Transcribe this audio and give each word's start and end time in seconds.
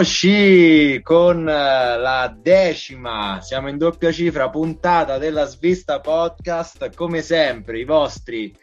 Rieccoci 0.00 1.02
con 1.02 1.46
eh, 1.46 1.52
la 1.98 2.34
decima, 2.34 3.38
siamo 3.42 3.68
in 3.68 3.76
doppia 3.76 4.10
cifra, 4.10 4.48
puntata 4.48 5.18
della 5.18 5.44
Svista 5.44 6.00
Podcast, 6.00 6.94
come 6.94 7.20
sempre 7.20 7.80
i 7.80 7.84
vostri 7.84 8.56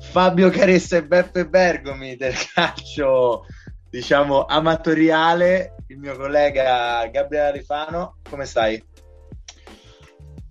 Fabio 0.00 0.50
Caressa 0.50 0.98
e 0.98 1.06
Beppe 1.06 1.48
Bergomi 1.48 2.16
del 2.16 2.34
calcio, 2.52 3.46
diciamo, 3.88 4.44
amatoriale, 4.44 5.76
il 5.86 5.96
mio 5.96 6.14
collega 6.14 7.06
Gabriele 7.06 7.52
Rifano, 7.52 8.18
come 8.28 8.44
stai? 8.44 8.84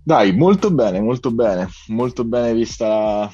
Dai, 0.02 0.32
molto 0.32 0.72
bene, 0.72 1.00
molto 1.00 1.30
bene, 1.30 1.68
molto 1.86 2.24
bene 2.24 2.52
vista 2.52 3.32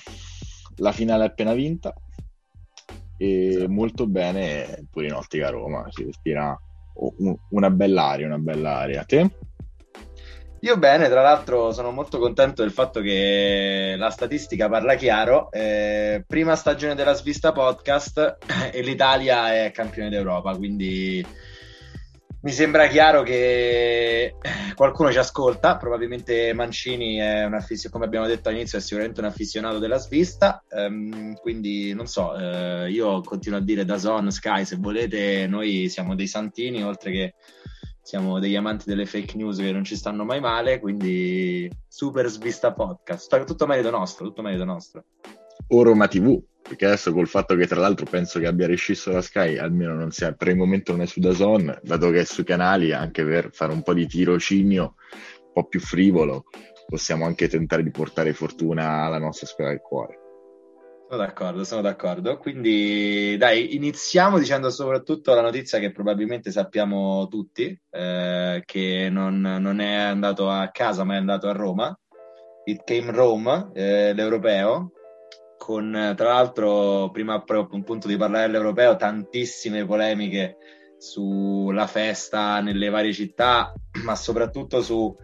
la 0.77 0.93
finale 0.93 1.25
appena 1.25 1.55
vinta. 1.55 1.95
E 3.17 3.49
esatto. 3.49 3.71
molto 3.71 4.07
bene 4.07 4.87
pure 4.91 5.07
in 5.07 5.15
ottica 5.15 5.49
Roma, 5.49 5.87
si 5.89 6.05
respira 6.05 6.55
una 7.51 7.71
bella 7.71 8.05
aria, 8.05 8.27
una 8.27 8.39
bella 8.39 8.79
aria. 8.79 9.05
Te? 9.05 9.31
Io 10.63 10.77
bene, 10.77 11.09
tra 11.09 11.23
l'altro 11.23 11.71
sono 11.73 11.93
molto 11.93 12.19
contento 12.19 12.63
del 12.63 12.73
fatto 12.73 13.01
che 13.01 13.95
la 13.97 14.11
statistica 14.11 14.69
parla 14.69 14.97
chiaro. 14.97 15.53
Eh, 15.53 16.25
prima 16.27 16.57
stagione 16.57 16.97
della 16.97 17.13
Svista 17.13 17.53
Podcast 17.53 18.39
e 18.73 18.83
l'Italia 18.83 19.55
è 19.55 19.71
campione 19.71 20.09
d'Europa, 20.09 20.57
quindi 20.57 21.25
mi 22.41 22.53
sembra 22.53 22.87
chiaro 22.87 23.23
che 23.23 24.37
qualcuno 24.75 25.11
ci 25.11 25.19
ascolta, 25.19 25.77
probabilmente 25.77 26.53
Mancini 26.53 27.17
è 27.17 27.45
un 27.45 27.55
affissionato, 27.55 27.91
come 27.91 28.05
abbiamo 28.05 28.27
detto 28.27 28.49
all'inizio, 28.49 28.79
è 28.79 28.81
sicuramente 28.81 29.21
un 29.21 29.27
affissionato 29.27 29.79
della 29.79 29.99
svista, 29.99 30.63
um, 30.71 31.35
quindi 31.35 31.93
non 31.95 32.07
so, 32.07 32.31
uh, 32.31 32.87
io 32.87 33.21
continuo 33.23 33.59
a 33.59 33.63
dire 33.63 33.85
da 33.85 33.99
Zone, 33.99 34.31
Sky, 34.31 34.65
se 34.65 34.77
volete, 34.77 35.49
noi 35.49 35.89
siamo 35.89 36.15
dei 36.15 36.29
santini, 36.29 36.85
oltre 36.85 37.11
che 37.11 37.35
siamo 38.03 38.39
degli 38.39 38.57
amanti 38.57 38.85
delle 38.87 39.05
fake 39.05 39.37
news 39.37 39.59
che 39.59 39.73
non 39.73 39.85
ci 39.85 39.97
stanno 39.97 40.25
mai 40.25 40.41
male, 40.41 40.79
quindi 40.79 41.69
super 41.89 42.29
svista 42.29 42.73
podcast, 42.73 43.45
tutto 43.45 43.67
merito 43.67 43.91
nostro, 43.91 44.27
tutto 44.27 44.43
merito 44.43 44.65
nostro. 44.65 45.05
O 45.71 45.83
Roma 45.83 46.07
TV, 46.07 46.41
perché 46.69 46.85
adesso 46.85 47.13
col 47.13 47.27
fatto 47.27 47.57
che 47.57 47.67
tra 47.67 47.81
l'altro 47.81 48.05
penso 48.05 48.39
che 48.39 48.47
abbia 48.47 48.67
rescisso 48.67 49.11
la 49.11 49.23
Sky, 49.23 49.57
almeno 49.57 49.95
non 49.95 50.11
sia, 50.11 50.33
per 50.35 50.49
il 50.49 50.57
momento 50.57 50.93
non 50.93 51.01
è 51.01 51.07
su 51.07 51.19
Dazon, 51.19 51.81
dato 51.83 52.11
che 52.11 52.21
è 52.21 52.25
sui 52.25 52.45
canali, 52.45 52.93
anche 52.93 53.25
per 53.25 53.49
fare 53.53 53.73
un 53.73 53.83
po' 53.83 53.95
di 53.95 54.07
tirocinio 54.07 54.95
un 55.47 55.53
po' 55.55 55.65
più 55.65 55.81
frivolo, 55.81 56.45
possiamo 56.87 57.25
anche 57.25 57.49
tentare 57.49 57.83
di 57.83 57.91
portare 57.91 58.35
fortuna 58.35 59.05
alla 59.05 59.19
nostra 59.19 59.47
squadra 59.47 59.73
del 59.73 59.83
cuore. 59.83 60.19
Sono 61.09 61.23
d'accordo, 61.23 61.65
sono 61.65 61.81
d'accordo. 61.81 62.37
Quindi 62.37 63.35
dai, 63.39 63.75
iniziamo 63.75 64.39
dicendo 64.39 64.69
soprattutto 64.69 65.33
la 65.33 65.41
notizia 65.41 65.79
che 65.79 65.91
probabilmente 65.91 66.51
sappiamo 66.51 67.29
tutti, 67.29 67.81
eh, 67.91 68.63
che 68.67 69.09
non, 69.11 69.41
non, 69.41 69.81
è 69.81 69.95
andato 69.95 70.51
a 70.51 70.69
casa 70.69 71.05
ma 71.05 71.15
è 71.15 71.17
andato 71.17 71.49
a 71.49 71.53
Roma. 71.53 71.99
It 72.65 72.85
came 72.85 73.11
Rome, 73.11 73.71
eh, 73.73 74.13
l'europeo, 74.13 74.93
con 75.69 76.15
tra 76.17 76.33
l'altro 76.33 77.11
prima 77.11 77.45
appunto 77.47 78.09
di 78.09 78.17
parlare 78.17 78.47
dell'europeo 78.47 78.97
tantissime 78.97 79.85
polemiche 79.85 80.57
sulla 80.97 81.87
festa 81.87 82.63
nelle 82.63 82.89
varie 82.89 83.13
città 83.13 83.75
ma 84.03 84.15
soprattutto 84.15 84.81
su 84.81 85.15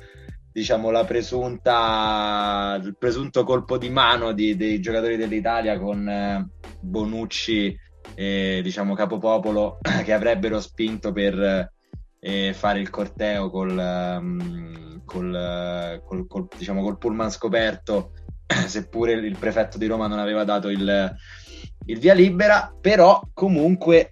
diciamo 0.52 0.90
la 0.90 1.06
presunta 1.06 2.78
il 2.78 2.94
presunto 2.98 3.42
colpo 3.42 3.78
di 3.78 3.88
mano 3.88 4.32
di, 4.32 4.54
dei 4.54 4.80
giocatori 4.80 5.16
dell'Italia 5.16 5.78
con 5.78 6.06
eh, 6.06 6.46
Bonucci 6.78 7.74
e 8.14 8.60
diciamo 8.62 8.92
Capopopolo 8.92 9.78
che 10.04 10.12
avrebbero 10.12 10.60
spinto 10.60 11.10
per 11.12 11.72
eh, 12.20 12.52
fare 12.52 12.80
il 12.80 12.90
corteo 12.90 13.48
col, 13.48 13.78
um, 14.18 15.02
col, 15.06 16.02
col, 16.04 16.26
col, 16.26 16.48
diciamo, 16.54 16.82
col 16.82 16.98
pullman 16.98 17.30
scoperto 17.30 18.12
seppure 18.66 19.12
il 19.12 19.38
prefetto 19.38 19.78
di 19.78 19.86
Roma 19.86 20.06
non 20.06 20.18
aveva 20.18 20.44
dato 20.44 20.68
il, 20.68 21.14
il 21.86 21.98
via 21.98 22.14
libera, 22.14 22.74
però 22.80 23.20
comunque 23.32 24.10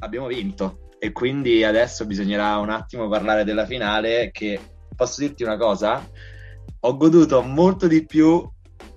abbiamo 0.00 0.26
vinto 0.26 0.90
e 0.98 1.12
quindi 1.12 1.64
adesso 1.64 2.06
bisognerà 2.06 2.56
un 2.58 2.70
attimo 2.70 3.08
parlare 3.08 3.44
della 3.44 3.66
finale 3.66 4.30
che 4.32 4.60
posso 4.94 5.20
dirti 5.20 5.44
una 5.44 5.56
cosa? 5.56 6.04
Ho 6.80 6.96
goduto 6.96 7.42
molto 7.42 7.86
di 7.86 8.04
più 8.04 8.48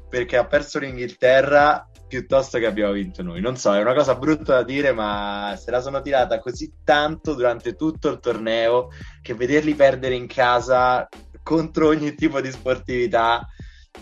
perché 0.09 0.37
ha 0.37 0.45
perso 0.45 0.79
l'Inghilterra 0.79 1.87
piuttosto 2.07 2.59
che 2.59 2.65
abbiamo 2.65 2.91
vinto 2.91 3.23
noi. 3.23 3.39
Non 3.39 3.55
so, 3.55 3.73
è 3.73 3.79
una 3.79 3.93
cosa 3.93 4.15
brutta 4.15 4.55
da 4.55 4.63
dire, 4.63 4.91
ma 4.91 5.57
se 5.57 5.71
la 5.71 5.79
sono 5.79 6.01
tirata 6.01 6.39
così 6.39 6.73
tanto 6.83 7.35
durante 7.35 7.75
tutto 7.75 8.09
il 8.09 8.19
torneo 8.19 8.89
che 9.21 9.33
vederli 9.33 9.73
perdere 9.75 10.15
in 10.15 10.27
casa 10.27 11.07
contro 11.41 11.87
ogni 11.87 12.13
tipo 12.15 12.41
di 12.41 12.51
sportività 12.51 13.47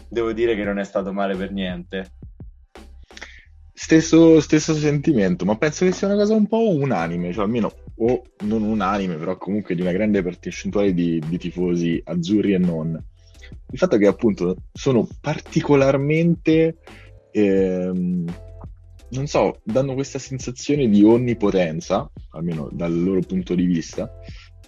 devo 0.10 0.34
dire 0.34 0.56
che 0.56 0.64
non 0.64 0.80
è 0.80 0.84
stato 0.84 1.14
male 1.14 1.36
per 1.36 1.52
niente. 1.52 2.12
Stesso, 3.74 4.42
stesso 4.42 4.74
sentimento, 4.74 5.46
ma 5.46 5.56
penso 5.56 5.86
che 5.86 5.94
sia 5.94 6.08
una 6.08 6.18
cosa 6.18 6.34
un 6.34 6.48
po' 6.48 6.70
unanime, 6.76 7.32
cioè 7.32 7.46
almeno, 7.46 7.74
o 7.96 8.24
non 8.40 8.62
unanime, 8.64 9.16
però 9.16 9.38
comunque 9.38 9.74
di 9.74 9.82
una 9.82 9.94
grande 9.94 10.22
percentuale 10.22 10.94
di, 10.94 11.22
di 11.26 11.38
tifosi 11.38 12.02
azzurri 12.04 12.54
e 12.54 12.58
non. 12.58 13.02
Il 13.72 13.78
fatto 13.78 13.98
che 13.98 14.08
appunto 14.08 14.56
sono 14.74 15.08
particolarmente, 15.22 16.78
ehm, 17.32 18.26
non 19.12 19.28
so, 19.28 19.62
danno 19.64 19.94
questa 19.94 20.20
sensazione 20.20 20.90
di 20.90 21.04
onnipotenza, 21.04 22.10
almeno 22.32 22.70
dal 22.72 23.02
loro 23.02 23.22
punto 23.22 23.56
di 23.56 23.66
vista, 23.66 24.12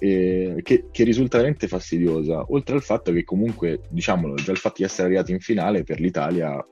che, 0.01 0.85
che, 0.89 1.03
risulta 1.03 1.37
veramente 1.37 1.67
fastidiosa, 1.67 2.43
oltre 2.49 2.75
al 2.75 2.81
fatto 2.81 3.11
che 3.11 3.23
comunque, 3.23 3.81
diciamolo, 3.89 4.33
già 4.33 4.51
il 4.51 4.57
fatto 4.57 4.77
di 4.77 4.83
essere 4.83 5.07
arrivati 5.07 5.31
in 5.31 5.39
finale 5.39 5.83
per 5.83 5.99
l'Italia 5.99 6.65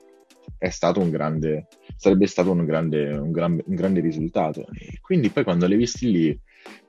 è 0.58 0.68
stato 0.68 1.00
un 1.00 1.10
grande, 1.10 1.68
sarebbe 1.96 2.26
stato 2.26 2.50
un 2.50 2.64
grande, 2.64 3.12
un 3.12 3.30
gran, 3.30 3.52
un 3.64 3.74
grande 3.74 4.00
risultato. 4.00 4.66
E 4.72 4.98
quindi 5.00 5.30
poi 5.30 5.44
quando 5.44 5.68
l'hai 5.68 5.76
visti 5.76 6.10
lì 6.10 6.40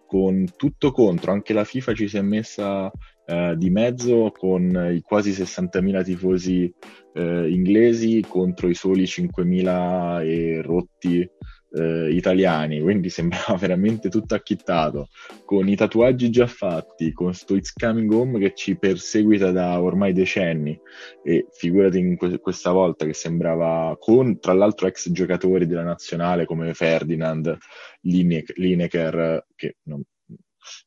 con 0.08 0.46
tutto 0.58 0.92
contro, 0.92 1.32
anche 1.32 1.54
la 1.54 1.64
FIFA 1.64 1.94
ci 1.94 2.08
si 2.08 2.18
è 2.18 2.22
messa 2.22 2.92
eh, 3.26 3.54
di 3.56 3.70
mezzo 3.70 4.32
con 4.36 4.90
i 4.94 5.02
quasi 5.02 5.30
60.000 5.30 6.04
tifosi 6.04 6.74
eh, 7.14 7.50
inglesi 7.50 8.26
contro 8.28 8.68
i 8.68 8.74
soli 8.74 9.04
5.000 9.04 10.26
e 10.26 10.62
rotti 10.64 11.30
eh, 11.74 12.14
italiani, 12.14 12.82
quindi 12.82 13.10
sembrava 13.10 13.56
veramente 13.56 14.10
tutto 14.10 14.36
acchittato, 14.36 15.10
con 15.46 15.68
i 15.68 15.76
tatuaggi 15.76 16.30
già 16.30 16.48
fatti, 16.48 17.14
con 17.14 17.34
sto 17.34 17.56
It's 17.56 17.74
Coming 17.74 18.12
Home 18.12 18.40
che 18.40 18.54
ci 18.56 18.78
perseguita 18.78 19.52
da 19.52 19.82
ormai 19.82 20.14
decenni. 20.14 20.80
E 21.24 21.48
figurati 21.52 22.00
in 22.00 22.18
que- 22.18 22.40
questa 22.40 22.72
volta 22.72 23.06
che 23.06 23.14
sembrava 23.14 23.96
con 24.00 24.40
tra 24.40 24.54
l'altro 24.54 24.88
ex 24.88 25.12
giocatori 25.12 25.66
della 25.66 25.84
nazionale 25.84 26.46
come 26.46 26.74
Ferdinand, 26.74 27.58
Line- 28.02 28.44
Lineker, 28.56 29.46
che 29.56 29.78
non, 29.84 30.02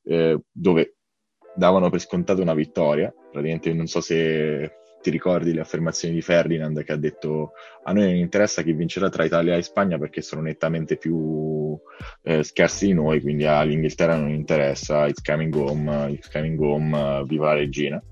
eh, 0.05 0.39
dove 0.51 0.97
davano 1.57 1.89
per 1.89 2.01
scontato 2.01 2.43
una 2.43 2.55
vittoria, 2.55 3.13
praticamente 3.31 3.73
non 3.73 3.87
so 3.87 4.01
se 4.01 4.84
ti 5.05 5.11
ricordi 5.11 5.53
le 5.53 5.61
affermazioni 5.61 6.15
di 6.15 6.23
Ferdinand 6.23 6.83
che 6.83 6.93
ha 6.93 6.97
detto 6.97 7.53
a 7.83 7.93
noi 7.93 8.05
non 8.05 8.15
interessa 8.15 8.63
chi 8.63 8.73
vincerà 8.73 9.11
tra 9.11 9.25
Italia 9.25 9.55
e 9.55 9.63
Spagna 9.63 9.99
perché 9.99 10.23
sono 10.23 10.41
nettamente 10.41 10.97
più 10.97 11.79
eh, 12.23 12.43
scarsi 12.43 12.87
di 12.87 12.95
noi, 12.95 13.21
quindi 13.21 13.45
all'Inghilterra 13.45 14.17
non 14.17 14.31
interessa, 14.31 15.07
it's 15.07 15.21
coming 15.21 15.55
home, 15.55 16.11
it's 16.11 16.31
coming 16.31 16.59
home, 16.59 17.23
viva 17.27 17.49
la 17.49 17.55
regina. 17.55 18.03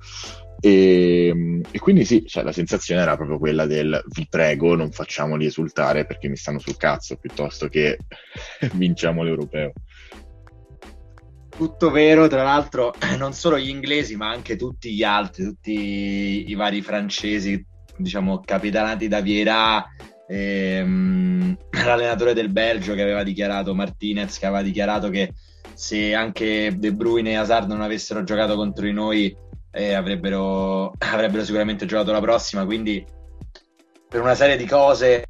E, 0.60 1.62
e, 1.70 1.78
quindi 1.78 2.04
sì, 2.04 2.26
cioè, 2.26 2.44
la 2.44 2.52
sensazione 2.52 3.00
era 3.00 3.16
proprio 3.16 3.38
quella 3.38 3.64
del 3.66 4.00
vi 4.14 4.26
prego 4.28 4.76
non 4.76 4.92
facciamoli 4.92 5.46
esultare 5.46 6.04
perché 6.04 6.28
mi 6.28 6.36
stanno 6.36 6.58
sul 6.58 6.76
cazzo 6.76 7.16
piuttosto 7.16 7.68
che 7.68 7.98
vinciamo 8.74 9.22
l'europeo. 9.22 9.72
Tutto 11.54 11.90
vero, 11.90 12.28
tra 12.28 12.42
l'altro, 12.42 12.94
non 13.18 13.32
solo 13.34 13.58
gli 13.58 13.68
inglesi, 13.68 14.16
ma 14.16 14.28
anche 14.30 14.56
tutti 14.56 14.92
gli 14.92 15.02
altri, 15.02 15.44
tutti 15.44 16.50
i 16.50 16.54
vari 16.54 16.80
francesi, 16.80 17.64
diciamo, 17.96 18.40
capitanati 18.40 19.06
da 19.06 19.20
Vieira, 19.20 19.84
ehm, 20.26 21.56
l'allenatore 21.84 22.32
del 22.32 22.50
Belgio 22.50 22.94
che 22.94 23.02
aveva 23.02 23.22
dichiarato, 23.22 23.74
Martinez, 23.74 24.38
che 24.38 24.46
aveva 24.46 24.62
dichiarato 24.62 25.10
che 25.10 25.32
se 25.74 26.14
anche 26.14 26.74
De 26.76 26.92
Bruyne 26.92 27.32
e 27.32 27.36
Hazard 27.36 27.68
non 27.68 27.82
avessero 27.82 28.24
giocato 28.24 28.56
contro 28.56 28.84
di 28.84 28.92
noi, 28.92 29.36
eh, 29.70 29.92
avrebbero, 29.92 30.92
avrebbero 31.12 31.44
sicuramente 31.44 31.86
giocato 31.86 32.12
la 32.12 32.20
prossima. 32.20 32.64
Quindi, 32.64 33.04
per 34.08 34.20
una 34.20 34.34
serie 34.34 34.56
di 34.56 34.66
cose, 34.66 35.26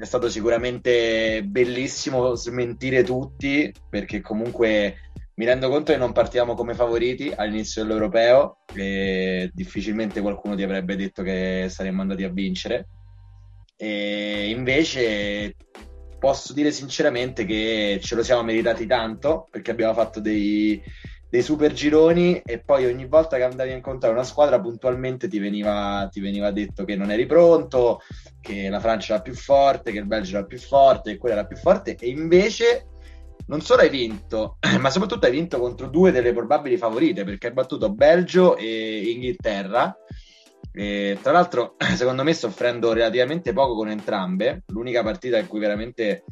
è 0.00 0.06
stato 0.06 0.30
sicuramente 0.30 1.42
bellissimo 1.44 2.34
smentire 2.34 3.02
tutti 3.02 3.70
perché 3.90 4.22
comunque 4.22 5.10
mi 5.34 5.44
rendo 5.44 5.68
conto 5.68 5.92
che 5.92 5.98
non 5.98 6.12
partiamo 6.12 6.54
come 6.54 6.72
favoriti 6.72 7.30
all'inizio 7.34 7.82
dell'europeo 7.82 8.60
e 8.74 9.50
difficilmente 9.52 10.22
qualcuno 10.22 10.54
ti 10.54 10.62
avrebbe 10.62 10.96
detto 10.96 11.22
che 11.22 11.66
saremmo 11.68 12.00
andati 12.00 12.24
a 12.24 12.30
vincere. 12.30 12.88
E 13.76 14.48
invece 14.48 15.54
posso 16.18 16.54
dire 16.54 16.70
sinceramente 16.70 17.44
che 17.44 17.98
ce 18.02 18.14
lo 18.14 18.22
siamo 18.22 18.42
meritati 18.42 18.86
tanto 18.86 19.48
perché 19.50 19.70
abbiamo 19.70 19.92
fatto 19.92 20.20
dei, 20.20 20.82
dei 21.30 21.42
super 21.42 21.72
gironi 21.72 22.42
e 22.44 22.58
poi 22.58 22.86
ogni 22.86 23.06
volta 23.06 23.36
che 23.36 23.44
andavi 23.44 23.70
a 23.70 23.76
incontrare 23.76 24.12
una 24.12 24.24
squadra 24.24 24.60
puntualmente 24.60 25.28
ti 25.28 25.38
veniva, 25.38 26.08
ti 26.10 26.20
veniva 26.20 26.50
detto 26.50 26.84
che 26.84 26.96
non 26.96 27.12
eri 27.12 27.24
pronto, 27.24 28.00
che 28.40 28.68
la 28.68 28.80
Francia 28.80 29.14
era 29.14 29.22
più 29.22 29.34
forte, 29.34 29.92
che 29.92 29.98
il 29.98 30.06
Belgio 30.06 30.38
era 30.38 30.46
più 30.46 30.58
forte, 30.58 31.12
che 31.12 31.18
quella 31.18 31.36
era 31.36 31.46
più 31.46 31.56
forte 31.56 31.94
e 31.94 32.08
invece 32.08 32.86
non 33.46 33.60
solo 33.60 33.82
hai 33.82 33.90
vinto, 33.90 34.58
ma 34.80 34.90
soprattutto 34.90 35.26
hai 35.26 35.32
vinto 35.32 35.60
contro 35.60 35.86
due 35.86 36.10
delle 36.10 36.32
probabili 36.32 36.76
favorite 36.76 37.22
perché 37.22 37.46
hai 37.46 37.52
battuto 37.52 37.92
Belgio 37.92 38.56
e 38.56 39.10
Inghilterra. 39.12 39.96
E, 40.72 41.18
tra 41.20 41.32
l'altro, 41.32 41.74
secondo 41.96 42.22
me, 42.22 42.32
soffrendo 42.32 42.92
relativamente 42.92 43.52
poco 43.52 43.74
con 43.74 43.88
entrambe. 43.88 44.62
L'unica 44.68 45.02
partita 45.02 45.38
in 45.38 45.48
cui 45.48 45.58
veramente 45.58 46.24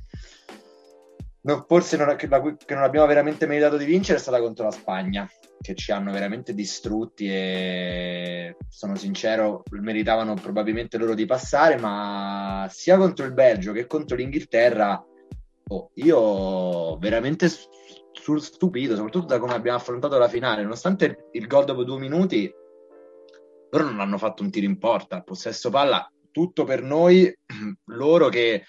no, 1.42 1.64
forse 1.66 1.96
non, 1.96 2.14
che, 2.16 2.28
che 2.28 2.74
non 2.74 2.82
abbiamo 2.82 3.06
veramente 3.06 3.46
meritato 3.46 3.76
di 3.76 3.84
vincere 3.84 4.18
è 4.18 4.20
stata 4.20 4.40
contro 4.40 4.64
la 4.64 4.70
Spagna, 4.70 5.28
che 5.60 5.74
ci 5.74 5.92
hanno 5.92 6.12
veramente 6.12 6.54
distrutti 6.54 7.28
e 7.28 8.56
sono 8.68 8.94
sincero, 8.96 9.62
meritavano 9.70 10.34
probabilmente 10.34 10.98
loro 10.98 11.14
di 11.14 11.26
passare, 11.26 11.76
ma 11.76 12.66
sia 12.70 12.96
contro 12.96 13.24
il 13.24 13.32
Belgio 13.32 13.72
che 13.72 13.86
contro 13.86 14.16
l'Inghilterra 14.16 15.02
Oh, 15.70 15.90
io 15.94 16.96
veramente 16.96 17.46
sul 18.12 18.40
stupito, 18.40 18.94
soprattutto 18.94 19.26
da 19.26 19.38
come 19.38 19.52
abbiamo 19.52 19.76
affrontato 19.76 20.16
la 20.16 20.28
finale, 20.28 20.62
nonostante 20.62 21.28
il 21.32 21.46
gol 21.46 21.66
dopo 21.66 21.84
due 21.84 21.98
minuti, 21.98 22.50
loro 23.70 23.84
non 23.84 24.00
hanno 24.00 24.16
fatto 24.16 24.42
un 24.42 24.50
tiro 24.50 24.64
in 24.64 24.78
porta, 24.78 25.20
possesso 25.20 25.68
palla, 25.68 26.10
tutto 26.30 26.64
per 26.64 26.82
noi, 26.82 27.30
loro 27.92 28.28
che 28.28 28.64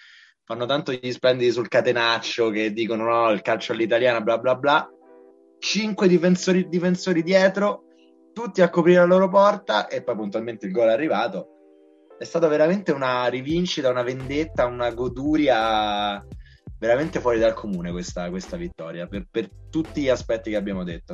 fanno 0.50 0.66
tanto 0.66 0.92
gli 0.92 1.12
splendidi 1.12 1.52
sul 1.52 1.68
catenaccio, 1.68 2.50
che 2.50 2.74
dicono 2.74 3.04
no, 3.04 3.30
il 3.30 3.44
calcio 3.44 3.74
all'italiana, 3.74 4.20
bla 4.20 4.40
bla 4.40 4.56
bla, 4.56 4.90
cinque 5.60 6.08
difensori, 6.08 6.68
difensori 6.68 7.22
dietro, 7.22 7.84
tutti 8.34 8.64
a 8.64 8.72
coprire 8.72 8.98
la 8.98 9.06
loro 9.06 9.30
porta 9.30 9.88
e 9.88 10.02
poi 10.02 10.16
puntualmente 10.16 10.66
il 10.66 10.72
gol 10.72 10.88
è 10.88 10.94
arrivato. 10.94 11.50
È 12.18 12.24
stata 12.24 12.48
veramente 12.48 12.92
una 12.92 13.28
rivincita, 13.28 13.92
una 13.92 14.02
vendetta, 14.02 14.66
una 14.66 14.90
goduria 14.90 16.26
veramente 16.80 17.20
fuori 17.20 17.38
dal 17.38 17.54
comune 17.54 17.92
questa, 17.92 18.28
questa 18.32 18.58
vittoria 18.58 19.06
per, 19.06 19.28
per, 19.30 19.52
tutti 19.70 20.02
gli 20.02 20.10
aspetti 20.10 20.50
che 20.50 20.56
abbiamo 20.56 20.84
detto. 20.84 21.14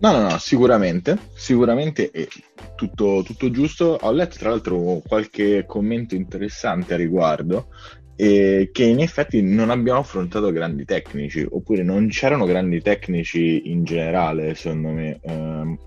No, 0.00 0.12
no, 0.12 0.20
no, 0.20 0.38
sicuramente, 0.38 1.18
sicuramente 1.34 2.10
è 2.12 2.28
tutto, 2.76 3.22
tutto 3.24 3.50
giusto. 3.50 3.98
Ho 4.00 4.12
letto 4.12 4.36
tra 4.38 4.50
l'altro 4.50 5.02
qualche 5.04 5.64
commento 5.66 6.14
interessante 6.14 6.94
a 6.94 6.96
riguardo 6.96 7.68
e 8.14 8.70
che 8.72 8.84
in 8.84 9.00
effetti 9.00 9.42
non 9.42 9.70
abbiamo 9.70 9.98
affrontato 9.98 10.52
grandi 10.52 10.84
tecnici, 10.84 11.44
oppure 11.48 11.82
non 11.82 12.08
c'erano 12.08 12.44
grandi 12.44 12.80
tecnici 12.80 13.70
in 13.70 13.82
generale, 13.82 14.54
secondo 14.54 14.90
me. 14.90 15.18
Ehm, 15.22 15.78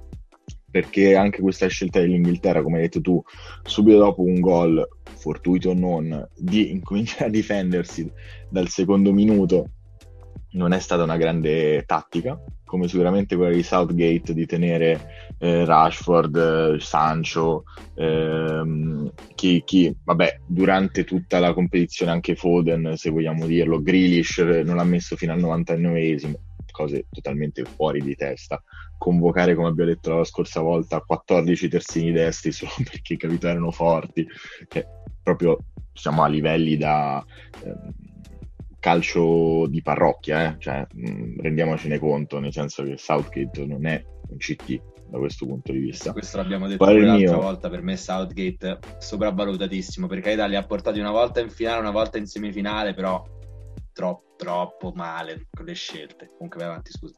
perché 0.70 1.16
anche 1.16 1.42
questa 1.42 1.68
scelta 1.68 2.00
dell'Inghilterra, 2.00 2.64
come 2.64 2.78
hai 2.78 2.84
detto 2.84 3.02
tu, 3.02 3.22
subito 3.64 3.98
dopo 3.98 4.24
un 4.24 4.40
gol, 4.40 4.88
fortuito 5.04 5.70
o 5.70 5.74
non, 5.74 6.28
di 6.36 6.72
incominciare 6.72 7.26
a 7.26 7.30
difendersi 7.30 8.10
dal 8.50 8.68
secondo 8.70 9.12
minuto 9.12 9.70
non 10.52 10.74
è 10.74 10.80
stata 10.80 11.04
una 11.04 11.18
grande 11.18 11.84
tattica, 11.86 12.42
come 12.72 12.88
sicuramente 12.88 13.36
quella 13.36 13.54
di 13.54 13.64
Southgate 13.64 14.34
di 14.34 14.46
tenere 14.46 15.34
eh, 15.40 15.66
Rashford, 15.66 16.78
Sancho, 16.78 17.66
ehm, 17.96 19.12
chi, 19.36 19.62
chi, 19.66 19.94
vabbè, 20.02 20.40
durante 20.48 21.04
tutta 21.04 21.40
la 21.40 21.54
competizione 21.54 22.14
anche 22.14 22.38
Foden, 22.38 22.94
se 22.96 23.10
vogliamo 23.10 23.46
dirlo, 23.46 23.82
Grealish 23.82 24.38
non 24.38 24.78
l'ha 24.78 24.86
messo 24.86 25.18
fino 25.18 25.34
al 25.34 25.42
99esimo, 25.42 26.36
cose 26.72 27.08
totalmente 27.12 27.66
fuori 27.66 28.00
di 28.00 28.16
testa. 28.16 28.64
Convocare, 28.98 29.54
come 29.54 29.68
abbiamo 29.68 29.90
detto 29.90 30.16
la 30.16 30.24
scorsa 30.24 30.62
volta, 30.62 31.02
14 31.02 31.68
terzini 31.68 32.14
destri 32.14 32.54
solo 32.56 32.72
perché 32.90 33.18
capito 33.18 33.50
erano 33.50 33.72
forti, 33.72 34.26
che 34.70 34.86
proprio 35.22 35.58
siamo 35.92 36.24
a 36.24 36.28
livelli 36.28 36.78
da 36.78 37.22
eh, 37.66 38.01
calcio 38.82 39.68
di 39.68 39.82
parrocchia, 39.82 40.48
eh? 40.48 40.56
cioè, 40.60 40.86
mh, 40.92 41.10
mm, 41.10 41.40
rendiamocene 41.40 42.00
conto, 42.00 42.40
nel 42.40 42.52
senso 42.52 42.84
che 42.84 42.98
Southgate 42.98 43.66
non 43.66 43.86
è 43.86 44.04
un 44.30 44.38
CT 44.38 44.82
da 45.08 45.20
questo 45.20 45.46
punto 45.46 45.72
di 45.72 45.80
vista. 45.80 46.12
Questo 46.12 46.38
l'abbiamo 46.38 46.68
detto 46.68 46.84
l'altra 46.84 47.38
volta, 47.38 47.70
per 47.70 47.82
me 47.82 47.96
Southgate 47.96 48.80
sopravvalutatissimo, 48.98 50.08
perché 50.08 50.32
l'Italia 50.32 50.60
ha 50.60 50.66
portato 50.66 51.00
una 51.00 51.12
volta 51.12 51.40
in 51.40 51.50
finale, 51.50 51.80
una 51.80 51.92
volta 51.92 52.18
in 52.18 52.26
semifinale, 52.26 52.94
però 52.94 53.24
troppo, 53.94 54.34
troppo 54.36 54.92
male 54.96 55.48
con 55.52 55.66
le 55.66 55.74
scelte. 55.74 56.32
Comunque 56.34 56.60
vai 56.60 56.70
avanti, 56.70 56.92
scusa. 56.92 57.16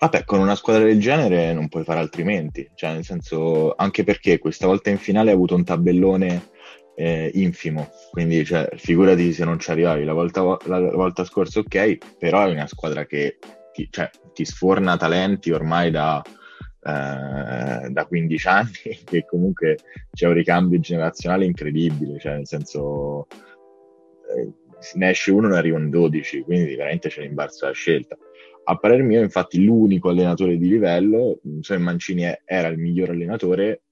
Vabbè, 0.00 0.24
con 0.24 0.40
una 0.40 0.56
squadra 0.56 0.82
del 0.82 0.98
genere 0.98 1.52
non 1.52 1.68
puoi 1.68 1.84
fare 1.84 2.00
altrimenti, 2.00 2.68
cioè 2.74 2.92
nel 2.92 3.04
senso, 3.04 3.72
anche 3.76 4.02
perché 4.02 4.40
questa 4.40 4.66
volta 4.66 4.90
in 4.90 4.98
finale 4.98 5.28
hai 5.28 5.36
avuto 5.36 5.54
un 5.54 5.62
tabellone 5.62 6.50
eh, 6.94 7.30
infimo, 7.34 7.90
quindi 8.10 8.44
cioè, 8.44 8.68
figurati 8.76 9.32
se 9.32 9.44
non 9.44 9.58
ci 9.58 9.70
arrivavi 9.70 10.04
la 10.04 10.12
volta, 10.12 10.42
la, 10.66 10.78
la 10.78 10.90
volta 10.90 11.24
scorsa, 11.24 11.60
ok, 11.60 12.16
però 12.18 12.46
è 12.46 12.50
una 12.50 12.66
squadra 12.66 13.06
che 13.06 13.38
ti, 13.72 13.88
cioè, 13.90 14.10
ti 14.32 14.44
sforna 14.44 14.96
talenti 14.96 15.50
ormai 15.50 15.90
da, 15.90 16.22
eh, 16.24 17.88
da 17.88 18.06
15 18.06 18.48
anni, 18.48 19.00
che 19.04 19.24
comunque 19.28 19.78
c'è 20.12 20.26
un 20.26 20.34
ricambio 20.34 20.78
generazionale 20.80 21.44
incredibile, 21.44 22.18
cioè 22.18 22.34
nel 22.34 22.46
senso 22.46 23.26
eh, 24.36 24.52
ne 24.94 25.10
esce 25.10 25.30
uno 25.30 25.48
ne 25.48 25.56
arrivano 25.56 25.88
12, 25.88 26.42
quindi 26.42 26.74
veramente 26.74 27.08
c'è 27.08 27.22
l'imbarzo 27.22 27.66
la 27.66 27.72
scelta. 27.72 28.16
A 28.64 28.76
parer 28.76 29.02
mio, 29.02 29.20
infatti, 29.20 29.62
l'unico 29.64 30.08
allenatore 30.08 30.56
di 30.56 30.68
livello, 30.68 31.40
cioè 31.62 31.78
Mancini 31.78 32.32
era 32.44 32.68
il 32.68 32.78
miglior 32.78 33.10
allenatore, 33.10 33.82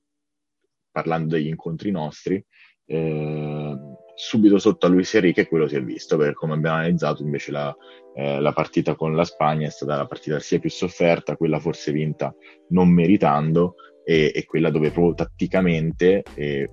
parlando 0.93 1.35
degli 1.35 1.49
incontri 1.49 1.91
nostri, 1.91 2.45
eh, 2.91 3.77
subito 4.15 4.59
sotto 4.59 4.87
a 4.87 4.89
Luis 4.89 5.15
Enrique 5.15 5.47
quello 5.47 5.69
si 5.69 5.77
è 5.77 5.83
visto, 5.83 6.17
perché 6.17 6.35
come 6.35 6.55
abbiamo 6.55 6.77
analizzato 6.77 7.23
invece 7.23 7.53
la, 7.53 7.75
eh, 8.15 8.41
la, 8.41 8.53
partita 8.53 8.97
con 8.97 9.15
la 9.15 9.25
Spagna 9.25 9.69
è 9.69 9.71
stata 9.71 9.97
la 9.97 10.07
partita 10.07 10.41
sia 10.41 10.59
più 10.59 10.71
sofferta, 10.71 11.37
quella 11.37 11.61
forse 11.61 11.93
vinta 11.93 12.35
non 12.71 12.89
meritando, 12.89 13.77
e, 14.05 14.33
e 14.35 14.45
quella 14.45 14.71
dove 14.71 14.91
proprio 14.91 15.15
tatticamente, 15.15 16.23
e 16.35 16.69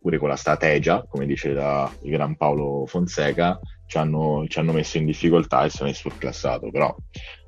pure 0.00 0.18
con 0.18 0.28
la 0.28 0.36
strategia, 0.36 1.04
come 1.06 1.26
dice 1.26 1.52
la, 1.52 1.90
il 2.02 2.10
gran 2.10 2.36
Paolo 2.36 2.86
Fonseca, 2.86 3.60
ci 3.86 3.98
hanno, 3.98 4.44
ci 4.48 4.58
hanno, 4.58 4.72
messo 4.72 4.96
in 4.96 5.06
difficoltà 5.06 5.64
e 5.64 5.70
sono 5.70 5.92
surclassato, 5.92 6.70
però 6.70 6.94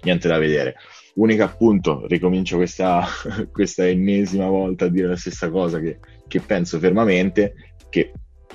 niente 0.03 0.29
da 0.29 0.39
vedere. 0.39 0.77
Unico 1.15 1.43
appunto, 1.43 2.07
ricomincio 2.07 2.57
questa, 2.57 3.05
questa 3.51 3.87
ennesima 3.87 4.47
volta 4.47 4.85
a 4.85 4.89
dire 4.89 5.09
la 5.09 5.17
stessa 5.17 5.51
cosa 5.51 5.81
che, 5.81 5.99
che 6.29 6.41
penso 6.41 6.79
fermamente, 6.79 7.70
che 7.91 8.13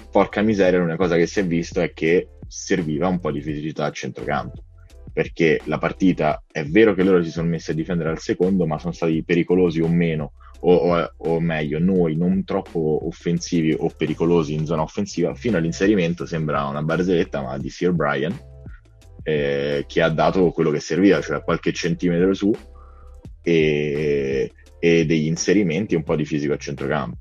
porca 0.10 0.42
miseria 0.42 0.80
l'unica 0.80 0.98
cosa 0.98 1.16
che 1.16 1.28
si 1.28 1.42
è 1.42 1.46
visto 1.46 1.82
è 1.82 1.94
che 1.94 2.30
serviva 2.48 3.08
un 3.08 3.20
po' 3.20 3.32
di 3.32 3.42
fisicità 3.42 3.86
a 3.86 3.92
centrocampo 3.92 4.64
perché 5.14 5.62
la 5.66 5.78
partita 5.78 6.44
è 6.52 6.66
vero 6.66 6.94
che 6.94 7.04
loro 7.04 7.24
si 7.24 7.30
sono 7.30 7.48
messi 7.48 7.72
a 7.72 7.74
difendere 7.74 8.10
al 8.10 8.20
secondo 8.20 8.66
ma 8.66 8.80
sono 8.80 8.92
stati 8.92 9.24
pericolosi 9.24 9.80
o 9.80 9.88
meno 9.88 10.34
o, 10.68 10.74
o, 10.74 11.14
o, 11.18 11.40
meglio, 11.40 11.80
noi 11.80 12.16
non 12.16 12.44
troppo 12.44 13.06
offensivi 13.06 13.76
o 13.78 13.92
pericolosi 13.96 14.54
in 14.54 14.66
zona 14.66 14.82
offensiva, 14.82 15.34
fino 15.36 15.58
all'inserimento 15.58 16.26
sembra 16.26 16.66
una 16.66 16.82
barzelletta, 16.82 17.42
ma 17.42 17.58
di 17.58 17.70
Sir 17.70 17.92
Brian, 17.92 18.36
eh, 19.22 19.86
che 19.88 20.02
ha 20.02 20.10
dato 20.10 20.52
quello 20.52 20.72
che 20.72 20.80
serviva, 20.80 21.22
cioè 21.22 21.44
qualche 21.44 21.72
centimetro 21.72 22.34
su 22.34 22.52
e, 23.44 24.52
e 24.80 25.06
degli 25.06 25.28
inserimenti 25.28 25.94
e 25.94 25.98
un 25.98 26.04
po' 26.04 26.16
di 26.16 26.26
fisico 26.26 26.54
a 26.54 26.58
centrocampo. 26.58 27.18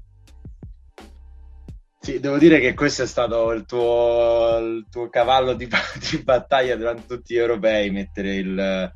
Sì, 2.04 2.20
devo 2.20 2.37
dire 2.37 2.61
che 2.61 2.75
questo 2.75 3.04
è 3.04 3.06
stato 3.06 3.50
il 3.52 3.64
tuo, 3.64 4.58
il 4.58 4.87
tuo 4.90 5.08
cavallo 5.08 5.54
di, 5.54 5.66
di, 6.11 6.23
battaglia 6.23 6.76
durante 6.76 7.06
tutti 7.06 7.32
gli 7.32 7.38
europei, 7.38 7.90
mettere 7.90 8.34
il, 8.34 8.92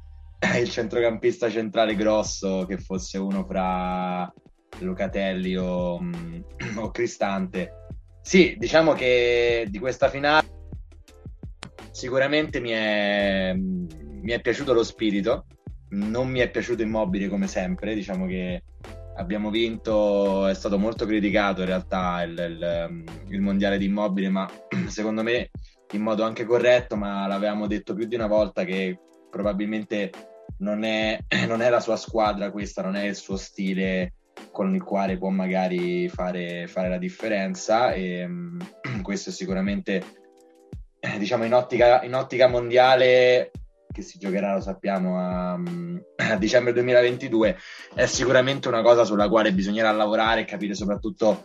il 0.60 0.68
centrocampista 0.68 1.48
centrale 1.48 1.96
grosso 1.96 2.66
che 2.68 2.76
fosse 2.76 3.16
uno 3.16 3.46
fra 3.46 4.30
Locatelli 4.80 5.56
o, 5.56 5.98
mm, 5.98 6.40
o 6.76 6.90
Cristante. 6.90 7.86
Sì, 8.20 8.56
diciamo 8.58 8.92
che 8.92 9.66
di 9.70 9.78
questa 9.78 10.10
finale 10.10 10.46
sicuramente 11.90 12.60
mi 12.60 12.72
è, 12.72 13.54
mi 13.54 14.32
è 14.32 14.38
piaciuto 14.42 14.74
lo 14.74 14.84
spirito, 14.84 15.46
non 15.92 16.28
mi 16.28 16.40
è 16.40 16.50
piaciuto 16.50 16.82
Immobile 16.82 17.28
come 17.28 17.46
sempre, 17.46 17.94
diciamo 17.94 18.26
che 18.26 18.64
abbiamo 19.18 19.50
vinto, 19.50 20.46
è 20.46 20.54
stato 20.54 20.78
molto 20.78 21.04
criticato 21.04 21.60
in 21.60 21.66
realtà 21.66 22.22
il, 22.22 22.32
il, 22.32 23.04
il 23.28 23.40
mondiale 23.40 23.76
di 23.76 23.86
Immobile, 23.86 24.28
ma 24.28 24.48
secondo 24.86 25.22
me 25.22 25.50
in 25.92 26.02
modo 26.02 26.22
anche 26.22 26.44
corretto, 26.44 26.96
ma 26.96 27.26
l'avevamo 27.26 27.66
detto 27.66 27.94
più 27.94 28.06
di 28.06 28.14
una 28.14 28.26
volta 28.26 28.64
che 28.64 28.98
probabilmente 29.30 30.10
non 30.58 30.84
è, 30.84 31.18
non 31.46 31.62
è 31.62 31.68
la 31.68 31.80
sua 31.80 31.96
squadra 31.96 32.50
questa, 32.50 32.82
non 32.82 32.96
è 32.96 33.04
il 33.04 33.16
suo 33.16 33.36
stile 33.36 34.14
con 34.52 34.72
il 34.72 34.84
quale 34.84 35.18
può 35.18 35.30
magari 35.30 36.08
fare, 36.08 36.68
fare 36.68 36.88
la 36.88 36.98
differenza 36.98 37.92
e 37.92 38.24
um, 38.24 38.56
questo 39.02 39.30
è 39.30 39.32
sicuramente 39.32 40.02
diciamo 41.18 41.44
in 41.44 41.54
ottica, 41.54 42.02
in 42.02 42.14
ottica 42.14 42.48
mondiale 42.48 43.50
che 43.98 44.02
si 44.02 44.18
giocherà, 44.18 44.54
lo 44.54 44.60
sappiamo, 44.60 45.18
a, 45.18 45.54
a, 46.30 46.36
dicembre 46.36 46.72
2022, 46.72 47.56
è 47.94 48.06
sicuramente 48.06 48.68
una 48.68 48.82
cosa 48.82 49.04
sulla 49.04 49.28
quale 49.28 49.52
bisognerà 49.52 49.90
lavorare 49.90 50.42
e 50.42 50.44
capire 50.44 50.74
soprattutto 50.74 51.44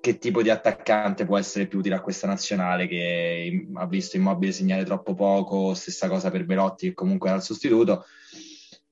che 0.00 0.18
tipo 0.18 0.40
di 0.40 0.50
attaccante 0.50 1.24
può 1.24 1.36
essere 1.36 1.66
più 1.66 1.80
utile 1.80 1.96
a 1.96 2.00
questa 2.00 2.28
nazionale 2.28 2.86
che 2.86 3.66
ha 3.74 3.86
visto 3.86 4.16
Immobile 4.16 4.52
segnare 4.52 4.84
troppo 4.84 5.14
poco, 5.14 5.74
stessa 5.74 6.08
cosa 6.08 6.30
per 6.30 6.44
Belotti 6.44 6.88
che 6.88 6.94
comunque 6.94 7.28
era 7.28 7.38
il 7.38 7.42
sostituto. 7.42 8.04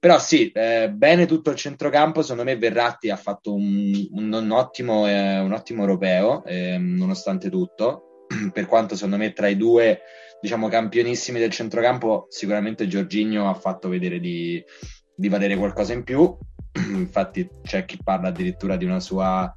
Però 0.01 0.19
sì, 0.19 0.51
eh, 0.51 0.91
bene 0.93 1.25
tutto 1.25 1.51
il 1.51 1.57
centrocampo, 1.57 2.21
secondo 2.21 2.43
me 2.43 2.59
Verratti 2.59 3.11
ha 3.11 3.17
fatto 3.17 3.55
un, 3.55 4.07
un, 4.11 4.33
un, 4.33 4.51
ottimo, 4.51 5.09
eh, 5.09 5.39
un 5.39 5.53
ottimo, 5.53 5.83
europeo, 5.83 6.45
eh, 6.45 6.77
nonostante 6.79 7.49
tutto, 7.49 8.27
per 8.53 8.67
quanto 8.67 8.97
secondo 8.97 9.17
me 9.17 9.33
tra 9.33 9.47
i 9.47 9.57
due 9.57 10.01
diciamo, 10.41 10.69
campionissimi 10.69 11.39
del 11.39 11.51
centrocampo 11.51 12.27
sicuramente 12.29 12.87
Giorginio 12.87 13.49
ha 13.49 13.55
fatto 13.55 13.89
vedere 13.89 14.21
di, 14.21 14.63
di 15.15 15.29
valere 15.29 15.57
qualcosa 15.57 15.93
in 15.93 16.05
più, 16.05 16.37
infatti 16.95 17.49
c'è 17.63 17.85
chi 17.85 17.99
parla 18.03 18.29
addirittura 18.29 18.77
di 18.77 18.85
una 18.85 19.01
sua 19.01 19.55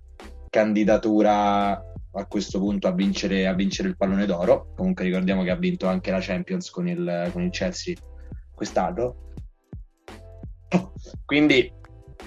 candidatura 0.50 1.72
a 1.72 2.26
questo 2.28 2.60
punto 2.60 2.88
a 2.88 2.94
vincere, 2.94 3.46
a 3.48 3.54
vincere 3.54 3.90
il 3.90 3.98
pallone 3.98 4.26
d'oro, 4.26 4.74
comunque 4.76 5.04
ricordiamo 5.04 5.44
che 5.44 5.52
ha 5.52 5.56
vinto 5.56 5.88
anche 5.88 6.12
la 6.12 6.20
Champions 6.20 6.70
con 6.70 6.88
il, 6.88 7.30
con 7.32 7.44
il 7.44 7.52
Chelsea 7.52 7.96
quest'anno. 8.54 9.34
Quindi 11.26 11.72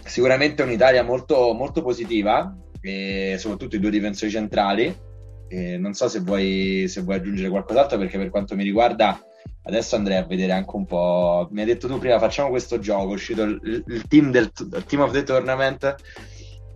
sicuramente 0.05 0.63
un'Italia 0.63 1.03
molto, 1.03 1.53
molto 1.53 1.83
positiva, 1.83 2.55
e 2.81 3.37
soprattutto 3.39 3.77
i 3.77 3.81
due 3.81 3.91
difensori 3.91 4.31
centrali. 4.31 5.09
E 5.53 5.77
non 5.79 5.95
so 5.95 6.09
se 6.09 6.21
vuoi, 6.21 6.87
se 6.87 7.01
vuoi 7.01 7.17
aggiungere 7.17 7.49
qualcos'altro, 7.49 7.99
perché 7.99 8.17
per 8.17 8.31
quanto 8.31 8.55
mi 8.55 8.63
riguarda, 8.63 9.21
adesso 9.65 9.97
andrei 9.97 10.19
a 10.19 10.25
vedere 10.25 10.53
anche 10.53 10.77
un 10.77 10.87
po'. 10.87 11.49
Mi 11.51 11.61
hai 11.61 11.67
detto 11.67 11.89
tu 11.89 11.99
prima, 11.99 12.21
facciamo 12.21 12.51
questo 12.51 12.79
gioco. 12.79 13.11
È 13.11 13.15
uscito 13.15 13.43
il, 13.43 13.85
il 13.87 14.07
team, 14.07 14.31
del, 14.31 14.51
il 14.57 14.85
team 14.87 15.03
of 15.03 15.13
the 15.13 15.25
tournament 15.25 15.97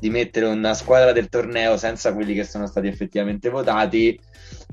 di 0.00 0.10
mettere 0.10 0.46
una 0.46 0.74
squadra 0.74 1.12
del 1.12 1.28
torneo 1.28 1.76
senza 1.76 2.12
quelli 2.12 2.34
che 2.34 2.44
sono 2.44 2.66
stati 2.66 2.88
effettivamente 2.88 3.48
votati 3.48 4.18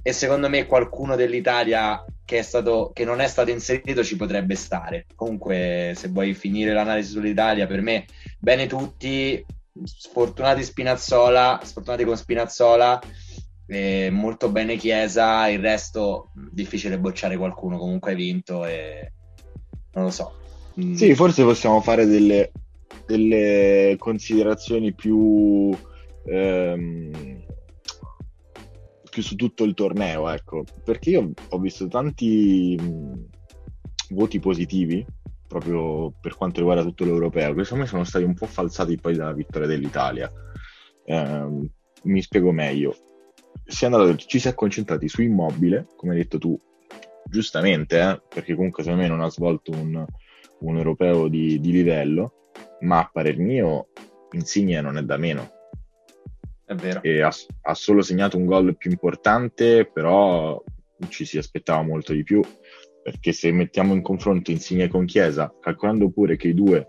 e 0.02 0.12
secondo 0.14 0.50
me 0.50 0.66
qualcuno 0.66 1.16
dell'Italia 1.16 2.04
che, 2.26 2.42
stato, 2.42 2.92
che 2.94 3.06
non 3.06 3.22
è 3.22 3.28
stato 3.28 3.52
inserito 3.52 4.04
ci 4.04 4.16
potrebbe 4.16 4.56
stare. 4.56 5.06
Comunque, 5.16 5.94
se 5.96 6.08
vuoi 6.08 6.34
finire 6.34 6.74
l'analisi 6.74 7.12
sull'Italia, 7.12 7.68
per 7.68 7.82
me 7.82 8.06
bene 8.40 8.68
tutti, 8.68 9.46
sfortunati 9.84 10.64
Spinazzola, 10.64 11.60
sfortunati 11.64 12.04
con 12.04 12.18
Spinazzola, 12.18 13.00
eh, 13.72 14.10
molto 14.12 14.52
bene 14.52 14.76
Chiesa, 14.76 15.48
il 15.48 15.60
resto 15.60 16.32
difficile 16.34 17.00
bocciare 17.00 17.38
qualcuno, 17.38 17.78
comunque 17.78 18.12
hai 18.12 18.18
vinto 18.18 18.66
e 18.66 19.14
non 19.94 20.06
lo 20.06 20.12
so. 20.12 20.34
Mm. 20.80 20.94
Sì, 20.94 21.16
forse 21.16 21.44
possiamo 21.44 21.82
fare 21.82 22.06
delle, 22.06 22.52
delle 23.06 23.96
considerazioni 23.98 24.94
più... 24.94 25.70
Ehm 26.26 27.40
più 29.12 29.22
su 29.22 29.36
tutto 29.36 29.66
il 29.66 29.74
torneo, 29.74 30.30
ecco, 30.30 30.64
perché 30.86 31.10
io 31.10 31.34
ho 31.50 31.60
visto 31.60 31.86
tanti 31.90 32.78
mh, 32.80 33.26
voti 34.16 34.40
positivi 34.40 35.06
proprio 35.46 36.14
per 36.18 36.38
quanto 36.38 36.60
riguarda 36.60 36.84
tutto 36.84 37.04
l'europeo, 37.04 37.54
che 37.54 37.64
secondo 37.64 37.84
me 37.84 37.90
sono 37.90 38.06
stati 38.06 38.24
un 38.24 38.34
po' 38.34 38.46
falsati 38.46 38.96
poi 38.96 39.18
dalla 39.18 39.34
vittoria 39.34 39.68
dell'Italia. 39.68 40.32
Eh, 41.04 41.70
mi 42.04 42.22
spiego 42.22 42.54
meglio. 42.54 42.96
Si 43.66 43.84
è 43.84 43.88
andato, 43.88 44.16
ci 44.16 44.40
si 44.40 44.48
è 44.48 44.54
concentrati 44.54 45.08
su 45.08 45.22
Immobile, 45.22 45.88
come 45.96 46.14
hai 46.14 46.20
detto 46.20 46.38
tu, 46.38 46.60
giustamente, 47.26 48.00
eh, 48.00 48.22
perché 48.28 48.56
comunque 48.56 48.84
secondo 48.84 49.04
me 49.04 49.10
non 49.10 49.22
ha 49.22 49.30
svolto 49.30 49.72
un, 49.72 50.06
un 50.60 50.78
europeo 50.78 51.28
di, 51.28 51.60
di 51.60 51.72
livello, 51.72 52.50
ma 52.82 53.00
a 53.00 53.10
parer 53.12 53.38
mio 53.38 53.88
Insigne 54.34 54.82
non 54.82 54.98
è 54.98 55.04
da 55.04 55.18
meno 55.18 55.60
è 56.72 56.76
vero. 56.76 57.02
E 57.04 57.22
ha, 57.22 57.32
ha 57.64 57.74
solo 57.74 58.02
segnato 58.02 58.38
un 58.38 58.46
gol 58.46 58.78
più 58.78 58.90
importante, 58.90 59.86
però 59.86 60.62
ci 61.10 61.26
si 61.26 61.38
aspettava 61.38 61.82
molto 61.82 62.14
di 62.14 62.24
più, 62.24 62.42
perché 63.04 63.34
se 63.34 63.52
mettiamo 63.52 63.94
in 63.94 64.02
confronto 64.02 64.52
Insigne 64.52 64.88
con 64.88 65.06
Chiesa, 65.06 65.54
calcolando 65.60 66.10
pure 66.10 66.38
che 66.38 66.50
i 66.50 66.54
due 66.54 66.88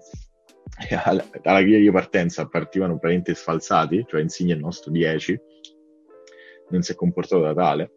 alla, 1.05 1.25
alla 1.43 1.63
griglia 1.63 1.79
di 1.79 1.91
partenza 1.91 2.47
partivano 2.47 2.93
praticamente 2.99 3.35
sfalsati, 3.35 4.05
cioè 4.09 4.21
Insigne 4.21 4.55
il 4.55 4.61
nostro 4.61 4.91
10, 4.91 5.41
non 6.73 6.83
si 6.83 6.93
è 6.93 6.95
comportato 6.95 7.43
da 7.43 7.55
tale, 7.55 7.93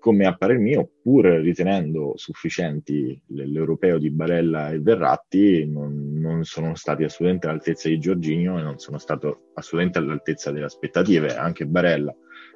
come 0.00 0.26
a 0.26 0.34
parer 0.34 0.58
mio, 0.58 0.90
pur 1.02 1.26
ritenendo 1.26 2.14
sufficienti 2.16 3.22
l'europeo 3.28 3.98
di 3.98 4.10
Barella 4.10 4.70
e 4.70 4.80
Verratti, 4.80 5.66
non, 5.70 6.14
non, 6.14 6.42
sono 6.44 6.74
stati 6.74 7.04
assolutamente 7.04 7.46
all'altezza 7.46 7.88
di 7.88 7.98
Giorginio 7.98 8.58
e 8.58 8.62
non 8.62 8.78
sono 8.78 8.98
stati 8.98 9.32
assolutamente 9.54 9.98
all'altezza 9.98 10.50
delle 10.50 10.64
aspettative. 10.64 11.36
Anche 11.36 11.66
Barella, 11.66 12.14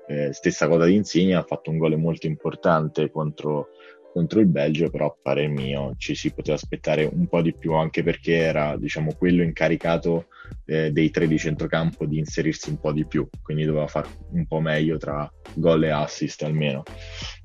eh, 0.09 0.33
stessa 0.33 0.67
cosa 0.67 0.87
di 0.87 0.95
Insigne, 0.95 1.35
ha 1.35 1.43
fatto 1.43 1.71
un 1.71 1.79
gol 1.79 1.97
molto 1.99 2.27
importante 2.27 3.11
contro, 3.11 3.69
contro 4.15 4.39
il 4.39 4.47
Belgio, 4.47 4.91
però 4.91 5.07
a 5.07 5.17
parer 5.21 5.49
mio 5.49 5.97
ci 5.99 6.15
si 6.15 6.33
poteva 6.33 6.55
aspettare 6.57 7.05
un 7.05 7.27
po' 7.27 7.43
di 7.43 7.53
più 7.53 7.73
anche 7.73 8.05
perché 8.05 8.37
era 8.37 8.77
diciamo, 8.77 9.13
quello 9.19 9.43
incaricato 9.43 10.27
eh, 10.67 10.93
dei 10.93 11.11
tre 11.11 11.27
di 11.27 11.37
centrocampo 11.37 12.07
di 12.07 12.19
inserirsi 12.19 12.71
un 12.71 12.79
po' 12.79 12.93
di 12.93 13.05
più, 13.07 13.29
quindi 13.43 13.65
doveva 13.65 13.89
fare 13.89 14.07
un 14.31 14.47
po' 14.47 14.61
meglio 14.61 14.99
tra 14.99 15.29
gol 15.55 15.83
e 15.83 15.91
assist 15.91 16.45
almeno. 16.45 16.85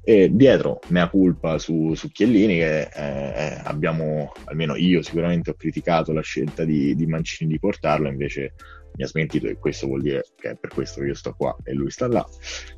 E 0.03 0.29
dietro, 0.31 0.79
mea 0.89 1.09
culpa 1.09 1.57
su, 1.57 1.95
su 1.95 2.11
Chiellini, 2.11 2.57
che 2.57 2.81
eh, 2.81 2.87
eh, 2.93 3.61
abbiamo, 3.63 4.31
almeno 4.45 4.75
io 4.75 5.01
sicuramente 5.01 5.49
ho 5.49 5.55
criticato 5.55 6.13
la 6.13 6.21
scelta 6.21 6.65
di, 6.65 6.93
di 6.93 7.07
Mancini 7.07 7.53
di 7.53 7.59
portarlo, 7.59 8.07
invece 8.07 8.53
mi 8.95 9.03
ha 9.03 9.07
smentito 9.07 9.47
e 9.47 9.57
questo 9.57 9.87
vuol 9.87 10.01
dire 10.01 10.23
che 10.39 10.51
è 10.51 10.55
per 10.55 10.69
questo 10.69 11.01
che 11.01 11.07
io 11.07 11.15
sto 11.15 11.33
qua 11.33 11.55
e 11.63 11.73
lui 11.73 11.89
sta 11.89 12.07
là, 12.07 12.23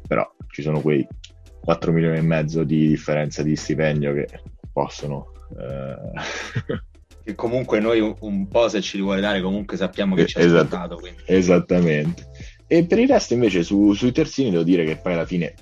però 0.07 0.25
ci 0.49 0.61
sono 0.61 0.79
quei 0.79 1.05
4 1.61 1.91
milioni 1.91 2.17
e 2.17 2.21
mezzo 2.21 2.63
di 2.63 2.87
differenza 2.87 3.43
di 3.43 3.55
stipendio 3.55 4.13
che 4.13 4.27
possono... 4.71 5.31
Eh... 5.57 6.79
che 7.23 7.35
comunque 7.35 7.79
noi 7.79 7.99
un, 7.99 8.15
un, 8.19 8.47
po' 8.47 8.67
se 8.67 8.81
ci 8.81 8.99
vuole 8.99 9.21
dare 9.21 9.41
comunque 9.41 9.77
sappiamo 9.77 10.15
che 10.15 10.25
ci 10.25 10.37
ha 10.37 10.41
Esatt- 10.41 10.73
ascoltato 10.73 10.95
quindi. 10.97 11.21
esattamente. 11.25 12.29
E 12.67 12.85
per 12.85 12.99
il 12.99 13.07
resto 13.07 13.33
invece 13.33 13.63
su, 13.63 13.93
sui 13.93 14.11
terzini 14.11 14.49
devo 14.49 14.63
dire 14.63 14.85
che 14.85 14.97
poi 14.97 15.13
alla 15.13 15.25
fine 15.25 15.53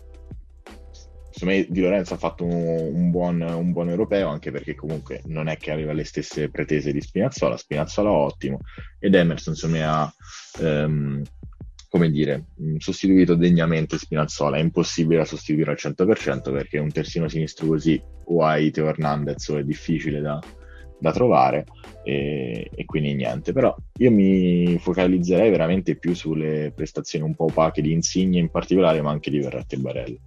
secondo 1.40 1.56
me 1.56 1.66
Di 1.70 1.82
Lorenzo 1.82 2.16
ha 2.16 2.18
fatto 2.18 2.44
un, 2.44 2.52
un, 2.52 3.12
buon, 3.12 3.42
un, 3.42 3.72
buon, 3.72 3.90
europeo 3.90 4.28
anche 4.28 4.52
perché 4.52 4.76
comunque 4.76 5.22
non 5.26 5.48
è 5.48 5.58
che 5.58 5.72
aveva 5.72 5.94
le 5.94 6.04
stesse 6.04 6.50
pretese 6.50 6.92
di 6.92 7.00
Spinazzola. 7.00 7.56
Spinazzola 7.56 8.12
ottimo. 8.12 8.60
Ed 9.00 9.16
Emerson 9.16 9.56
secondo 9.56 9.78
me 9.78 9.86
ha 9.86 10.14
ehm, 10.60 11.24
come 11.90 12.12
dire, 12.12 12.46
sostituito 12.78 13.36
degnamente 13.36 13.98
Spinazzola. 13.98 14.58
È 14.58 14.62
impossibile 14.62 15.20
da 15.20 15.26
sostituire 15.26 15.72
al 15.72 15.78
100% 15.80 16.52
perché 16.52 16.78
un 16.78 16.92
terzino 16.92 17.28
sinistro 17.28 17.68
così 17.68 18.02
o 18.26 18.44
hai 18.44 18.70
Teo 18.72 18.88
Hernandez 18.88 19.48
o 19.50 19.58
è 19.58 19.64
difficile 19.64 20.22
da, 20.22 20.40
da 21.00 21.12
trovare 21.12 21.66
e, 22.04 22.70
e, 22.74 22.86
quindi 22.86 23.16
niente. 23.16 23.54
Però 23.54 23.76
io 23.98 24.12
mi 24.12 24.78
focalizzerei 24.78 25.50
veramente 25.50 25.96
più 25.96 26.14
sulle 26.14 26.72
prestazioni 26.76 27.26
un 27.26 27.36
po' 27.36 27.46
opache 27.46 27.82
di 27.82 27.92
Insigne 27.92 28.40
in 28.40 28.50
particolare, 28.50 29.02
ma 29.02 29.10
anche 29.10 29.32
di 29.32 29.40
Verratti 29.40 29.76
e 29.76 29.80
Barella. 29.80 30.18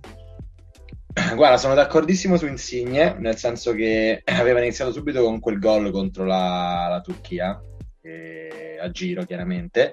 Guarda, 1.35 1.59
sono 1.59 1.75
d'accordissimo 1.75 2.37
su 2.38 2.47
Insigne, 2.47 3.16
nel 3.19 3.37
senso 3.37 3.73
che 3.73 4.23
aveva 4.26 4.61
iniziato 4.61 4.92
subito 4.92 5.23
con 5.23 5.38
quel 5.38 5.61
gol 5.61 5.92
contro 5.92 6.25
la, 6.25 6.88
la 6.88 7.00
Turchia, 7.00 7.62
eh, 8.00 8.78
a 8.81 8.90
giro 8.90 9.25
chiaramente, 9.25 9.92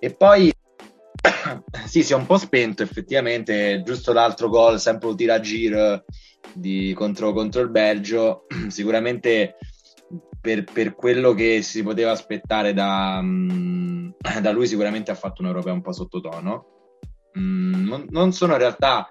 e 0.00 0.10
poi 0.10 0.52
sì, 1.86 2.02
si 2.02 2.12
è 2.12 2.16
un 2.16 2.26
po' 2.26 2.38
spento 2.38 2.82
effettivamente, 2.82 3.82
giusto 3.84 4.12
l'altro 4.12 4.48
gol, 4.48 4.80
sempre 4.80 5.08
un 5.08 5.16
tiro 5.16 5.32
a 5.32 5.40
giro 5.40 6.04
di, 6.54 6.92
contro, 6.94 7.32
contro 7.32 7.60
il 7.60 7.70
Belgio, 7.70 8.46
sicuramente 8.68 9.56
per, 10.40 10.64
per, 10.64 10.94
quello 10.94 11.34
che 11.34 11.62
si 11.62 11.82
poteva 11.82 12.12
aspettare 12.12 12.72
da, 12.72 13.20
mm, 13.22 14.10
da, 14.40 14.50
lui, 14.50 14.66
sicuramente 14.66 15.10
ha 15.10 15.16
fatto 15.16 15.42
un 15.42 15.48
europeo 15.48 15.74
un 15.74 15.82
po' 15.82 15.92
sottotono. 15.92 16.66
Mm, 17.38 17.86
non, 17.86 18.06
non, 18.10 18.32
sono 18.32 18.52
in 18.52 18.58
realtà 18.58 19.10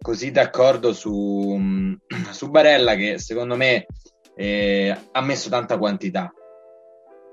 così 0.00 0.30
d'accordo 0.30 0.92
su, 0.92 1.56
mm, 1.58 1.94
su 2.30 2.48
Barella, 2.50 2.94
che 2.94 3.18
secondo 3.18 3.56
me 3.56 3.86
eh, 4.36 4.96
ha 5.12 5.20
messo 5.20 5.48
tanta 5.48 5.78
quantità 5.78 6.32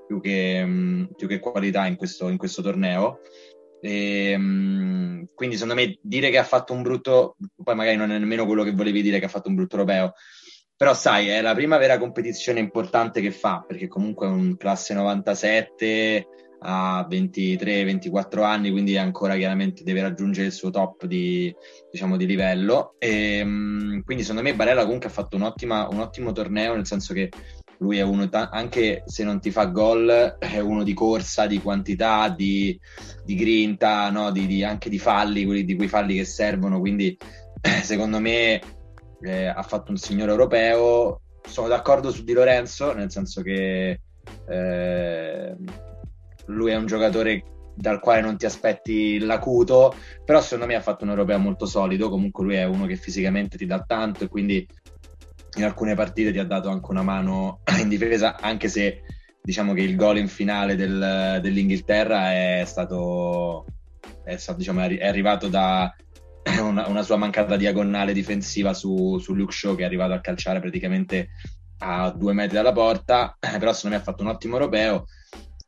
più 0.06 0.20
che, 0.20 1.06
più 1.16 1.26
che 1.26 1.38
qualità 1.38 1.86
in 1.86 1.96
questo, 1.96 2.28
in 2.28 2.36
questo 2.36 2.60
torneo. 2.60 3.20
E, 3.84 5.26
quindi, 5.34 5.56
secondo 5.56 5.74
me, 5.74 5.98
dire 6.00 6.30
che 6.30 6.38
ha 6.38 6.44
fatto 6.44 6.72
un 6.72 6.82
brutto, 6.82 7.36
poi 7.62 7.74
magari 7.74 7.96
non 7.96 8.12
è 8.12 8.18
nemmeno 8.18 8.46
quello 8.46 8.62
che 8.62 8.72
volevi 8.72 9.02
dire 9.02 9.18
che 9.18 9.24
ha 9.24 9.28
fatto 9.28 9.48
un 9.48 9.56
brutto 9.56 9.76
europeo, 9.76 10.14
però 10.76 10.94
sai, 10.94 11.28
è 11.28 11.40
la 11.40 11.54
prima 11.54 11.78
vera 11.78 11.98
competizione 11.98 12.60
importante 12.60 13.20
che 13.20 13.30
fa, 13.32 13.64
perché 13.66 13.88
comunque 13.88 14.26
è 14.26 14.30
un 14.30 14.56
classe 14.56 14.94
97, 14.94 16.26
ha 16.60 17.06
23-24 17.08 18.42
anni, 18.42 18.70
quindi 18.70 18.96
ancora 18.96 19.36
chiaramente 19.36 19.82
deve 19.82 20.02
raggiungere 20.02 20.46
il 20.46 20.52
suo 20.52 20.70
top 20.70 21.06
di, 21.06 21.54
diciamo, 21.90 22.16
di 22.16 22.26
livello. 22.26 22.94
E, 22.98 23.38
ehm, 23.38 24.02
quindi 24.04 24.22
secondo 24.22 24.42
me 24.48 24.54
Barella 24.54 24.84
comunque 24.84 25.08
ha 25.08 25.12
fatto 25.12 25.36
un, 25.36 25.42
un 25.42 26.00
ottimo 26.00 26.32
torneo, 26.32 26.74
nel 26.74 26.86
senso 26.86 27.14
che 27.14 27.30
lui 27.82 27.98
è 27.98 28.02
uno, 28.02 28.28
anche 28.30 29.02
se 29.06 29.24
non 29.24 29.40
ti 29.40 29.50
fa 29.50 29.66
gol, 29.66 30.36
è 30.38 30.60
uno 30.60 30.84
di 30.84 30.94
corsa, 30.94 31.46
di 31.46 31.60
quantità, 31.60 32.28
di, 32.28 32.78
di 33.24 33.34
grinta, 33.34 34.08
no? 34.10 34.30
di, 34.30 34.46
di, 34.46 34.62
anche 34.62 34.88
di 34.88 34.98
falli, 34.98 35.44
quelli, 35.44 35.64
di 35.64 35.74
quei 35.74 35.88
falli 35.88 36.14
che 36.14 36.24
servono. 36.24 36.78
Quindi 36.78 37.18
secondo 37.82 38.20
me 38.20 38.60
eh, 39.20 39.46
ha 39.46 39.62
fatto 39.62 39.90
un 39.90 39.96
signore 39.96 40.30
europeo. 40.30 41.20
Sono 41.44 41.66
d'accordo 41.66 42.12
su 42.12 42.22
Di 42.22 42.32
Lorenzo, 42.32 42.92
nel 42.92 43.10
senso 43.10 43.42
che 43.42 44.00
eh, 44.48 45.56
lui 46.46 46.70
è 46.70 46.76
un 46.76 46.86
giocatore 46.86 47.42
dal 47.74 47.98
quale 47.98 48.20
non 48.20 48.36
ti 48.36 48.46
aspetti 48.46 49.18
l'acuto, 49.18 49.92
però 50.24 50.40
secondo 50.40 50.66
me 50.66 50.76
ha 50.76 50.80
fatto 50.80 51.02
un 51.02 51.10
europeo 51.10 51.38
molto 51.38 51.66
solido, 51.66 52.10
comunque 52.10 52.44
lui 52.44 52.54
è 52.54 52.64
uno 52.64 52.86
che 52.86 52.94
fisicamente 52.94 53.56
ti 53.56 53.66
dà 53.66 53.80
tanto 53.80 54.22
e 54.22 54.28
quindi 54.28 54.64
in 55.56 55.64
alcune 55.64 55.94
partite 55.94 56.32
ti 56.32 56.38
ha 56.38 56.44
dato 56.44 56.68
anche 56.68 56.90
una 56.90 57.02
mano 57.02 57.60
in 57.80 57.88
difesa, 57.88 58.38
anche 58.40 58.68
se 58.68 59.02
diciamo 59.42 59.74
che 59.74 59.82
il 59.82 59.96
gol 59.96 60.18
in 60.18 60.28
finale 60.28 60.76
del, 60.76 61.38
dell'Inghilterra 61.42 62.32
è 62.32 62.62
stato, 62.64 63.66
è, 64.24 64.36
stato, 64.36 64.58
diciamo, 64.58 64.80
è 64.80 65.06
arrivato 65.06 65.48
da 65.48 65.94
una, 66.60 66.86
una, 66.88 67.02
sua 67.02 67.16
mancata 67.16 67.56
diagonale 67.56 68.12
difensiva 68.12 68.72
su, 68.72 69.18
su 69.18 69.34
Luke 69.34 69.52
Shaw 69.52 69.74
che 69.74 69.82
è 69.82 69.86
arrivato 69.86 70.12
a 70.12 70.20
calciare 70.20 70.60
praticamente 70.60 71.30
a 71.78 72.10
due 72.10 72.32
metri 72.32 72.56
dalla 72.56 72.72
porta, 72.72 73.36
però 73.40 73.72
secondo 73.72 73.96
me 73.96 74.02
ha 74.02 74.04
fatto 74.04 74.22
un 74.22 74.28
ottimo 74.28 74.54
europeo 74.54 75.06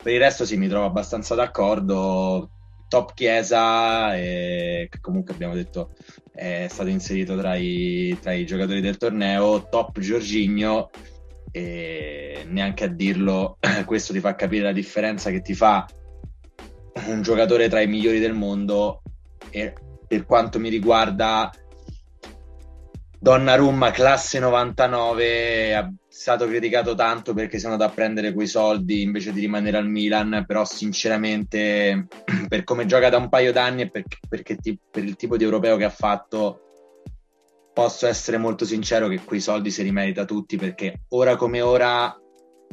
per 0.05 0.13
il 0.13 0.19
resto 0.21 0.45
sì, 0.45 0.59
mi 0.59 0.69
trovo 0.69 0.85
abbastanza 0.85 1.35
d'accordo. 1.35 2.51
Top 2.89 3.15
Chiesa, 3.15 4.17
e, 4.17 4.89
che 4.91 5.01
comunque 5.01 5.35
abbiamo 5.35 5.55
detto 5.55 5.91
è 6.33 6.67
stato 6.69 6.89
inserito 6.89 7.37
tra 7.37 7.55
i, 7.55 8.17
tra 8.21 8.33
i 8.33 8.45
giocatori 8.45 8.81
del 8.81 8.97
torneo. 8.97 9.69
Top 9.69 9.99
Giorginio, 10.01 10.91
e 11.51 12.45
neanche 12.49 12.85
a 12.85 12.89
dirlo, 12.89 13.59
questo 13.87 14.13
ti 14.13 14.21
fa 14.21 14.35
capire 14.35 14.65
la 14.65 14.73
differenza 14.73 15.31
che 15.31 15.41
ti 15.41 15.55
fa 15.55 15.87
un 17.07 17.23
giocatore 17.23 17.69
tra 17.69 17.81
i 17.81 17.87
migliori 17.87 18.19
del 18.19 18.35
mondo. 18.35 19.03
E 19.51 19.73
per 20.07 20.27
quanto 20.27 20.59
mi 20.59 20.69
riguarda, 20.69 21.51
Donnarumma 23.25 23.91
classe 23.91 24.39
99 24.39 25.95
stato 26.17 26.47
criticato 26.47 26.95
tanto 26.95 27.35
perché 27.35 27.57
è 27.57 27.65
andato 27.65 27.83
a 27.83 27.93
prendere 27.93 28.33
quei 28.33 28.47
soldi 28.47 29.03
invece 29.03 29.33
di 29.33 29.41
rimanere 29.41 29.79
al 29.79 29.89
Milan, 29.89 30.45
però 30.47 30.65
sinceramente 30.65 32.07
per 32.49 32.63
come 32.63 32.87
gioca 32.87 33.09
da 33.09 33.17
un 33.17 33.29
paio 33.29 33.51
d'anni 33.51 33.83
e 33.83 33.91
per, 33.91 34.05
perché 34.29 34.55
ti, 34.57 34.79
per 34.91 35.03
il 35.03 35.17
tipo 35.17 35.37
di 35.37 35.43
europeo 35.43 35.77
che 35.77 35.85
ha 35.85 35.91
fatto 35.91 36.61
posso 37.73 38.07
essere 38.07 38.39
molto 38.39 38.65
sincero 38.65 39.09
che 39.09 39.23
quei 39.25 39.41
soldi 39.41 39.73
si 39.73 39.83
rimerita 39.83 40.25
tutti 40.25 40.57
perché 40.57 41.01
ora 41.09 41.35
come 41.35 41.61
ora 41.61 42.17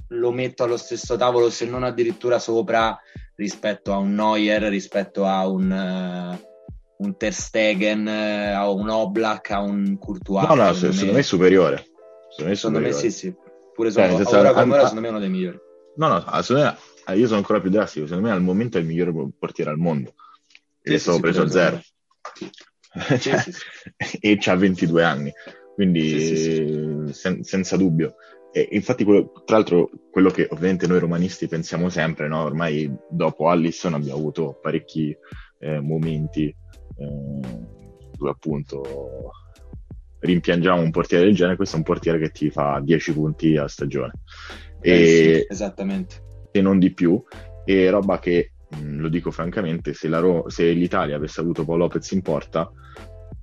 lo 0.09 0.31
metto 0.31 0.63
allo 0.63 0.77
stesso 0.77 1.17
tavolo 1.17 1.49
se 1.49 1.65
non 1.65 1.83
addirittura 1.83 2.37
sopra 2.37 2.95
rispetto 3.35 3.91
a 3.91 3.97
un 3.97 4.13
Neuer, 4.13 4.61
rispetto 4.63 5.25
a 5.25 5.47
un, 5.47 5.71
uh, 5.71 7.03
un 7.03 7.17
Ter 7.17 7.33
Stegen, 7.33 8.05
uh, 8.05 8.55
a 8.55 8.69
un 8.69 8.87
Oblak, 8.87 9.49
a 9.49 9.61
un 9.61 9.97
Courtois. 9.97 10.47
No, 10.47 10.53
no, 10.53 10.73
secondo 10.73 11.13
me 11.13 11.19
è 11.19 11.23
superiore. 11.23 11.90
Secondo 12.31 12.79
me, 12.79 12.91
sì, 12.93 13.11
sì. 13.11 13.33
Pure 13.73 13.91
sono, 13.91 14.23
cioè, 14.23 14.39
ora 14.39 14.53
come 14.53 14.73
ora, 14.73 14.81
secondo 14.81 15.01
me 15.01 15.07
è 15.07 15.09
uno 15.09 15.19
dei 15.19 15.29
migliori. 15.29 15.59
No, 15.95 16.07
no, 16.07 16.41
secondo 16.41 16.63
me, 16.63 16.77
eh, 17.07 17.17
io 17.17 17.25
sono 17.25 17.37
ancora 17.37 17.59
più 17.59 17.69
drastico. 17.69 18.05
Secondo 18.05 18.27
me 18.27 18.33
al 18.33 18.41
momento 18.41 18.77
è 18.77 18.81
il 18.81 18.87
migliore 18.87 19.11
portiere 19.37 19.71
al 19.71 19.77
mondo. 19.77 20.13
E 20.81 20.97
sì, 20.97 21.11
sì, 21.11 21.19
preso 21.19 21.41
a 21.43 21.49
zero. 21.49 21.81
cioè, 23.19 23.43
e 24.19 24.39
ha 24.43 24.55
22 24.55 25.03
anni, 25.03 25.31
quindi 25.75 27.11
sen- 27.13 27.43
senza 27.43 27.77
dubbio. 27.77 28.15
E 28.53 28.67
infatti, 28.71 29.03
quello, 29.03 29.31
tra 29.45 29.55
l'altro, 29.55 29.89
quello 30.11 30.29
che 30.29 30.47
ovviamente 30.49 30.87
noi 30.87 30.99
romanisti 30.99 31.47
pensiamo 31.47 31.89
sempre, 31.89 32.27
no? 32.27 32.43
ormai 32.43 32.93
dopo 33.09 33.49
Allison 33.49 33.93
abbiamo 33.93 34.19
avuto 34.19 34.59
parecchi 34.61 35.15
eh, 35.59 35.79
momenti 35.79 36.47
eh, 36.47 37.49
dove 38.17 38.29
appunto 38.29 39.31
rimpiangiamo 40.21 40.81
un 40.81 40.91
portiere 40.91 41.25
del 41.25 41.35
genere, 41.35 41.55
questo 41.55 41.75
è 41.75 41.79
un 41.79 41.85
portiere 41.85 42.19
che 42.19 42.29
ti 42.29 42.49
fa 42.49 42.79
10 42.81 43.13
punti 43.13 43.57
a 43.57 43.67
stagione. 43.67 44.13
Eh, 44.79 45.01
e, 45.01 45.05
sì, 45.05 45.45
esattamente. 45.49 46.23
E 46.51 46.61
non 46.61 46.79
di 46.79 46.93
più. 46.93 47.21
E 47.65 47.89
roba 47.89 48.19
che, 48.19 48.53
mh, 48.69 48.99
lo 48.99 49.09
dico 49.09 49.31
francamente, 49.31 49.93
se, 49.93 50.07
Ro- 50.07 50.49
se, 50.49 50.71
l'Italia 50.71 51.15
avesse 51.15 51.41
avuto 51.41 51.65
Paolo 51.65 51.83
Lopez 51.83 52.11
in 52.11 52.21
porta, 52.21 52.71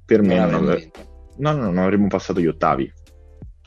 per 0.05 0.23
me 0.23 0.38
non, 0.38 0.55
avre- 0.55 0.91
no, 1.37 1.53
no, 1.53 1.62
non 1.64 1.79
avremmo 1.79 2.07
passato 2.07 2.41
gli 2.41 2.47
ottavi. 2.47 2.93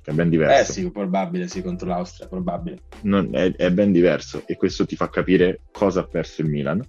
Che 0.04 0.10
è 0.10 0.14
ben 0.14 0.30
diverso. 0.30 0.60
Eh 0.60 0.74
sì, 0.74 0.92
probabile, 0.92 1.48
sì, 1.48 1.62
contro 1.62 1.88
l'Austria, 1.88 2.28
probabile. 2.28 2.80
Non, 3.02 3.30
è, 3.34 3.54
è 3.56 3.72
ben 3.72 3.92
diverso 3.92 4.44
e 4.48 4.56
questo 4.56 4.86
ti 4.86 4.96
fa 4.96 5.10
capire 5.10 5.62
cosa 5.72 6.00
ha 6.00 6.06
perso 6.06 6.42
il 6.42 6.48
Milan 6.48 6.84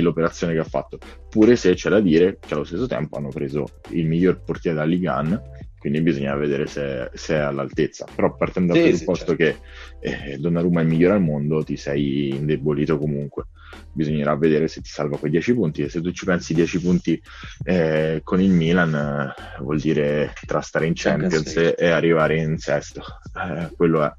l'operazione 0.00 0.52
che 0.52 0.60
ha 0.60 0.64
fatto. 0.64 0.98
Pure 1.28 1.56
se 1.56 1.74
c'è 1.74 1.90
da 1.90 2.00
dire 2.00 2.38
che 2.40 2.54
allo 2.54 2.64
stesso 2.64 2.86
tempo 2.86 3.16
hanno 3.16 3.28
preso 3.28 3.66
il 3.90 4.06
miglior 4.06 4.42
portiere 4.42 4.76
da 4.76 4.84
Liga 4.84 5.18
1, 5.20 5.42
quindi 5.78 6.00
bisogna 6.00 6.34
vedere 6.34 6.66
se, 6.66 7.10
se, 7.14 7.34
è 7.34 7.38
all'altezza. 7.38 8.06
Però 8.12 8.34
partendo 8.34 8.72
dal 8.72 8.82
sì, 8.82 8.88
presupposto 8.88 9.30
sì, 9.32 9.36
certo. 9.36 9.60
che 10.00 10.32
eh, 10.32 10.38
Donnarumma 10.38 10.80
è 10.80 10.82
il 10.82 10.88
migliore 10.88 11.14
al 11.14 11.22
mondo, 11.22 11.62
ti 11.62 11.76
sei 11.76 12.30
indebolito 12.30 12.98
comunque. 12.98 13.44
Bisognerà 13.92 14.34
vedere 14.36 14.68
se 14.68 14.80
ti 14.80 14.88
salva 14.88 15.16
quei 15.16 15.30
10 15.30 15.54
punti 15.54 15.82
e 15.82 15.88
se 15.88 16.00
tu 16.00 16.10
ci 16.10 16.24
pensi 16.24 16.54
10 16.54 16.80
punti 16.80 17.20
eh, 17.64 18.20
con 18.24 18.40
il 18.40 18.50
Milan 18.50 18.94
eh, 18.94 19.62
vuol 19.62 19.78
dire 19.78 20.32
tra 20.46 20.60
stare 20.60 20.86
in 20.86 20.92
Champions 20.94 21.56
e, 21.56 21.74
e 21.78 21.88
arrivare 21.88 22.40
in 22.40 22.58
sesto. 22.58 23.02
Eh, 23.34 23.70
quello 23.76 24.02
è. 24.02 24.12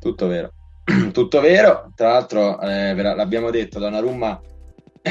Tutto 0.00 0.26
vero. 0.26 0.52
Tutto 1.12 1.40
vero, 1.40 1.92
tra 1.94 2.12
l'altro 2.12 2.60
eh, 2.60 2.94
l'abbiamo 2.94 3.50
detto, 3.50 3.78
Donnarumma 3.78 4.40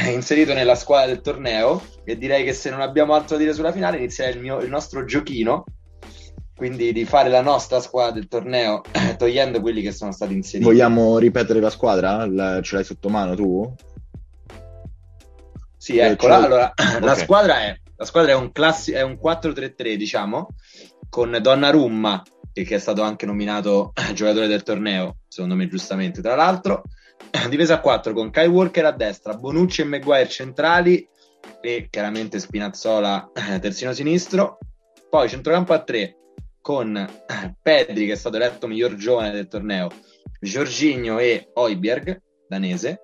inserito 0.06 0.54
nella 0.54 0.76
squadra 0.76 1.08
del 1.08 1.22
torneo 1.22 1.82
e 2.04 2.18
direi 2.18 2.44
che 2.44 2.54
se 2.54 2.70
non 2.70 2.82
abbiamo 2.82 3.14
altro 3.14 3.36
da 3.36 3.42
dire 3.42 3.54
sulla 3.54 3.72
finale 3.72 3.98
inizierà 3.98 4.32
il, 4.32 4.40
mio, 4.40 4.60
il 4.60 4.70
nostro 4.70 5.06
giochino 5.06 5.64
quindi 6.56 6.92
di 6.92 7.06
fare 7.06 7.30
la 7.30 7.42
nostra 7.42 7.80
squadra 7.80 8.14
del 8.14 8.28
torneo 8.28 8.82
togliendo 9.18 9.62
quelli 9.62 9.82
che 9.82 9.92
sono 9.92 10.12
stati 10.12 10.34
inseriti 10.34 10.70
vogliamo 10.70 11.18
ripetere 11.18 11.60
la 11.60 11.70
squadra? 11.70 12.26
La, 12.26 12.62
ce 12.62 12.76
l'hai 12.76 12.84
sotto 12.84 13.10
mano 13.10 13.36
tu? 13.36 13.74
sì 15.78 15.98
eh, 15.98 16.08
eccola 16.08 16.36
allora 16.36 16.74
okay. 16.76 17.02
la 17.02 17.16
squadra 17.16 17.60
è 17.62 17.80
la 17.96 18.06
squadra 18.06 18.32
è 18.32 18.36
un, 18.36 18.52
classi- 18.52 18.92
è 18.92 19.02
un 19.02 19.20
4-3-3 19.24 19.96
diciamo 19.96 20.50
con 21.10 21.38
Donnarumma 21.42 22.24
che 22.52 22.76
è 22.76 22.80
stato 22.80 23.04
anche 23.04 23.26
nominato 23.26 23.94
giocatore 24.14 24.48
del 24.48 24.64
torneo 24.64 25.18
secondo 25.28 25.56
me 25.56 25.68
giustamente 25.68 26.22
tra 26.22 26.36
l'altro 26.36 26.84
difesa 27.50 27.76
a 27.76 27.80
4 27.80 28.14
con 28.14 28.30
Kai 28.30 28.48
Walker 28.48 28.86
a 28.86 28.92
destra, 28.92 29.36
Bonucci 29.36 29.82
e 29.82 29.86
Maguire 29.86 30.28
centrali 30.28 31.08
e 31.62 31.88
chiaramente 31.90 32.40
Spinazzola 32.40 33.32
terzino 33.60 33.94
sinistro. 33.94 34.58
Poi 35.10 35.30
centrocampo 35.30 35.74
a 35.74 35.84
3 35.84 36.18
con 36.62 36.94
Pedri 37.62 38.06
che 38.06 38.14
è 38.14 38.16
stato 38.16 38.36
eletto 38.36 38.68
miglior 38.68 38.96
giovane 38.96 39.32
del 39.32 39.48
torneo, 39.48 39.90
Giorginio 40.40 41.20
e 41.20 41.50
Oiberg, 41.54 42.22
danese. 42.48 43.04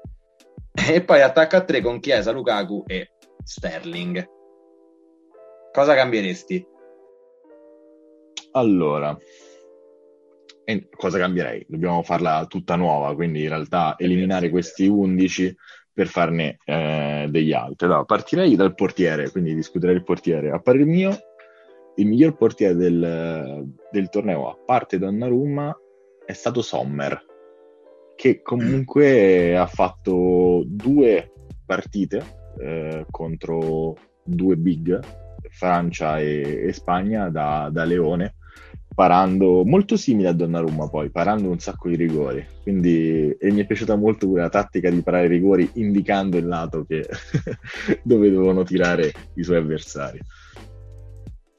E 0.74 1.04
poi 1.04 1.22
attacco 1.22 1.56
a 1.56 1.64
3 1.64 1.82
con 1.82 2.00
Chiesa, 2.00 2.32
Lukaku 2.32 2.84
e 2.88 3.12
Sterling. 3.44 4.28
Cosa 5.72 5.96
cambieresti? 5.96 6.66
Allora, 8.52 9.18
e 10.66 10.90
cosa 10.96 11.18
cambierei? 11.18 11.66
Dobbiamo 11.68 12.04
farla 12.04 12.46
tutta 12.48 12.76
nuova, 12.76 13.14
quindi 13.16 13.44
in 13.44 13.50
realtà 13.50 13.96
eliminare 13.98 14.50
questi 14.50 14.88
11 14.88 15.56
per 15.94 16.08
farne 16.08 16.58
eh, 16.66 17.28
degli 17.30 17.54
altri. 17.54 17.88
Allora, 17.88 18.04
partirei 18.04 18.56
dal 18.56 18.74
portiere, 18.74 19.30
quindi 19.30 19.54
discuterei 19.54 19.96
il 19.96 20.04
portiere. 20.04 20.52
A 20.52 20.60
parer 20.60 20.86
mio, 20.86 21.16
il 21.96 22.08
miglior 22.08 22.36
portiere 22.36 22.76
del, 22.76 23.68
del 23.92 24.10
torneo, 24.10 24.50
a 24.50 24.58
parte 24.66 24.98
Donnarumma, 24.98 25.78
è 26.26 26.34
stato 26.34 26.62
Sommer, 26.62 27.24
che 28.16 28.42
comunque 28.42 29.54
mm. 29.54 29.56
ha 29.58 29.68
fatto 29.68 30.64
due 30.66 31.32
partite 31.66 32.24
eh, 32.60 33.06
contro 33.10 33.96
due 34.24 34.56
big, 34.56 35.00
Francia 35.50 36.20
e, 36.20 36.68
e 36.68 36.74
Spagna, 36.74 37.30
da, 37.30 37.70
da 37.72 37.84
Leone 37.84 38.36
parando 38.94 39.64
molto 39.66 39.98
simile 39.98 40.30
a 40.30 40.34
Donnarumma 40.34 40.90
poi, 40.90 41.10
parando 41.10 41.50
un 41.50 41.60
sacco 41.60 41.90
di 41.90 41.96
rigori. 41.96 42.46
Quindi 42.62 43.36
e 43.40 43.52
mi 43.52 43.62
è 43.62 43.66
piaciuta 43.66 43.96
molto 43.96 44.28
pure 44.28 44.42
la 44.42 44.50
tattica 44.50 44.90
di 44.90 45.02
parare 45.02 45.26
i 45.26 45.30
rigori 45.30 45.70
indicando 45.74 46.38
il 46.38 46.48
lato 46.48 46.86
che, 46.86 47.08
dove 48.04 48.32
dovevano 48.32 48.64
tirare 48.64 49.12
i 49.36 49.44
suoi 49.44 49.58
avversari. 49.58 50.20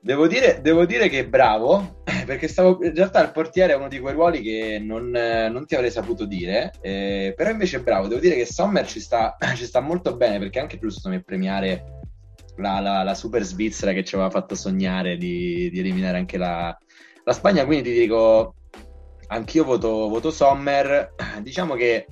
Devo 0.04 0.26
dire, 0.26 0.60
devo 0.60 0.84
dire 0.84 1.08
che 1.08 1.26
bravo 1.26 2.02
perché 2.26 2.46
stavo, 2.46 2.78
in 2.84 2.94
realtà 2.94 3.22
il 3.22 3.32
portiere 3.32 3.72
è 3.72 3.76
uno 3.76 3.88
di 3.88 3.98
quei 3.98 4.12
ruoli 4.12 4.42
che 4.42 4.78
non, 4.78 5.08
non 5.08 5.64
ti 5.64 5.74
avrei 5.74 5.90
saputo 5.90 6.26
dire, 6.26 6.72
eh, 6.82 7.32
però 7.34 7.48
invece 7.48 7.80
bravo, 7.80 8.06
devo 8.06 8.20
dire 8.20 8.34
che 8.34 8.44
Sommer 8.44 8.86
ci 8.86 9.00
sta, 9.00 9.36
ci 9.56 9.64
sta 9.64 9.80
molto 9.80 10.14
bene 10.14 10.38
perché 10.38 10.60
anche 10.60 10.78
giusto 10.78 11.08
nel 11.08 11.24
premiare 11.24 12.02
la, 12.56 12.80
la, 12.80 13.02
la, 13.02 13.14
super 13.14 13.42
Svizzera 13.42 13.92
che 13.92 14.04
ci 14.04 14.14
aveva 14.14 14.30
fatto 14.30 14.54
sognare 14.54 15.16
di, 15.16 15.70
di 15.70 15.78
eliminare 15.78 16.18
anche 16.18 16.36
la, 16.36 16.76
la, 17.24 17.32
Spagna, 17.32 17.64
quindi 17.64 17.90
ti 17.90 17.98
dico, 17.98 18.54
anch'io 19.28 19.64
voto, 19.64 20.08
voto 20.08 20.30
Sommer, 20.30 21.14
diciamo 21.42 21.74
che 21.74 22.06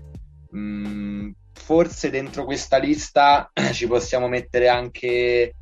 mh, 0.51 0.59
mm, 0.59 1.31
forse 1.53 2.11
dentro 2.11 2.45
questa 2.45 2.79
lista 2.79 3.51
ci 3.73 3.87
possiamo 3.87 4.29
mettere 4.29 4.69
anche 4.69 5.55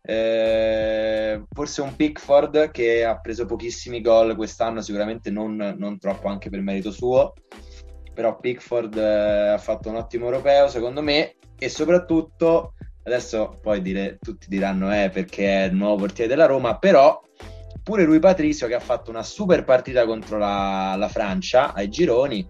eh, 0.00 1.42
forse 1.52 1.82
un 1.82 1.94
Pickford 1.94 2.70
che 2.70 3.04
ha 3.04 3.18
preso 3.20 3.44
pochissimi 3.44 4.00
gol 4.00 4.36
quest'anno, 4.36 4.80
sicuramente 4.80 5.30
non, 5.30 5.74
non 5.78 5.98
troppo 5.98 6.28
anche 6.28 6.48
per 6.48 6.60
merito 6.60 6.90
suo, 6.90 7.34
però 8.14 8.38
Pickford 8.38 8.96
eh, 8.96 9.48
ha 9.48 9.58
fatto 9.58 9.90
un 9.90 9.96
ottimo 9.96 10.24
europeo 10.26 10.68
secondo 10.68 11.02
me. 11.02 11.34
E 11.60 11.68
soprattutto 11.68 12.74
adesso 13.02 13.58
poi 13.60 13.82
dire, 13.82 14.18
tutti 14.20 14.46
diranno 14.48 14.94
eh 14.94 15.10
perché 15.10 15.64
è 15.64 15.66
il 15.66 15.74
nuovo 15.74 15.96
portiere 15.96 16.28
della 16.28 16.46
Roma, 16.46 16.78
però 16.78 17.20
pure 17.88 18.04
lui 18.04 18.18
Patricio 18.18 18.66
che 18.66 18.74
ha 18.74 18.80
fatto 18.80 19.08
una 19.08 19.22
super 19.22 19.64
partita 19.64 20.04
contro 20.04 20.36
la, 20.36 20.94
la 20.98 21.08
Francia 21.08 21.72
ai 21.72 21.88
gironi, 21.88 22.46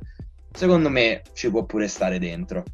secondo 0.53 0.89
me 0.89 1.23
ci 1.33 1.49
può 1.49 1.65
pure 1.65 1.87
stare 1.87 2.19
dentro, 2.19 2.65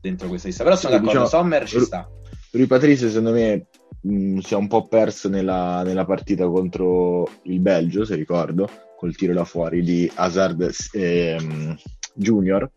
dentro 0.00 0.28
questa 0.28 0.46
lista, 0.46 0.62
però 0.62 0.76
sono 0.76 0.94
sì, 0.94 1.00
d'accordo, 1.00 1.24
diciamo, 1.24 1.42
Sommer 1.42 1.66
ci 1.66 1.80
sta. 1.80 2.08
Lui 2.52 2.66
Patricio 2.68 3.08
secondo 3.08 3.32
me 3.32 3.66
mh, 4.02 4.14
mm, 4.14 4.38
si 4.38 4.54
è 4.54 4.56
un 4.56 4.68
po' 4.68 4.86
perso 4.86 5.28
nella, 5.28 5.82
nella, 5.82 6.04
partita 6.04 6.46
contro 6.46 7.28
il 7.42 7.58
Belgio, 7.58 8.04
se 8.04 8.14
ricordo, 8.14 8.68
col 8.96 9.16
tiro 9.16 9.34
da 9.34 9.44
fuori 9.44 9.82
di 9.82 10.08
Hazard 10.14 10.70
ehm, 10.92 11.76
Junior. 12.14 12.70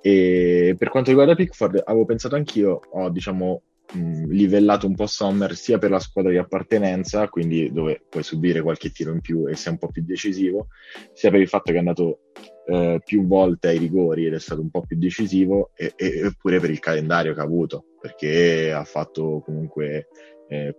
E 0.00 0.74
per 0.78 0.88
quanto 0.88 1.10
riguarda 1.10 1.34
Pickford, 1.34 1.82
avevo 1.84 2.06
pensato 2.06 2.34
anch'io, 2.34 2.80
ho 2.92 3.10
diciamo 3.10 3.60
mh, 3.96 4.30
livellato 4.30 4.86
un 4.86 4.94
po' 4.94 5.06
Sommer 5.06 5.56
sia 5.56 5.78
per 5.78 5.90
la 5.90 5.98
squadra 5.98 6.30
di 6.30 6.38
appartenenza, 6.38 7.28
quindi 7.28 7.72
dove 7.72 8.04
puoi 8.08 8.22
subire 8.22 8.62
qualche 8.62 8.90
tiro 8.90 9.12
in 9.12 9.20
più 9.20 9.48
e 9.48 9.56
sei 9.56 9.72
un 9.72 9.78
po' 9.78 9.88
più 9.88 10.02
decisivo, 10.04 10.68
sia 11.12 11.30
per 11.30 11.40
il 11.40 11.48
fatto 11.48 11.70
che 11.70 11.76
è 11.76 11.80
andato 11.80 12.20
eh, 12.66 13.00
più 13.04 13.26
volte 13.26 13.68
ai 13.68 13.78
rigori 13.78 14.26
ed 14.26 14.34
è 14.34 14.40
stato 14.40 14.60
un 14.60 14.70
po' 14.70 14.82
più 14.82 14.98
decisivo, 14.98 15.70
e, 15.74 15.92
e, 15.96 16.20
eppure 16.26 16.60
per 16.60 16.70
il 16.70 16.80
calendario 16.80 17.34
che 17.34 17.40
ha 17.40 17.44
avuto, 17.44 17.84
perché 18.00 18.72
ha 18.72 18.84
fatto 18.84 19.42
comunque 19.44 20.08
eh, 20.48 20.74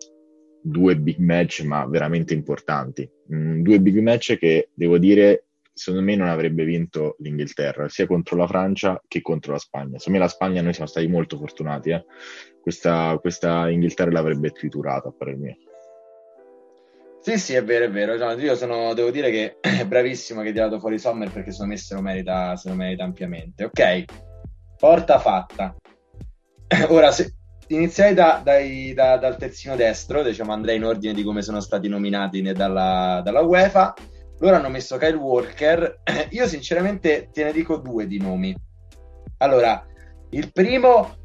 due 0.61 0.97
big 0.97 1.17
match, 1.17 1.63
ma 1.63 1.85
veramente 1.85 2.33
importanti. 2.33 3.09
Mm, 3.33 3.61
due 3.61 3.79
big 3.79 3.97
match 3.99 4.37
che 4.37 4.69
devo 4.73 4.97
dire, 4.97 5.45
secondo 5.73 6.05
me, 6.05 6.15
non 6.15 6.27
avrebbe 6.27 6.65
vinto 6.65 7.15
l'Inghilterra, 7.19 7.87
sia 7.87 8.05
contro 8.05 8.35
la 8.35 8.47
Francia 8.47 9.01
che 9.07 9.21
contro 9.21 9.53
la 9.53 9.59
Spagna. 9.59 9.97
Secondo 9.97 10.19
me 10.19 10.25
la 10.25 10.31
Spagna 10.31 10.61
noi 10.61 10.73
siamo 10.73 10.89
stati 10.89 11.07
molto 11.07 11.37
fortunati, 11.37 11.91
eh. 11.91 12.05
Questa, 12.67 13.17
questa 13.21 13.69
Inghilterra 13.69 14.11
l'avrebbe 14.11 14.51
triturata, 14.51 15.07
a 15.07 15.13
parer 15.17 15.37
mio. 15.37 15.55
Sì, 17.21 17.37
sì, 17.37 17.53
è 17.53 17.63
vero, 17.63 17.85
è 17.85 17.89
vero. 17.89 18.17
Cioè, 18.17 18.35
io 18.35 18.55
sono, 18.55 18.93
devo 18.93 19.09
dire 19.09 19.31
che 19.31 19.55
è 19.61 19.85
bravissimo 19.85 20.41
che 20.41 20.47
hai 20.47 20.53
tirato 20.53 20.77
fuori 20.77 20.99
Sommer 20.99 21.31
perché 21.31 21.51
secondo 21.51 21.71
me 21.71 21.79
se 21.79 21.95
lo 21.95 22.01
merita, 22.01 22.57
se 22.57 22.67
lo 22.67 22.75
merita 22.75 23.05
ampiamente. 23.05 23.63
Ok, 23.63 24.03
porta 24.77 25.17
fatta. 25.17 25.75
Ora, 26.89 27.11
se, 27.11 27.35
Inizierei 27.69 28.13
da, 28.13 28.41
dai, 28.43 28.93
da, 28.93 29.17
dal 29.17 29.37
terzino 29.37 29.77
destro, 29.77 30.21
diciamo 30.21 30.51
andrei 30.51 30.75
in 30.75 30.83
ordine 30.83 31.13
di 31.13 31.23
come 31.23 31.41
sono 31.41 31.61
stati 31.61 31.87
nominati 31.87 32.41
dalla, 32.51 33.21
dalla 33.23 33.41
UEFA. 33.41 33.93
Loro 34.39 34.55
hanno 34.57 34.69
messo 34.69 34.97
Kyle 34.97 35.15
Walker. 35.15 36.01
Io 36.31 36.47
sinceramente 36.47 37.29
te 37.31 37.45
ne 37.45 37.53
dico 37.53 37.77
due 37.77 38.07
di 38.07 38.19
nomi. 38.19 38.53
Allora, 39.37 39.85
il 40.31 40.51
primo 40.51 41.15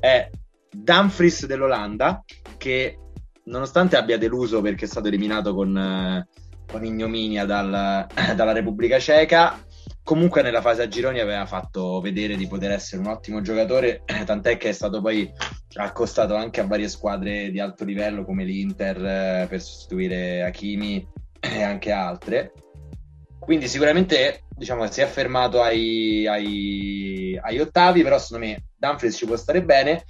è 0.00 0.28
Dumfries 0.70 1.46
dell'Olanda, 1.46 2.24
che 2.56 2.98
nonostante 3.44 3.96
abbia 3.96 4.18
deluso 4.18 4.60
perché 4.60 4.84
è 4.84 4.88
stato 4.88 5.08
eliminato 5.08 5.54
con, 5.54 6.26
con 6.66 6.84
ignominia 6.84 7.44
dal, 7.44 8.06
dalla 8.34 8.52
Repubblica 8.52 8.98
Ceca, 8.98 9.64
comunque 10.02 10.42
nella 10.42 10.60
fase 10.60 10.82
a 10.82 10.88
gironi 10.88 11.18
aveva 11.18 11.46
fatto 11.46 12.00
vedere 12.00 12.36
di 12.36 12.46
poter 12.46 12.70
essere 12.72 13.02
un 13.02 13.08
ottimo 13.08 13.40
giocatore, 13.40 14.02
tant'è 14.24 14.56
che 14.56 14.68
è 14.68 14.72
stato 14.72 15.00
poi 15.00 15.30
accostato 15.74 16.34
anche 16.34 16.60
a 16.60 16.66
varie 16.66 16.88
squadre 16.88 17.50
di 17.50 17.60
alto 17.60 17.84
livello 17.84 18.24
come 18.24 18.44
l'Inter 18.44 18.96
eh, 19.04 19.46
per 19.48 19.60
sostituire 19.60 20.42
Hakimi 20.42 21.06
e 21.40 21.62
anche 21.62 21.90
altre. 21.90 22.52
Quindi 23.38 23.68
sicuramente 23.68 24.44
diciamo, 24.56 24.90
si 24.90 25.00
è 25.00 25.06
fermato 25.06 25.62
ai, 25.62 26.26
ai, 26.26 27.38
agli 27.40 27.58
ottavi, 27.58 28.02
però 28.02 28.18
secondo 28.18 28.46
me 28.46 28.65
Dumfries 28.76 29.16
ci 29.16 29.26
può 29.26 29.36
stare 29.36 29.64
bene. 29.64 30.04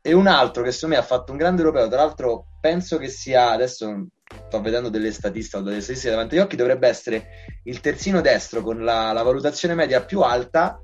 E 0.00 0.12
un 0.12 0.26
altro 0.26 0.62
che 0.62 0.70
secondo 0.70 0.96
me 0.96 1.00
ha 1.00 1.04
fatto 1.04 1.32
un 1.32 1.38
grande 1.38 1.62
europeo, 1.62 1.88
tra 1.88 2.04
l'altro 2.04 2.46
penso 2.60 2.98
che 2.98 3.08
sia, 3.08 3.50
adesso 3.50 4.06
sto 4.46 4.60
vedendo 4.60 4.90
delle 4.90 5.12
statistiche, 5.12 5.62
delle 5.62 5.80
statistiche 5.80 6.12
davanti 6.12 6.36
agli 6.36 6.42
occhi, 6.42 6.56
dovrebbe 6.56 6.88
essere 6.88 7.26
il 7.64 7.80
terzino 7.80 8.20
destro 8.20 8.62
con 8.62 8.84
la, 8.84 9.12
la 9.12 9.22
valutazione 9.22 9.74
media 9.74 10.04
più 10.04 10.20
alta 10.20 10.78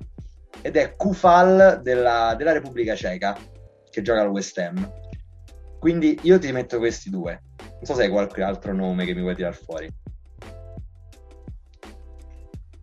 ed 0.61 0.75
è 0.75 0.95
Kufal 0.95 1.81
della, 1.83 2.33
della, 2.35 2.51
Repubblica 2.51 2.95
Ceca 2.95 3.37
che 3.89 4.01
gioca 4.01 4.21
al 4.21 4.29
West 4.29 4.57
Ham. 4.57 4.91
Quindi 5.79 6.19
io 6.23 6.39
ti 6.39 6.51
metto 6.51 6.77
questi 6.77 7.09
due. 7.09 7.41
Non 7.59 7.83
so 7.83 7.93
se 7.93 8.03
hai 8.03 8.09
qualche 8.09 8.41
altro 8.41 8.73
nome 8.73 9.05
che 9.05 9.13
mi 9.13 9.21
vuoi 9.21 9.35
tirare 9.35 9.55
fuori. 9.55 10.00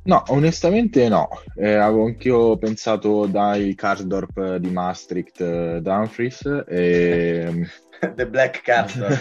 No, 0.04 0.22
onestamente 0.28 1.08
no. 1.08 1.28
Eh, 1.54 1.74
avevo 1.74 2.06
anch'io 2.06 2.56
pensato 2.56 3.26
dai 3.26 3.74
Karsdorp 3.74 4.56
di 4.56 4.70
Maastricht 4.70 5.40
uh, 5.40 5.80
Dumfries 5.80 6.64
e 6.66 7.66
The 8.14 8.26
Black 8.26 8.62
Cardor. 8.62 9.18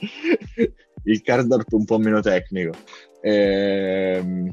il 1.04 1.22
Cardorp 1.22 1.72
un 1.72 1.84
po' 1.84 1.98
meno 1.98 2.20
tecnico. 2.20 2.72
Ehm, 3.22 4.50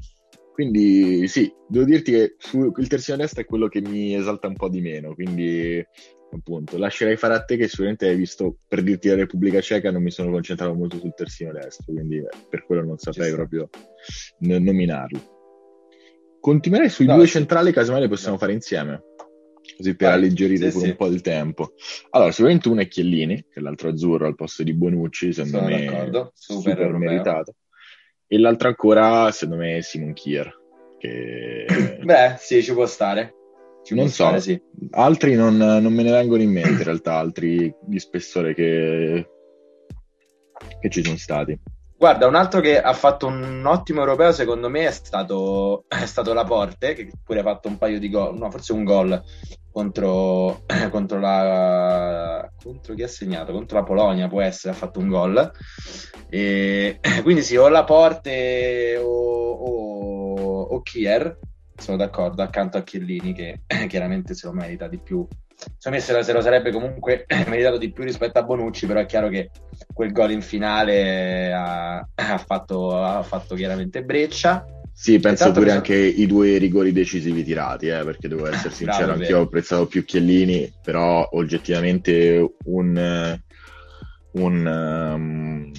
quindi 0.53 1.27
sì, 1.27 1.51
devo 1.67 1.85
dirti 1.85 2.11
che 2.11 2.35
su, 2.37 2.71
il 2.75 2.87
terzino 2.87 3.17
destro 3.17 3.41
è 3.41 3.45
quello 3.45 3.67
che 3.67 3.81
mi 3.81 4.15
esalta 4.15 4.47
un 4.47 4.55
po' 4.55 4.69
di 4.69 4.81
meno, 4.81 5.13
quindi 5.13 5.85
appunto 6.31 6.77
lascerei 6.77 7.15
fare 7.15 7.33
a 7.33 7.43
te 7.43 7.57
che 7.57 7.67
sicuramente 7.67 8.07
hai 8.07 8.15
visto, 8.15 8.57
per 8.67 8.83
dirti 8.83 9.07
la 9.07 9.15
Repubblica 9.15 9.61
Ceca 9.61 9.91
non 9.91 10.03
mi 10.03 10.11
sono 10.11 10.31
concentrato 10.31 10.73
molto 10.73 10.97
sul 10.97 11.13
terzino 11.13 11.51
destro, 11.51 11.93
quindi 11.93 12.21
per 12.49 12.65
quello 12.65 12.83
non 12.83 12.97
saprei 12.97 13.33
proprio 13.33 13.69
n- 14.39 14.63
nominarlo. 14.63 15.35
Continuerei 16.39 16.89
sui 16.89 17.05
no, 17.05 17.15
due 17.15 17.25
sì. 17.25 17.33
centrali, 17.33 17.71
casomai 17.71 18.01
le 18.01 18.07
possiamo 18.07 18.33
no. 18.33 18.39
fare 18.39 18.53
insieme 18.53 19.03
così 19.75 19.95
per 19.95 20.09
Vai, 20.09 20.17
alleggerire 20.17 20.71
sì, 20.71 20.79
sì. 20.79 20.89
un 20.89 20.95
po' 20.95 21.07
il 21.07 21.21
tempo. 21.21 21.73
Allora, 22.11 22.31
sicuramente 22.31 22.69
uno 22.69 22.81
è 22.81 22.87
Chiellini, 22.87 23.35
che 23.35 23.59
è 23.59 23.61
l'altro 23.61 23.89
azzurro 23.89 24.25
al 24.25 24.35
posto 24.35 24.63
di 24.63 24.73
Bonucci, 24.73 25.33
secondo 25.33 25.57
Sono 25.57 25.69
me 25.69 25.85
d'accordo. 25.85 26.31
super, 26.33 26.77
super 26.77 26.91
meritato. 26.93 27.55
E 28.25 28.37
l'altro 28.39 28.67
ancora, 28.69 29.31
secondo 29.31 29.61
me, 29.61 29.77
è 29.77 29.81
Simon 29.81 30.13
Kier. 30.13 30.53
Che... 30.97 31.99
Beh, 32.01 32.35
sì, 32.37 32.63
ci 32.63 32.73
può 32.73 32.85
stare. 32.85 33.33
Non 33.95 34.07
so, 34.07 34.23
stare, 34.23 34.41
sì. 34.41 34.61
altri 34.91 35.35
non, 35.35 35.57
non, 35.57 35.93
me 35.93 36.03
ne 36.03 36.11
vengono 36.11 36.41
in 36.41 36.51
mente 36.51 36.69
in 36.69 36.83
realtà, 36.83 37.15
altri 37.15 37.73
di 37.81 37.99
spessore 37.99 38.53
che, 38.53 39.27
che 40.79 40.89
ci 40.89 41.03
sono 41.03 41.17
stati. 41.17 41.59
Guarda, 41.97 42.27
un 42.27 42.35
altro 42.35 42.59
che 42.59 42.79
ha 42.79 42.93
fatto 42.93 43.25
un 43.25 43.65
ottimo 43.65 44.01
europeo, 44.01 44.31
secondo 44.31 44.69
me, 44.69 44.85
è 44.85 44.91
stato, 44.91 45.85
è 45.87 46.05
stato 46.05 46.31
Laporte, 46.31 46.93
che 46.93 47.09
pure 47.23 47.39
ha 47.39 47.43
fatto 47.43 47.69
un 47.69 47.79
paio 47.79 47.97
di 47.97 48.09
gol, 48.11 48.37
no, 48.37 48.51
forse 48.51 48.73
un 48.73 48.83
gol 48.83 49.23
contro, 49.71 50.63
contro 50.91 51.19
la. 51.19 52.47
contro 52.61 52.93
chi 52.93 53.03
ha 53.03 53.07
segnato? 53.07 53.51
Contro 53.51 53.79
la 53.79 53.83
Polonia, 53.83 54.27
può 54.27 54.41
essere, 54.41 54.73
ha 54.73 54.77
fatto 54.77 54.99
un 54.99 55.07
gol. 55.07 55.51
E, 56.29 56.99
quindi 57.23 57.41
sì, 57.41 57.55
o 57.55 57.67
Laporte 57.67 58.99
o, 59.01 59.51
o, 59.51 60.61
o 60.61 60.81
Kier, 60.81 61.39
sono 61.77 61.97
d'accordo, 61.97 62.41
accanto 62.41 62.77
a 62.77 62.83
Chiellini, 62.83 63.33
che 63.33 63.61
chiaramente 63.87 64.33
se 64.33 64.47
lo 64.47 64.53
merita 64.53 64.87
di 64.87 64.99
più 64.99 65.27
secondo 65.57 65.97
me 65.97 65.99
se 65.99 66.13
lo, 66.13 66.21
se 66.21 66.33
lo, 66.33 66.41
sarebbe 66.41 66.71
comunque 66.71 67.25
meritato 67.47 67.77
di 67.77 67.91
più 67.91 68.03
rispetto 68.03 68.39
a 68.39 68.43
Bonucci, 68.43 68.85
però 68.85 68.99
è 68.99 69.05
chiaro 69.05 69.29
che 69.29 69.49
quel 69.93 70.11
gol 70.11 70.31
in 70.31 70.41
finale 70.41 71.51
ha, 71.51 71.97
ha, 72.15 72.37
fatto, 72.37 72.95
ha 72.95 73.23
fatto, 73.23 73.55
chiaramente 73.55 74.03
breccia. 74.03 74.65
Sì, 74.93 75.19
penso 75.19 75.51
pure 75.51 75.71
anche 75.71 75.95
i 75.95 76.25
due 76.25 76.57
rigori 76.57 76.91
decisivi 76.91 77.43
tirati, 77.43 77.87
eh, 77.87 78.03
perché 78.03 78.27
devo 78.27 78.47
essere 78.51 78.73
sincero, 78.73 79.13
anche 79.13 79.27
io 79.27 79.39
ho 79.39 79.43
apprezzato 79.43 79.85
più 79.85 80.03
Chiellini, 80.03 80.71
però 80.81 81.27
oggettivamente 81.33 82.53
un, 82.65 83.39
un 84.31 84.65
um, 84.65 85.71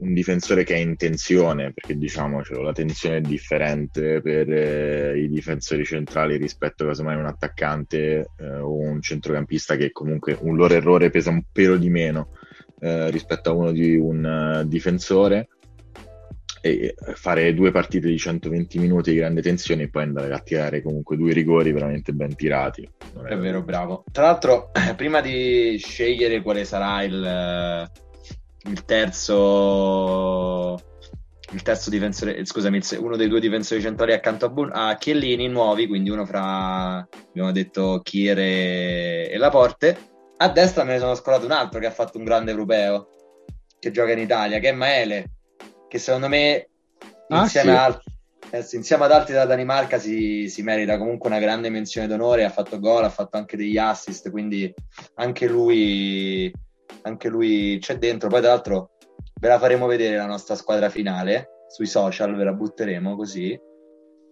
un 0.00 0.12
difensore 0.12 0.64
che 0.64 0.74
ha 0.74 0.78
intenzione, 0.78 1.72
perché 1.72 1.96
diciamo 1.96 2.42
cioè, 2.42 2.62
la 2.62 2.72
tensione 2.72 3.18
è 3.18 3.20
differente 3.20 4.20
per 4.20 4.50
eh, 4.50 5.18
i 5.18 5.28
difensori 5.28 5.84
centrali 5.84 6.36
rispetto 6.36 6.84
a 6.84 6.88
casomai 6.88 7.16
un 7.16 7.26
attaccante 7.26 8.30
eh, 8.36 8.58
o 8.58 8.76
un 8.76 9.00
centrocampista 9.00 9.76
che 9.76 9.92
comunque 9.92 10.36
un 10.40 10.56
loro 10.56 10.74
errore 10.74 11.10
pesa 11.10 11.30
un 11.30 11.42
pelo 11.52 11.76
di 11.76 11.90
meno 11.90 12.30
eh, 12.80 13.10
rispetto 13.10 13.50
a 13.50 13.52
uno 13.52 13.72
di 13.72 13.96
un 13.96 14.62
uh, 14.62 14.66
difensore 14.66 15.48
e 16.62 16.94
fare 17.14 17.54
due 17.54 17.70
partite 17.70 18.08
di 18.08 18.18
120 18.18 18.78
minuti 18.78 19.10
di 19.10 19.16
grande 19.16 19.40
tensione 19.40 19.84
e 19.84 19.88
poi 19.88 20.02
andare 20.02 20.32
a 20.32 20.38
tirare 20.40 20.82
comunque 20.82 21.16
due 21.16 21.32
rigori 21.32 21.72
veramente 21.72 22.12
ben 22.12 22.34
tirati. 22.34 22.86
È 23.26 23.36
vero, 23.36 23.62
bravo. 23.62 24.04
Tra 24.12 24.24
l'altro, 24.24 24.70
prima 24.96 25.20
di 25.20 25.78
scegliere 25.78 26.42
quale 26.42 26.64
sarà 26.64 27.02
il, 27.02 27.24
eh, 27.24 27.90
il 28.70 28.84
terzo 28.84 30.78
il 31.52 31.62
terzo 31.62 31.90
difensore, 31.90 32.44
scusami, 32.44 32.80
uno 32.98 33.16
dei 33.16 33.28
due 33.28 33.40
difensori 33.40 33.80
centrali 33.80 34.12
accanto 34.12 34.46
a, 34.46 34.48
Bun- 34.48 34.70
a 34.72 34.94
Chiellini, 34.96 35.48
nuovi, 35.48 35.88
quindi 35.88 36.10
uno 36.10 36.24
fra, 36.24 36.98
abbiamo 37.28 37.50
detto, 37.50 38.00
Kier 38.02 38.38
e, 38.38 39.28
e 39.30 39.36
Laporte. 39.36 39.98
A 40.36 40.48
destra 40.48 40.84
me 40.84 40.92
ne 40.92 41.00
sono 41.00 41.14
scolato 41.16 41.44
un 41.46 41.50
altro 41.50 41.80
che 41.80 41.86
ha 41.86 41.90
fatto 41.90 42.18
un 42.18 42.24
grande 42.24 42.52
europeo, 42.52 43.08
che 43.78 43.90
gioca 43.90 44.12
in 44.12 44.20
Italia, 44.20 44.60
che 44.60 44.68
è 44.68 44.72
Maele, 44.72 45.32
che 45.88 45.98
secondo 45.98 46.28
me 46.28 46.68
ah, 47.28 47.40
insieme, 47.40 47.72
sì. 47.72 47.76
a, 47.76 48.00
eh, 48.50 48.66
insieme, 48.70 49.04
ad 49.04 49.12
altri 49.12 49.32
della 49.32 49.44
Danimarca 49.44 49.98
si, 49.98 50.48
si, 50.48 50.62
merita 50.62 50.98
comunque 50.98 51.28
una 51.28 51.40
grande 51.40 51.68
menzione 51.68 52.06
d'onore, 52.06 52.44
ha 52.44 52.50
fatto 52.50 52.78
gol, 52.78 53.04
ha 53.04 53.10
fatto 53.10 53.36
anche 53.36 53.56
degli 53.56 53.76
assist, 53.76 54.30
quindi 54.30 54.72
anche 55.14 55.48
lui, 55.48 56.50
anche 57.02 57.28
lui 57.28 57.78
c'è 57.80 57.98
dentro. 57.98 58.28
Poi 58.28 58.40
tra 58.40 58.50
l'altro 58.50 58.90
ve 59.40 59.48
la 59.48 59.58
faremo 59.58 59.86
vedere 59.86 60.16
la 60.16 60.26
nostra 60.26 60.54
squadra 60.54 60.88
finale 60.88 61.64
sui 61.68 61.86
social, 61.86 62.34
ve 62.34 62.44
la 62.44 62.52
butteremo 62.52 63.16
così. 63.16 63.58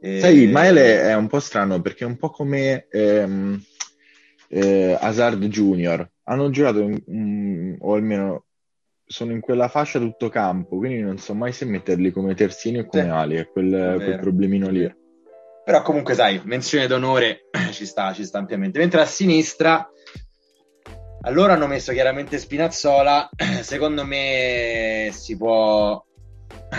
E... 0.00 0.20
Sai, 0.20 0.46
Maele 0.46 1.02
è 1.02 1.14
un 1.14 1.26
po' 1.26 1.40
strano 1.40 1.80
perché 1.80 2.04
è 2.04 2.06
un 2.06 2.16
po' 2.16 2.30
come 2.30 2.86
ehm, 2.90 3.60
eh, 4.48 4.96
Hazard 4.98 5.44
Junior. 5.44 6.08
Hanno 6.24 6.50
giocato, 6.50 6.80
in, 6.80 7.02
um, 7.06 7.76
o 7.80 7.94
almeno 7.94 8.44
sono 9.04 9.32
in 9.32 9.40
quella 9.40 9.68
fascia 9.68 9.98
tutto 9.98 10.28
campo, 10.28 10.76
quindi 10.76 11.00
non 11.00 11.16
so 11.18 11.34
mai 11.34 11.52
se 11.52 11.64
metterli 11.64 12.10
come 12.10 12.34
terzini 12.34 12.80
o 12.80 12.86
come 12.86 13.04
sì. 13.04 13.08
ali, 13.08 13.36
è 13.36 13.48
quel, 13.48 13.94
quel 13.96 14.18
problemino 14.18 14.68
lì. 14.68 14.94
Però 15.64 15.82
comunque, 15.82 16.14
sai, 16.14 16.40
menzione 16.44 16.86
d'onore 16.86 17.48
ci 17.72 17.86
sta, 17.86 18.12
ci 18.12 18.24
sta 18.24 18.38
ampiamente. 18.38 18.78
Mentre 18.78 19.00
a 19.00 19.06
sinistra, 19.06 19.90
allora 21.22 21.54
hanno 21.54 21.66
messo 21.66 21.92
chiaramente 21.92 22.38
Spinazzola, 22.38 23.28
secondo 23.62 24.04
me 24.04 25.10
si 25.12 25.36
può, 25.36 26.02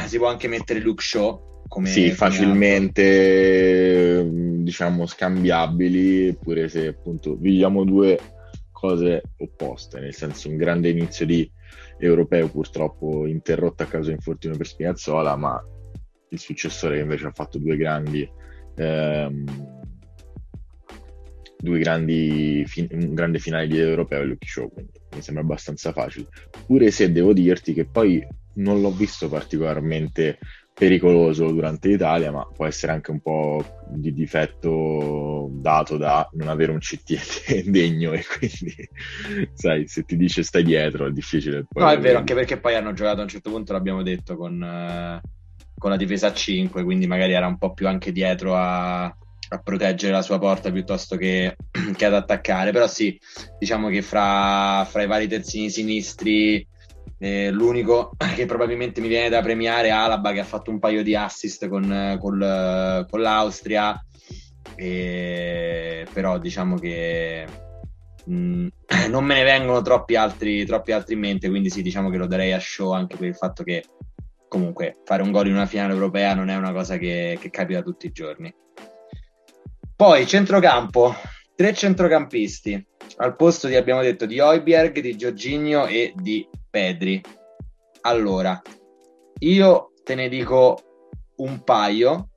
si 0.06 0.18
può 0.18 0.28
anche 0.28 0.48
mettere 0.48 0.80
Luke 0.80 1.04
Shaw. 1.04 1.48
Come, 1.68 1.88
sì, 1.88 2.02
come 2.02 2.14
facilmente, 2.14 4.18
altro. 4.20 4.32
diciamo, 4.64 5.06
scambiabili, 5.06 6.38
pure 6.42 6.68
se 6.68 6.88
appunto 6.88 7.36
viviamo 7.36 7.84
due 7.84 8.18
cose 8.72 9.22
opposte, 9.38 10.00
nel 10.00 10.16
senso 10.16 10.50
un 10.50 10.58
grande 10.58 10.90
inizio 10.90 11.26
di 11.26 11.50
europeo 12.00 12.48
purtroppo 12.48 13.28
interrotto 13.28 13.84
a 13.84 13.88
causa 13.88 14.10
di 14.10 14.16
infortunio 14.16 14.58
per 14.58 14.66
Spinazzola, 14.66 15.36
ma 15.36 15.62
il 16.30 16.40
successore 16.40 17.00
invece 17.00 17.28
ha 17.28 17.32
fatto 17.32 17.60
due 17.60 17.76
grandi, 17.76 18.28
ehm, 18.76 19.79
due 21.62 21.80
grandi 21.80 22.64
fin- 22.66 22.88
un 22.92 23.14
grande 23.14 23.40
finale 23.40 23.68
di 23.68 23.78
europeo 23.78 24.22
e 24.22 24.26
Lucky 24.26 24.48
Show, 24.48 24.70
quindi 24.70 24.94
mi 25.14 25.22
sembra 25.22 25.44
abbastanza 25.44 25.92
facile. 25.92 26.28
Pure 26.66 26.90
se 26.92 27.12
devo 27.12 27.34
dirti 27.34 27.74
che 27.74 27.86
poi 27.86 28.26
non 28.54 28.82
l'ho 28.82 28.92
visto 28.92 29.30
particolarmente 29.30 30.40
pericoloso 30.74 31.52
durante 31.52 31.90
l'Italia, 31.90 32.32
ma 32.32 32.48
può 32.56 32.66
essere 32.66 32.94
anche 32.94 33.12
un 33.12 33.20
po' 33.20 33.82
di 33.90 34.14
difetto 34.14 35.50
dato 35.52 35.98
da 35.98 36.28
non 36.34 36.48
avere 36.48 36.72
un 36.72 36.80
CT 36.80 37.64
degno 37.70 38.14
e 38.14 38.24
quindi, 38.26 38.74
sai, 39.54 39.88
se 39.88 40.04
ti 40.04 40.16
dice 40.16 40.42
stai 40.44 40.64
dietro 40.64 41.08
è 41.08 41.12
difficile. 41.12 41.66
Poi 41.70 41.84
no, 41.84 41.90
è 41.90 42.00
vero, 42.00 42.20
anche 42.20 42.34
perché 42.34 42.58
poi 42.58 42.76
hanno 42.76 42.94
giocato 42.94 43.20
a 43.20 43.24
un 43.24 43.30
certo 43.30 43.50
punto, 43.50 43.74
l'abbiamo 43.74 44.02
detto, 44.02 44.38
con, 44.38 44.64
eh, 44.64 45.22
con 45.78 45.90
la 45.90 45.98
difesa 45.98 46.28
a 46.28 46.34
5, 46.34 46.84
quindi 46.86 47.08
magari 47.08 47.34
era 47.34 47.48
un 47.48 47.58
po' 47.58 47.74
più 47.74 47.86
anche 47.86 48.14
dietro 48.14 48.56
a, 48.56 49.14
a 49.50 49.58
proteggere 49.60 50.14
la 50.14 50.22
sua 50.22 50.40
porta 50.40 50.72
piuttosto 50.72 51.16
che, 51.16 51.56
che, 51.96 52.06
ad 52.06 52.14
attaccare. 52.14 52.72
Però 52.72 52.88
sì, 52.88 53.20
diciamo 53.58 53.90
che 53.90 54.02
fra, 54.02 54.86
fra 54.90 55.04
i 55.04 55.08
vari 55.08 55.28
terzini 55.28 55.70
sinistri 55.70 56.66
eh, 57.18 57.52
l'unico 57.52 58.12
che 58.36 58.46
probabilmente 58.46 59.02
mi 59.02 59.08
viene 59.08 59.30
da 59.30 59.42
premiare 59.42 59.88
è 59.88 59.92
Alaba 59.92 60.32
che 60.32 60.40
ha 60.40 60.46
fatto 60.46 60.72
un 60.72 60.80
paio 60.80 61.04
di 61.04 61.16
assist 61.16 61.68
con, 61.68 62.18
col, 62.20 63.06
con 63.10 63.22
l'Austria, 63.22 64.00
e, 64.76 66.06
però 66.14 66.38
diciamo 66.38 66.78
che 66.78 67.46
mh, 68.26 68.34
mm, 68.34 68.68
non 69.10 69.26
me 69.26 69.36
ne 69.36 69.44
vengono 69.44 69.82
troppi 69.82 70.16
altri, 70.16 70.66
troppi 70.66 70.92
altri 70.92 71.16
in 71.16 71.20
mente, 71.20 71.50
quindi 71.50 71.70
sì, 71.70 71.82
diciamo 71.82 72.10
che 72.10 72.18
lo 72.18 72.28
darei 72.28 72.54
a 72.54 72.60
show 72.60 72.92
anche 72.92 73.18
per 73.18 73.28
il 73.28 73.36
fatto 73.36 73.64
che 73.64 73.84
comunque 74.48 74.98
fare 75.06 75.22
un 75.22 75.32
gol 75.32 75.48
in 75.48 75.54
una 75.54 75.68
finale 75.68 75.94
europea 75.94 76.34
non 76.34 76.50
è 76.50 76.56
una 76.56 76.72
cosa 76.72 76.98
che, 76.98 77.38
che 77.40 77.50
capita 77.50 77.82
tutti 77.82 78.08
i 78.08 78.12
giorni. 78.12 78.54
Poi 80.00 80.26
centrocampo, 80.26 81.14
tre 81.58 81.74
centrocampisti 81.74 82.88
al 83.18 83.36
posto 83.36 83.68
di 83.68 83.76
abbiamo 83.76 84.02
detto 84.02 84.26
di 84.26 84.40
Oiberg, 84.40 84.98
di 85.02 85.18
Giorginio 85.18 85.88
e 85.88 86.14
di 86.16 86.48
Pedri. 86.70 87.22
Allora, 88.04 88.62
io 89.40 89.92
te 90.06 90.16
ne 90.16 90.30
dico 90.30 90.80
un 91.40 91.66
paio. 91.66 92.30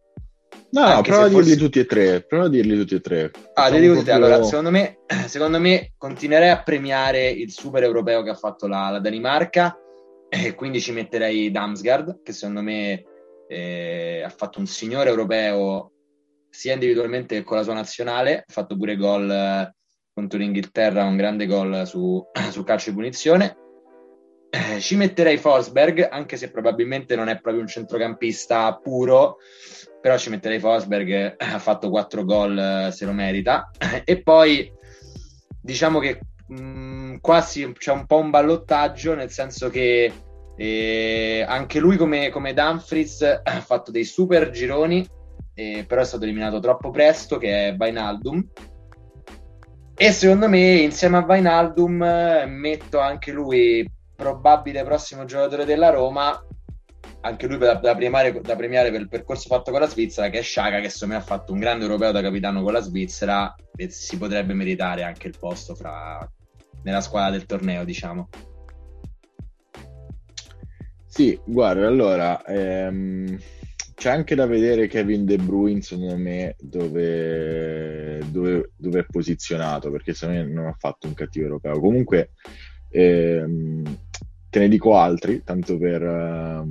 No, 0.71 1.03
prova 1.03 1.27
a 1.27 1.29
dirli 1.29 1.51
forse... 1.51 1.57
tutti 1.57 1.79
e 1.79 1.87
tre. 1.87 2.23
Prova 2.23 2.47
a 2.47 2.49
dirli 2.49 2.77
tutti 2.77 2.97
e 2.97 3.01
tre. 3.01 3.31
Ah, 3.55 3.71
te 3.71 3.79
dico 3.79 3.93
proprio... 3.93 4.15
Allora, 4.15 4.43
secondo 4.43 4.71
me, 4.73 4.99
secondo 5.29 5.61
me 5.61 5.93
continuerei 5.97 6.51
a 6.51 6.65
premiare 6.65 7.29
il 7.29 7.53
super 7.53 7.85
europeo 7.85 8.25
che 8.25 8.31
ha 8.31 8.35
fatto 8.35 8.67
la, 8.67 8.91
la 8.91 8.99
Danimarca. 8.99 9.77
E 10.35 10.55
quindi 10.55 10.81
ci 10.81 10.91
metterei 10.93 11.51
Damsgaard, 11.53 12.23
che 12.23 12.33
secondo 12.33 12.63
me 12.63 13.05
eh, 13.47 14.23
ha 14.25 14.31
fatto 14.31 14.59
un 14.59 14.67
signore 14.67 15.11
europeo 15.11 15.93
sia 16.53 16.75
individualmente 16.75 17.37
che 17.37 17.43
con 17.43 17.57
la 17.57 17.63
sua 17.63 17.73
nazionale. 17.73 18.45
Ha 18.47 18.53
fatto 18.53 18.77
pure 18.77 18.97
gol 18.97 19.29
eh, 19.31 19.75
contro 20.13 20.39
l'Inghilterra, 20.39 21.05
un 21.05 21.17
grande 21.17 21.47
gol 21.47 21.87
su, 21.87 22.23
su 22.51 22.63
calcio 22.63 22.91
di 22.91 22.97
punizione. 22.97 23.57
Eh, 24.51 24.81
ci 24.81 24.97
metterei 24.97 25.39
Forsberg, 25.39 26.07
anche 26.11 26.37
se 26.37 26.51
probabilmente 26.51 27.17
non 27.17 27.29
è 27.29 27.41
proprio 27.41 27.63
un 27.63 27.69
centrocampista 27.69 28.77
puro, 28.77 29.39
però 29.99 30.19
ci 30.19 30.29
metterei 30.29 30.59
Forsberg, 30.59 31.09
eh, 31.11 31.37
ha 31.39 31.59
fatto 31.59 31.89
quattro 31.89 32.23
gol, 32.25 32.59
eh, 32.59 32.93
se 32.93 33.07
lo 33.07 33.13
merita. 33.13 33.71
E 34.05 34.23
poi 34.23 34.71
diciamo 35.63 36.01
che 36.01 36.21
mh, 36.49 36.63
mm, 36.63 37.17
quasi 37.21 37.73
c'è 37.73 37.93
un 37.93 38.05
po' 38.05 38.19
un 38.19 38.29
ballottaggio, 38.29 39.15
nel 39.15 39.31
senso 39.31 39.71
che 39.71 40.13
eh, 40.55 41.45
anche 41.49 41.79
lui 41.79 41.97
come, 41.97 42.29
come 42.29 42.53
Dumfries 42.53 43.23
ha 43.43 43.61
fatto 43.63 43.91
dei 43.91 44.05
super 44.05 44.51
gironi, 44.51 45.09
eh, 45.55 45.85
però 45.87 46.01
è 46.01 46.05
stato 46.05 46.25
eliminato 46.25 46.61
troppo 46.61 46.91
presto, 46.91 47.39
che 47.39 47.69
è 47.69 47.77
Vainaldum. 47.77 48.47
E 49.95 50.11
secondo 50.11 50.49
me 50.49 50.77
insieme 50.77 51.19
a 51.19 51.23
Vainaldum 51.23 51.97
metto 52.47 52.99
anche 52.99 53.31
lui 53.31 53.89
probabile 54.17 54.85
prossimo 54.85 55.25
giocatore 55.25 55.65
della 55.65 55.91
Roma, 55.91 56.41
anche 57.23 57.47
lui 57.47 57.59
da, 57.59 57.75
da, 57.75 57.95
premiare, 57.95 58.41
da, 58.41 58.57
premiare, 58.57 58.91
per 58.91 59.01
il 59.01 59.09
percorso 59.09 59.49
fatto 59.49 59.71
con 59.71 59.81
la 59.81 59.89
Svizzera, 59.89 60.29
che 60.29 60.39
è 60.39 60.43
Sciaga, 60.43 60.81
che 60.81 60.89
secondo 60.89 61.15
me 61.15 61.21
ha 61.21 61.25
fatto 61.25 61.53
un 61.53 61.59
grande 61.59 61.85
europeo 61.85 62.11
da 62.11 62.21
capitano 62.21 62.63
con 62.63 62.73
la 62.73 62.81
Svizzera 62.81 63.55
e 63.77 63.91
si 63.91 64.17
potrebbe 64.19 64.55
meritare 64.55 65.03
anche 65.03 65.29
il 65.29 65.37
posto 65.39 65.75
fra, 65.75 66.29
nella 66.83 67.01
squadra 67.01 67.31
del 67.31 67.47
torneo, 67.47 67.85
diciamo. 67.85 68.29
Sì, 71.07 71.39
guarda, 71.45 71.87
allora 71.87 72.43
ehm, 72.45 73.39
c'è 74.03 74.11
anche 74.11 74.35
da 74.35 74.47
vedere 74.47 74.89
Kevin 74.89 75.25
De 75.25 75.37
Bruyne, 75.37 75.81
secondo 75.81 76.17
me, 76.17 76.57
dove, 76.59 78.19
dove, 78.33 78.73
dove 78.77 78.99
è 78.99 79.07
posizionato, 79.09 79.93
perché 79.93 80.13
secondo 80.13 80.43
me 80.43 80.53
non 80.53 80.67
ha 80.67 80.75
fatto 80.77 81.07
un 81.07 81.15
cattivo 81.15 81.45
europeo. 81.45 81.79
Comunque, 81.79 82.31
ehm, 82.89 83.99
te 84.51 84.59
ne 84.59 84.69
dico 84.69 84.97
altri, 84.97 85.45
tanto 85.45 85.79
per, 85.79 86.03
uh, 86.03 86.69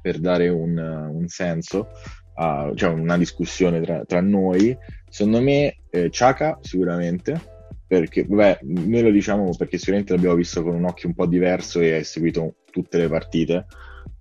per 0.00 0.20
dare 0.20 0.48
un, 0.48 0.78
un 0.78 1.26
senso, 1.26 1.88
a, 2.36 2.70
cioè 2.72 2.90
una 2.90 3.18
discussione 3.18 3.80
tra, 3.80 4.04
tra 4.04 4.20
noi. 4.20 4.78
Secondo 5.08 5.40
me 5.40 5.78
eh, 5.90 6.06
Chaka 6.12 6.60
sicuramente, 6.62 7.40
perché 7.84 8.24
vabbè, 8.28 8.60
noi 8.62 9.02
lo 9.02 9.10
diciamo 9.10 9.50
perché 9.56 9.76
sicuramente 9.76 10.14
l'abbiamo 10.14 10.36
visto 10.36 10.62
con 10.62 10.76
un 10.76 10.84
occhio 10.84 11.08
un 11.08 11.14
po' 11.16 11.26
diverso 11.26 11.80
e 11.80 11.94
hai 11.94 12.04
seguito 12.04 12.58
tutte 12.70 12.98
le 12.98 13.08
partite, 13.08 13.66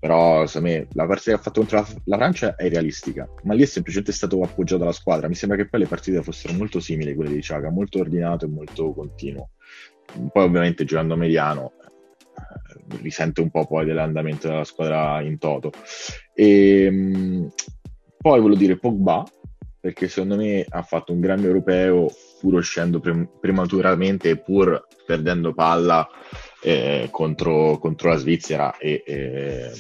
però 0.02 0.48
secondo 0.48 0.70
me 0.74 0.88
la 0.94 1.06
partita 1.06 1.30
che 1.30 1.38
ha 1.38 1.42
fatto 1.44 1.60
contro 1.60 1.78
la, 1.78 1.88
la, 2.06 2.18
Francia 2.18 2.56
è 2.56 2.68
realistica, 2.70 3.30
ma 3.44 3.54
lì 3.54 3.62
è 3.62 3.68
semplicemente 3.68 4.12
stato 4.12 4.42
appoggiato 4.42 4.80
dalla 4.80 4.94
squadra. 4.94 5.28
Mi 5.28 5.36
sembra 5.36 5.56
che 5.60 5.70
poi 5.70 5.82
le 5.82 5.86
partite 5.86 6.24
fossero 6.24 6.54
molto 6.54 6.80
simili 6.80 7.12
a 7.12 7.16
quelle 7.16 7.30
di 7.30 7.40
Chaka, 7.40 7.70
molto 7.70 8.00
ordinato 8.00 8.46
e 8.46 8.48
molto 8.48 8.94
continuo. 8.94 9.52
Poi 10.32 10.44
ovviamente 10.44 10.86
giocando 10.86 11.16
mediano 11.16 11.74
eh, 12.36 12.98
risente 13.00 13.42
un 13.42 13.52
po' 13.52 13.68
poi 13.68 13.86
dell'andamento 13.86 14.48
della 14.48 14.64
squadra 14.64 15.22
in 15.22 15.38
toto. 15.38 15.72
E, 16.34 16.86
ehm, 16.86 17.52
poi 18.18 18.42
volevo 18.42 18.60
dire 18.60 18.80
Pogba, 18.80 19.24
perché 19.80 20.08
secondo 20.08 20.36
me 20.36 20.66
ha 20.68 20.82
fatto 20.82 21.14
un 21.14 21.20
grande 21.20 21.46
europeo 21.46 22.08
pur 22.40 22.56
uscendo 22.56 23.00
pre- 23.00 23.30
prematuramente 23.40 24.32
e 24.32 24.38
pur 24.38 24.84
perdendo 25.06 25.54
palla 25.54 26.10
eh, 26.62 27.08
contro, 27.12 27.78
contro, 27.78 28.10
la 28.10 28.17
Svizzera 28.17 28.78
e 28.78 29.04
eh, 29.06 29.71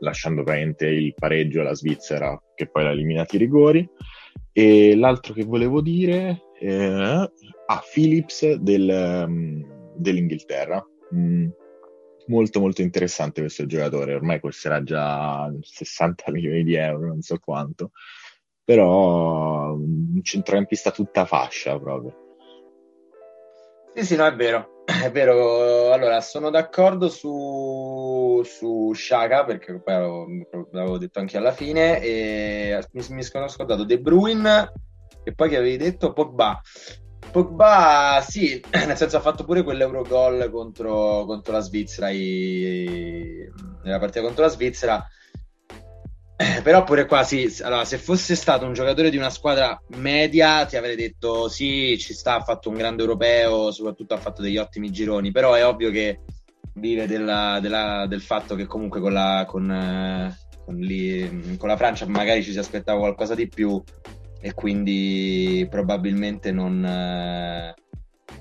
lasciando 0.00 0.42
praticamente 0.42 0.86
il 0.86 1.14
pareggio 1.14 1.60
alla 1.60 1.74
Svizzera 1.74 2.40
che 2.54 2.68
poi 2.68 2.84
l'ha 2.84 2.90
eliminato 2.90 3.36
i 3.36 3.38
rigori. 3.38 3.88
E 4.52 4.94
l'altro 4.96 5.32
che 5.32 5.44
volevo 5.44 5.80
dire 5.80 6.42
è 6.58 6.74
ah, 6.74 7.82
Phillips 7.92 8.54
del, 8.54 9.24
um, 9.26 9.94
dell'Inghilterra. 9.96 10.84
Mm, 11.14 11.48
molto 12.26 12.60
molto 12.60 12.82
interessante 12.82 13.40
questo 13.40 13.66
giocatore, 13.66 14.14
ormai 14.14 14.40
costerà 14.40 14.82
già 14.82 15.52
60 15.60 16.30
milioni 16.30 16.62
di 16.62 16.74
euro, 16.74 17.08
non 17.08 17.20
so 17.20 17.38
quanto, 17.38 17.90
però 18.64 19.74
un 19.74 20.20
centrocampista 20.22 20.90
tutta 20.90 21.24
fascia 21.24 21.78
proprio. 21.78 22.21
Sì, 23.94 24.06
sì, 24.06 24.16
no, 24.16 24.24
è 24.24 24.34
vero, 24.34 24.84
è 24.86 25.10
vero. 25.10 25.92
Allora, 25.92 26.22
sono 26.22 26.48
d'accordo 26.48 27.10
su, 27.10 28.40
su 28.42 28.92
Shaka, 28.94 29.44
perché 29.44 29.80
poi 29.82 30.46
l'avevo 30.70 30.96
detto 30.96 31.18
anche 31.18 31.36
alla 31.36 31.52
fine, 31.52 32.00
e 32.00 32.82
mi, 32.92 33.04
mi 33.10 33.22
sono 33.22 33.48
scordato 33.48 33.84
De 33.84 34.00
Bruyne, 34.00 34.72
e 35.24 35.34
poi 35.34 35.50
che 35.50 35.58
avevi 35.58 35.76
detto 35.76 36.14
Pogba. 36.14 36.58
Pogba, 37.30 38.24
sì, 38.26 38.62
nel 38.86 38.96
senso 38.96 39.18
ha 39.18 39.20
fatto 39.20 39.44
pure 39.44 39.62
quell'Eurogol 39.62 40.50
contro, 40.50 41.24
contro 41.26 41.52
la 41.52 41.60
Svizzera, 41.60 42.08
i, 42.08 43.46
nella 43.82 43.98
partita 43.98 44.24
contro 44.24 44.44
la 44.44 44.50
Svizzera, 44.50 45.06
però 46.62 46.84
pure 46.84 47.06
qua 47.06 47.22
sì, 47.22 47.52
allora, 47.62 47.84
se 47.84 47.98
fosse 47.98 48.34
stato 48.34 48.64
un 48.64 48.72
giocatore 48.72 49.10
di 49.10 49.16
una 49.16 49.30
squadra 49.30 49.80
media 49.96 50.64
ti 50.64 50.76
avrei 50.76 50.96
detto 50.96 51.48
sì, 51.48 51.98
ci 51.98 52.14
sta, 52.14 52.36
ha 52.36 52.42
fatto 52.42 52.68
un 52.68 52.76
grande 52.76 53.02
europeo, 53.02 53.70
soprattutto 53.70 54.14
ha 54.14 54.18
fatto 54.18 54.42
degli 54.42 54.56
ottimi 54.56 54.90
gironi, 54.90 55.30
però 55.30 55.54
è 55.54 55.66
ovvio 55.66 55.90
che 55.90 56.20
vive 56.74 57.06
della, 57.06 57.58
della, 57.60 58.06
del 58.08 58.22
fatto 58.22 58.54
che 58.54 58.66
comunque 58.66 59.00
con 59.00 59.12
la, 59.12 59.44
con, 59.46 59.70
eh, 59.70 60.36
con, 60.64 60.76
lì, 60.76 61.56
con 61.58 61.68
la 61.68 61.76
Francia 61.76 62.06
magari 62.06 62.42
ci 62.42 62.52
si 62.52 62.58
aspettava 62.58 62.98
qualcosa 62.98 63.34
di 63.34 63.48
più 63.48 63.82
e 64.40 64.54
quindi 64.54 65.66
probabilmente 65.70 66.50
non, 66.50 66.84
eh, 66.84 67.74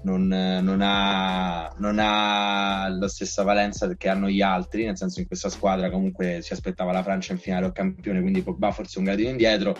non, 0.04 0.28
non, 0.28 0.80
ha, 0.82 1.74
non 1.78 1.98
ha 2.00 2.88
la 2.90 3.08
stessa 3.08 3.44
valenza 3.44 3.94
che 3.96 4.10
hanno 4.10 4.30
gli 4.30 4.42
altri, 4.42 4.86
nel 4.86 4.98
senso 4.98 5.20
in 5.20 5.28
questa 5.28 5.50
squadra 5.50 5.92
comunque 5.92 6.42
si 6.42 6.54
aspettava 6.54 6.92
la 6.92 7.04
Francia 7.04 7.34
in 7.34 7.40
finale 7.40 7.68
o 7.68 7.72
campione, 7.72 8.22
quindi 8.22 8.42
Pogba 8.42 8.72
forse 8.72 8.98
un 9.00 9.06
gradino 9.06 9.30
indietro. 9.30 9.76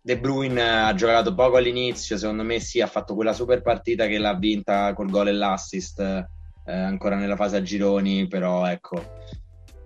De 0.00 0.18
Bruyne 0.18 0.60
ha 0.60 0.94
giocato 0.94 1.34
poco 1.34 1.56
all'inizio, 1.56 2.18
secondo 2.18 2.42
me 2.42 2.60
sì, 2.60 2.80
ha 2.80 2.86
fatto 2.86 3.14
quella 3.14 3.32
super 3.32 3.62
partita 3.62 4.06
che 4.06 4.18
l'ha 4.18 4.34
vinta 4.34 4.92
col 4.92 5.10
gol 5.10 5.28
e 5.28 5.32
l'assist 5.32 5.98
eh, 5.98 6.72
ancora 6.72 7.16
nella 7.16 7.36
fase 7.36 7.56
a 7.56 7.62
gironi, 7.62 8.28
però 8.28 8.66
ecco, 8.66 9.02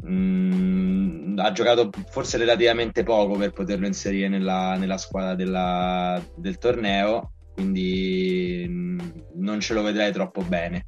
mh, 0.02 0.12
mm, 0.12 1.38
ha 1.38 1.52
giocato 1.52 1.90
forse 2.08 2.36
relativamente 2.36 3.04
poco 3.04 3.38
per 3.38 3.52
poterlo 3.52 3.86
inserire 3.86 4.28
nella, 4.28 4.74
nella 4.76 4.98
squadra 4.98 5.36
della, 5.36 6.20
del 6.34 6.58
torneo 6.58 7.32
quindi 7.58 8.64
mm, 8.68 9.00
non 9.38 9.58
ce 9.58 9.74
lo 9.74 9.82
vedrei 9.82 10.12
troppo 10.12 10.42
bene. 10.42 10.86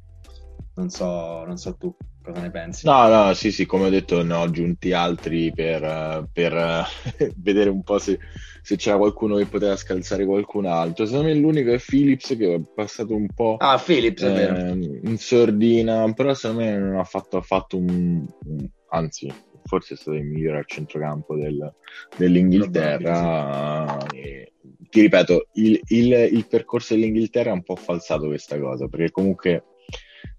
Non 0.75 0.89
so, 0.89 1.43
non 1.43 1.57
so 1.57 1.75
tu 1.75 1.93
cosa 2.23 2.39
ne 2.39 2.49
pensi. 2.49 2.85
No, 2.85 3.07
no, 3.09 3.33
sì, 3.33 3.51
sì, 3.51 3.65
come 3.65 3.87
ho 3.87 3.89
detto, 3.89 4.23
ne 4.23 4.33
ho 4.33 4.43
aggiunti 4.43 4.93
altri 4.93 5.51
per, 5.51 6.29
per 6.31 6.85
vedere 7.35 7.69
un 7.69 7.83
po' 7.83 7.99
se, 7.99 8.19
se, 8.61 8.77
c'era 8.77 8.95
qualcuno 8.95 9.35
che 9.35 9.47
poteva 9.47 9.75
scalzare 9.75 10.25
qualcun 10.25 10.65
altro. 10.65 11.05
Secondo 11.05 11.27
me 11.27 11.33
l'unico 11.33 11.71
è 11.71 11.77
Philips 11.77 12.37
che 12.37 12.53
è 12.53 12.61
passato 12.73 13.13
un 13.13 13.27
po' 13.27 13.57
ah, 13.59 13.77
Philips, 13.77 14.21
eh, 14.21 14.99
in 15.03 15.17
sordina, 15.17 16.09
però 16.13 16.33
secondo 16.33 16.63
me 16.63 16.77
non 16.77 16.99
ha 16.99 17.03
fatto 17.03 17.35
affatto 17.35 17.75
un, 17.75 18.25
un 18.45 18.69
anzi, 18.91 19.29
forse 19.65 19.95
è 19.95 19.97
stato 19.97 20.15
il 20.15 20.23
migliore 20.23 20.59
al 20.59 20.67
centrocampo 20.67 21.35
del, 21.35 21.73
dell'Inghilterra. 22.15 24.07
E, 24.07 24.53
ti 24.91 24.99
ripeto, 24.99 25.47
il, 25.53 25.79
il, 25.87 26.11
il, 26.11 26.47
percorso 26.47 26.93
dell'Inghilterra 26.93 27.49
è 27.49 27.53
un 27.53 27.63
po' 27.63 27.77
falsato 27.77 28.27
questa 28.27 28.59
cosa, 28.59 28.87
perché 28.87 29.09
comunque, 29.09 29.63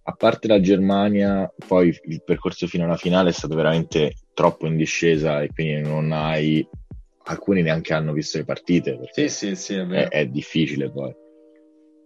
a 0.03 0.13
parte 0.13 0.47
la 0.47 0.61
Germania, 0.61 1.51
poi 1.67 1.99
il 2.05 2.23
percorso 2.23 2.67
fino 2.67 2.85
alla 2.85 2.99
finale 2.99 3.31
è 3.31 3.33
stato 3.33 3.55
veramente 3.55 4.13
troppo 4.35 4.67
in 4.67 4.77
discesa 4.77 5.41
e 5.43 5.49
quindi 5.49 5.81
non 5.81 6.13
hai... 6.13 6.67
Alcuni 7.25 7.63
neanche 7.63 7.95
hanno 7.95 8.13
visto 8.13 8.37
le 8.37 8.45
partite. 8.45 8.99
Sì, 9.13 9.29
sì, 9.29 9.55
sì, 9.55 9.75
è, 9.75 9.87
è, 9.87 10.09
è 10.09 10.27
difficile 10.27 10.91
poi. 10.91 11.15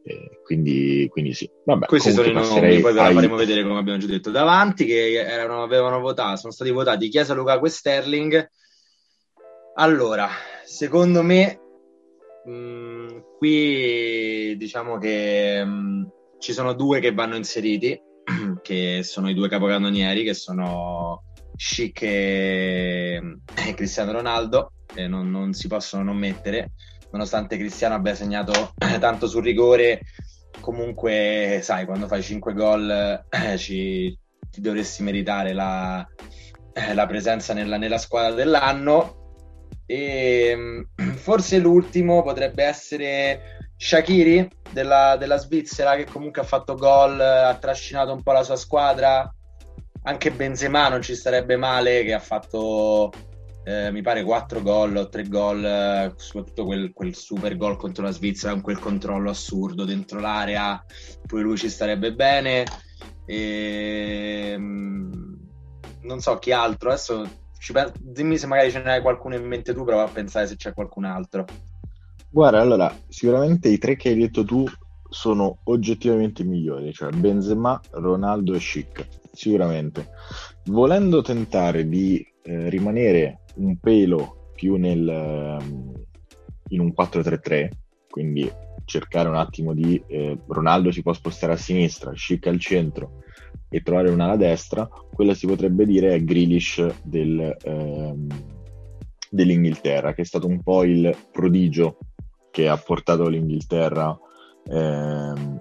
Eh, 0.05 0.41
quindi, 0.45 1.09
quindi, 1.11 1.33
sì. 1.33 1.51
Vabbè, 1.65 1.87
Questi 1.87 2.13
sono 2.13 2.29
i 2.29 2.33
nomi, 2.33 2.81
poi 2.81 2.93
ve 2.93 2.93
la 2.93 3.07
ai... 3.07 3.15
faremo 3.15 3.35
vedere 3.35 3.63
come 3.63 3.79
abbiamo 3.79 3.99
già 3.99 4.07
detto. 4.07 4.31
Davanti 4.31 4.85
che 4.85 5.15
erano, 5.15 5.63
avevano 5.63 5.99
votato, 6.01 6.37
sono 6.37 6.53
stati 6.53 6.71
votati 6.71 7.09
Chiesa, 7.09 7.35
Lukaku 7.35 7.65
e 7.65 7.71
Sterling. 7.71 8.51
Allora, 9.75 10.29
secondo 10.65 11.23
me, 11.23 11.66
mm, 12.49 13.19
qui 13.39 14.57
diciamo 14.57 14.99
che 14.99 15.65
mm, 15.65 16.05
ci 16.39 16.53
sono 16.53 16.75
due 16.75 17.01
che 17.01 17.13
vanno 17.13 17.37
inseriti, 17.37 17.99
che 18.63 19.01
sono 19.03 19.29
i 19.31 19.35
due 19.35 19.49
capocannonieri, 19.49 20.25
che 20.25 20.35
sono 20.35 21.23
Schick 21.57 22.03
e, 22.03 23.21
Cristiano 23.75 24.13
Ronaldo, 24.13 24.73
e 24.95 25.07
non, 25.07 25.31
non 25.31 25.53
si 25.53 25.69
possono 25.69 26.03
non 26.03 26.17
mettere 26.17 26.73
nonostante 27.17 27.57
Cristiano 27.57 27.95
abbia 27.95 28.15
segnato 28.15 28.75
tanto 29.01 29.27
sul 29.27 29.43
rigore, 29.43 30.03
comunque, 30.61 31.61
sai, 31.63 31.85
quando 31.87 32.07
fai 32.07 32.23
5 32.23 32.53
gol 32.53 33.25
ci, 33.57 34.17
ti 34.51 34.61
dovresti 34.61 35.03
meritare 35.03 35.53
la, 35.53 36.07
la 36.95 37.07
presenza 37.07 37.55
nella, 37.55 37.79
nella, 37.79 37.99
squadra 37.99 38.35
dell'anno. 38.35 39.26
E 39.87 40.55
mm, 40.57 40.83
forse 41.17 41.59
l'ultimo 41.59 42.23
potrebbe 42.23 42.65
essere 42.65 43.71
Shakiri 43.77 44.49
della, 44.71 45.17
della 45.17 45.37
Svizzera, 45.37 45.97
che 45.97 46.05
comunque 46.05 46.43
ha 46.43 46.45
fatto 46.45 46.75
gol, 46.75 47.21
ha 47.21 47.55
trascinato 47.55 48.13
un 48.13 48.23
po' 48.23 48.33
la 48.33 48.43
sua 48.43 48.57
squadra. 48.57 49.33
Anche 50.03 50.31
Benzema 50.31 50.89
non 50.89 51.03
ci 51.03 51.15
starebbe 51.15 51.57
male, 51.57 52.05
che 52.05 52.13
ha 52.13 52.21
fatto 52.21 53.11
eh, 53.69 53.91
mi 53.91 54.01
pare 54.01 54.23
4 54.23 54.63
gol 54.63 54.97
o 54.97 55.09
3 55.09 55.29
gol, 55.29 55.65
eh, 55.65 56.13
soprattutto 56.15 56.65
quel, 56.65 56.93
quel, 56.93 57.17
super 57.17 57.57
gol 57.57 57.77
contro 57.77 58.05
la 58.05 58.13
Svizzera 58.13 58.53
con 58.53 58.63
quel 58.63 58.79
controllo 58.79 59.29
assurdo 59.29 59.85
dentro 59.85 60.21
l'area, 60.21 60.85
poi 61.27 61.43
lui 61.43 61.57
ci 61.57 61.69
starebbe 61.69 62.15
bene. 62.15 62.65
E, 63.25 64.53
ehm, 64.53 65.39
non 66.03 66.21
so 66.21 66.39
chi 66.39 66.53
altro, 66.53 66.91
adesso 66.91 67.29
pen- 67.73 67.93
dimmi 67.99 68.39
se 68.39 68.47
magari 68.47 68.71
ce 68.71 68.83
n'hai 68.83 69.01
qualcuno 69.01 69.35
in 69.35 69.45
mente 69.45 69.75
tu, 69.75 69.85
prova 69.85 70.05
a 70.05 70.09
pensare 70.09 70.47
se 70.47 70.57
c'è 70.57 70.73
qualcun 70.73 71.05
altro. 71.05 71.45
Guarda, 72.29 72.61
allora, 72.61 72.95
sicuramente 73.09 73.69
i 73.69 73.79
tre 73.79 73.97
che 73.97 74.11
hai 74.11 74.17
detto 74.17 74.45
tu 74.45 74.65
sono 75.09 75.59
oggettivamente 75.65 76.45
migliori, 76.45 76.93
cioè 76.93 77.11
Benzema, 77.11 77.81
Ronaldo 77.93 78.55
e 78.55 78.59
Chic, 78.59 79.07
sicuramente. 79.33 80.09
Volendo 80.65 81.23
tentare 81.23 81.89
di 81.89 82.27
eh, 82.43 82.69
rimanere 82.69 83.41
un 83.57 83.79
pelo 83.79 84.51
più 84.55 84.77
nel, 84.77 85.09
ehm, 85.09 85.93
in 86.69 86.81
un 86.81 86.93
4-3-3, 86.93 87.71
quindi 88.11 88.51
cercare 88.85 89.29
un 89.29 89.37
attimo 89.37 89.73
di 89.73 90.03
eh, 90.07 90.39
Ronaldo 90.47 90.91
si 90.91 91.03
può 91.03 91.13
spostare 91.13 91.53
a 91.53 91.57
sinistra, 91.57 92.13
Schick 92.15 92.47
al 92.47 92.59
centro 92.59 93.23
e 93.69 93.83
trovare 93.83 94.11
un'ala 94.11 94.37
destra, 94.37 94.89
quella 95.13 95.35
si 95.35 95.47
potrebbe 95.47 95.87
dire 95.87 96.15
è 96.15 96.23
Grealish 96.23 97.03
del, 97.03 97.57
ehm, 97.63 98.27
dell'Inghilterra, 99.31 100.15
che 100.15 100.23
è 100.23 100.25
stato 100.25 100.47
un 100.47 100.63
po' 100.63 100.85
il 100.85 101.17
prodigio 101.33 101.99
che 102.51 102.69
ha 102.69 102.77
portato 102.77 103.29
l'Inghilterra 103.29 104.17
ehm, 104.65 105.61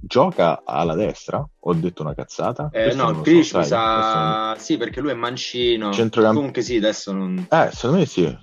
gioca 0.00 0.62
alla 0.64 0.94
destra? 0.94 1.46
Ho 1.60 1.74
detto 1.74 2.02
una 2.02 2.14
cazzata? 2.14 2.70
Eh, 2.72 2.94
no, 2.94 3.20
Grish 3.20 3.50
so, 3.50 3.58
mi 3.58 3.64
sa... 3.64 4.56
Sì, 4.58 4.76
perché 4.76 5.00
lui 5.00 5.10
è 5.10 5.14
mancino. 5.14 5.92
Centrocamp... 5.92 6.34
Comunque 6.34 6.62
sì, 6.62 6.76
adesso 6.76 7.12
non... 7.12 7.46
Eh, 7.48 7.68
secondo 7.72 7.98
me 7.98 8.06
sì. 8.06 8.38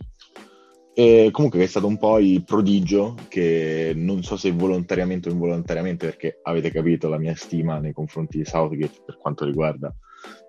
E 0.99 1.29
comunque 1.29 1.61
è 1.61 1.67
stato 1.67 1.85
un 1.85 1.99
po' 1.99 2.17
il 2.17 2.43
prodigio 2.43 3.13
che 3.27 3.93
non 3.95 4.23
so 4.23 4.35
se 4.35 4.51
volontariamente 4.51 5.29
o 5.29 5.31
involontariamente, 5.31 6.07
perché 6.07 6.39
avete 6.41 6.71
capito 6.71 7.07
la 7.07 7.19
mia 7.19 7.35
stima 7.35 7.77
nei 7.77 7.93
confronti 7.93 8.39
di 8.39 8.45
Southgate 8.45 9.03
per 9.05 9.17
quanto 9.17 9.45
riguarda 9.45 9.95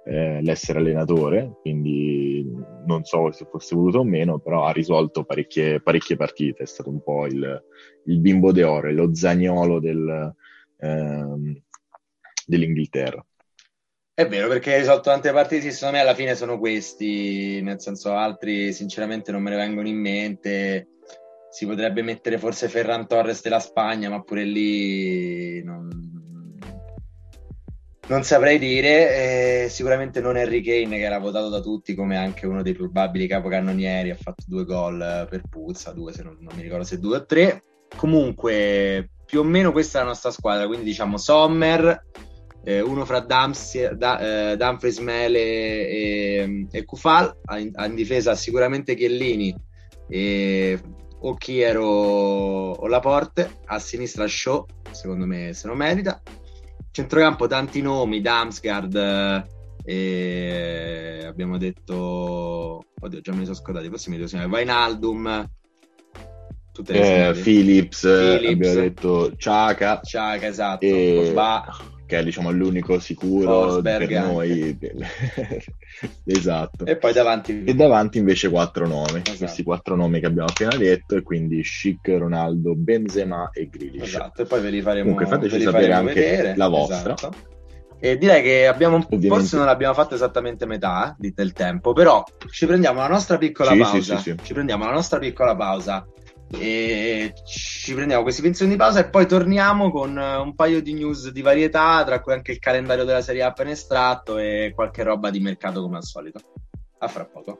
eh, 0.06 0.40
l'essere 0.40 0.78
allenatore, 0.78 1.58
quindi 1.60 2.50
non 2.86 3.04
so 3.04 3.30
se 3.30 3.44
fosse 3.44 3.76
voluto 3.76 3.98
o 3.98 4.04
meno, 4.04 4.38
però 4.38 4.64
ha 4.64 4.72
risolto 4.72 5.24
parecchie, 5.24 5.82
parecchie 5.82 6.16
partite, 6.16 6.62
è 6.62 6.66
stato 6.66 6.88
un 6.88 7.02
po' 7.02 7.26
il, 7.26 7.62
il 8.06 8.18
bimbo 8.18 8.50
de 8.50 8.64
ore, 8.64 8.94
lo 8.94 9.14
zagnolo 9.14 9.78
del, 9.80 10.34
ehm, 10.78 11.62
dell'Inghilterra. 12.46 13.22
È 14.18 14.26
vero, 14.26 14.48
perché 14.48 14.76
risolto 14.76 15.10
tante 15.10 15.30
partite, 15.30 15.70
secondo 15.70 15.94
me 15.94 16.02
alla 16.02 16.12
fine 16.16 16.34
sono 16.34 16.58
questi, 16.58 17.62
nel 17.62 17.80
senso 17.80 18.14
altri 18.14 18.72
sinceramente 18.72 19.30
non 19.30 19.40
me 19.40 19.50
ne 19.50 19.56
vengono 19.56 19.86
in 19.86 19.96
mente. 19.96 20.88
Si 21.52 21.64
potrebbe 21.66 22.02
mettere 22.02 22.36
forse 22.36 22.68
Ferran 22.68 23.06
Torres 23.06 23.42
della 23.42 23.60
Spagna, 23.60 24.08
ma 24.08 24.20
pure 24.22 24.42
lì 24.42 25.62
non, 25.62 25.88
Non 28.08 28.24
saprei 28.24 28.58
dire, 28.58 29.64
eh, 29.64 29.68
sicuramente 29.68 30.20
non 30.20 30.34
Harry 30.34 30.62
Kane 30.62 30.96
che 30.96 31.04
era 31.04 31.20
votato 31.20 31.48
da 31.48 31.60
tutti 31.60 31.94
come 31.94 32.16
anche 32.16 32.44
uno 32.44 32.62
dei 32.62 32.74
probabili 32.74 33.28
capocannonieri, 33.28 34.10
ha 34.10 34.16
fatto 34.16 34.42
due 34.48 34.64
gol 34.64 35.28
per 35.30 35.42
puzza, 35.48 35.92
due 35.92 36.12
se 36.12 36.24
non, 36.24 36.38
non 36.40 36.56
mi 36.56 36.62
ricordo 36.62 36.82
se 36.82 36.98
due 36.98 37.18
o 37.18 37.24
tre. 37.24 37.62
Comunque, 37.94 39.10
più 39.24 39.38
o 39.38 39.44
meno 39.44 39.70
questa 39.70 39.98
è 39.98 40.02
la 40.02 40.08
nostra 40.08 40.32
squadra, 40.32 40.66
quindi 40.66 40.86
diciamo 40.86 41.18
Sommer, 41.18 42.02
eh, 42.64 42.80
uno 42.80 43.04
fra 43.04 43.20
Dumfries, 43.20 43.92
da, 43.92 44.50
eh, 44.50 44.56
Dumfries 44.56 44.98
Mele 44.98 45.38
e, 45.88 46.66
e 46.70 46.84
Kufal, 46.84 47.34
in, 47.58 47.72
in, 47.74 47.94
difesa 47.94 48.34
sicuramente 48.34 48.94
Chiellini 48.94 49.54
e 50.08 50.78
Occhiero 51.20 51.84
o 51.84 52.86
Laporte, 52.86 53.58
a 53.66 53.78
sinistra 53.78 54.26
Shaw, 54.26 54.64
secondo 54.90 55.26
me 55.26 55.52
se 55.52 55.66
lo 55.66 55.74
merita. 55.74 56.20
Centrocampo 56.90 57.46
tanti 57.46 57.80
nomi, 57.80 58.20
Damsgaard, 58.20 59.46
e 59.84 61.22
abbiamo 61.24 61.56
detto, 61.58 62.84
oddio 63.00 63.20
già 63.20 63.32
me 63.32 63.38
ne 63.38 63.44
sono 63.44 63.56
scordati, 63.56 63.88
forse 63.88 64.10
mi 64.10 64.16
devo 64.16 64.28
segnare, 64.28 64.48
Vainaldum, 64.48 65.50
tutte 66.72 66.92
le 66.92 67.28
eh, 67.28 67.32
Philips, 67.32 68.00
Philips, 68.02 68.68
abbiamo 68.68 68.80
detto 68.80 69.36
Ciaca, 69.36 70.00
Ciaca 70.02 70.46
esatto, 70.46 70.84
e... 70.84 71.22
Pogba 71.24 71.96
che 72.08 72.18
è 72.18 72.24
diciamo 72.24 72.50
l'unico 72.50 72.98
sicuro 72.98 73.68
Forsberg 73.68 74.08
per 74.08 74.22
noi. 74.22 74.78
esatto. 76.24 76.86
E 76.86 76.96
poi 76.96 77.12
davanti. 77.12 77.64
E 77.64 77.74
davanti 77.74 78.16
invece 78.16 78.48
quattro 78.48 78.86
nomi, 78.88 79.20
esatto. 79.20 79.36
questi 79.36 79.62
quattro 79.62 79.94
nomi 79.94 80.18
che 80.18 80.24
abbiamo 80.24 80.48
appena 80.48 80.74
detto, 80.74 81.16
e 81.16 81.22
quindi 81.22 81.60
Chic, 81.60 82.08
Ronaldo, 82.08 82.74
Benzema 82.74 83.50
e 83.52 83.68
Grealish. 83.68 84.04
Esatto, 84.04 84.40
e 84.40 84.46
poi 84.46 84.62
ve 84.62 84.70
li 84.70 84.80
faremo 84.80 85.12
Comunque 85.12 85.26
fateci 85.26 85.60
sapere 85.60 85.92
anche 85.92 86.14
vedere. 86.14 86.56
la 86.56 86.68
vostra. 86.68 87.12
Esatto. 87.12 87.56
E 88.00 88.16
direi 88.16 88.42
che 88.42 88.66
abbiamo, 88.66 88.96
Ovviamente. 88.96 89.28
forse 89.28 89.56
non 89.58 89.68
abbiamo 89.68 89.92
fatto 89.92 90.14
esattamente 90.14 90.64
metà 90.64 91.14
del 91.18 91.52
tempo, 91.52 91.92
però 91.92 92.24
ci 92.50 92.64
prendiamo 92.64 93.00
la 93.00 93.08
nostra 93.08 93.36
piccola 93.36 93.72
sì, 93.72 93.78
pausa. 93.78 94.16
Sì, 94.16 94.30
sì, 94.30 94.36
ci 94.42 94.54
prendiamo 94.54 94.86
la 94.86 94.92
nostra 94.92 95.18
piccola 95.18 95.54
pausa 95.54 96.06
e 96.50 97.34
ci 97.44 97.94
prendiamo 97.94 98.22
questi 98.22 98.42
pensioni 98.42 98.70
di 98.70 98.76
pausa 98.76 99.00
e 99.00 99.08
poi 99.08 99.26
torniamo 99.26 99.90
con 99.90 100.16
un 100.16 100.54
paio 100.54 100.80
di 100.80 100.94
news 100.94 101.30
di 101.30 101.42
varietà, 101.42 102.02
tra 102.04 102.20
cui 102.20 102.32
anche 102.32 102.52
il 102.52 102.58
calendario 102.58 103.04
della 103.04 103.20
Serie 103.20 103.42
appena 103.42 103.70
estratto 103.70 104.38
e 104.38 104.72
qualche 104.74 105.02
roba 105.02 105.30
di 105.30 105.40
mercato 105.40 105.82
come 105.82 105.96
al 105.96 106.04
solito. 106.04 106.40
A 106.98 107.08
fra 107.08 107.24
poco. 107.24 107.58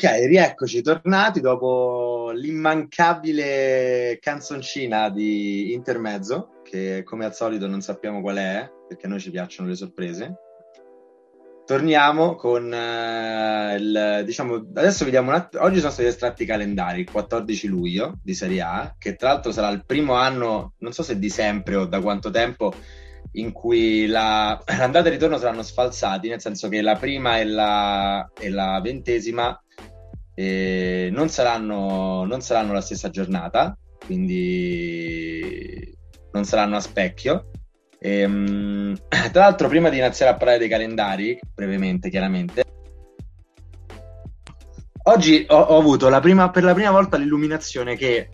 Ok, 0.00 0.26
rieccoci 0.26 0.80
tornati 0.80 1.40
dopo 1.40 2.30
l'immancabile 2.32 4.18
canzoncina 4.20 5.10
di 5.10 5.72
intermezzo, 5.72 6.60
che 6.62 7.02
come 7.02 7.24
al 7.24 7.34
solito 7.34 7.66
non 7.66 7.80
sappiamo 7.80 8.20
qual 8.20 8.36
è, 8.36 8.70
perché 8.86 9.06
a 9.06 9.08
noi 9.08 9.18
ci 9.18 9.32
piacciono 9.32 9.68
le 9.68 9.74
sorprese. 9.74 10.36
Torniamo 11.66 12.36
con 12.36 12.66
uh, 12.66 13.74
il 13.74 14.22
diciamo 14.24 14.68
adesso 14.72 15.04
vediamo 15.04 15.30
un 15.30 15.34
attimo. 15.34 15.64
Oggi 15.64 15.80
sono 15.80 15.90
stati 15.90 16.06
estratti 16.06 16.44
i 16.44 16.46
calendari 16.46 17.00
il 17.00 17.10
14 17.10 17.66
luglio 17.66 18.20
di 18.22 18.34
Serie 18.34 18.60
A, 18.60 18.94
che 18.96 19.16
tra 19.16 19.32
l'altro 19.32 19.50
sarà 19.50 19.68
il 19.70 19.84
primo 19.84 20.12
anno, 20.12 20.74
non 20.78 20.92
so 20.92 21.02
se 21.02 21.18
di 21.18 21.28
sempre 21.28 21.74
o 21.74 21.86
da 21.86 22.00
quanto 22.00 22.30
tempo, 22.30 22.72
in 23.32 23.50
cui 23.50 24.06
la, 24.06 24.62
l'andata 24.78 25.06
e 25.06 25.08
il 25.08 25.14
ritorno 25.14 25.38
saranno 25.38 25.62
sfalsati, 25.62 26.28
nel 26.28 26.40
senso 26.40 26.68
che 26.68 26.82
la 26.82 26.94
prima 26.94 27.40
e 27.40 27.44
la, 27.46 28.30
e 28.38 28.48
la 28.48 28.80
ventesima 28.80 29.60
eh, 30.38 31.08
non, 31.10 31.28
saranno, 31.28 32.24
non 32.24 32.40
saranno 32.40 32.72
la 32.72 32.80
stessa 32.80 33.10
giornata, 33.10 33.76
quindi 34.06 35.92
non 36.30 36.44
saranno 36.44 36.76
a 36.76 36.80
specchio. 36.80 37.50
E, 37.98 38.24
um, 38.24 38.94
tra 39.32 39.40
l'altro, 39.42 39.66
prima 39.66 39.88
di 39.88 39.98
iniziare 39.98 40.30
a 40.30 40.36
parlare 40.36 40.58
dei 40.58 40.68
calendari, 40.68 41.36
brevemente, 41.52 42.08
chiaramente, 42.08 42.64
oggi 45.02 45.44
ho, 45.48 45.58
ho 45.58 45.76
avuto 45.76 46.08
la 46.08 46.20
prima, 46.20 46.50
per 46.50 46.62
la 46.62 46.74
prima 46.74 46.92
volta 46.92 47.16
l'illuminazione 47.16 47.96
che 47.96 48.28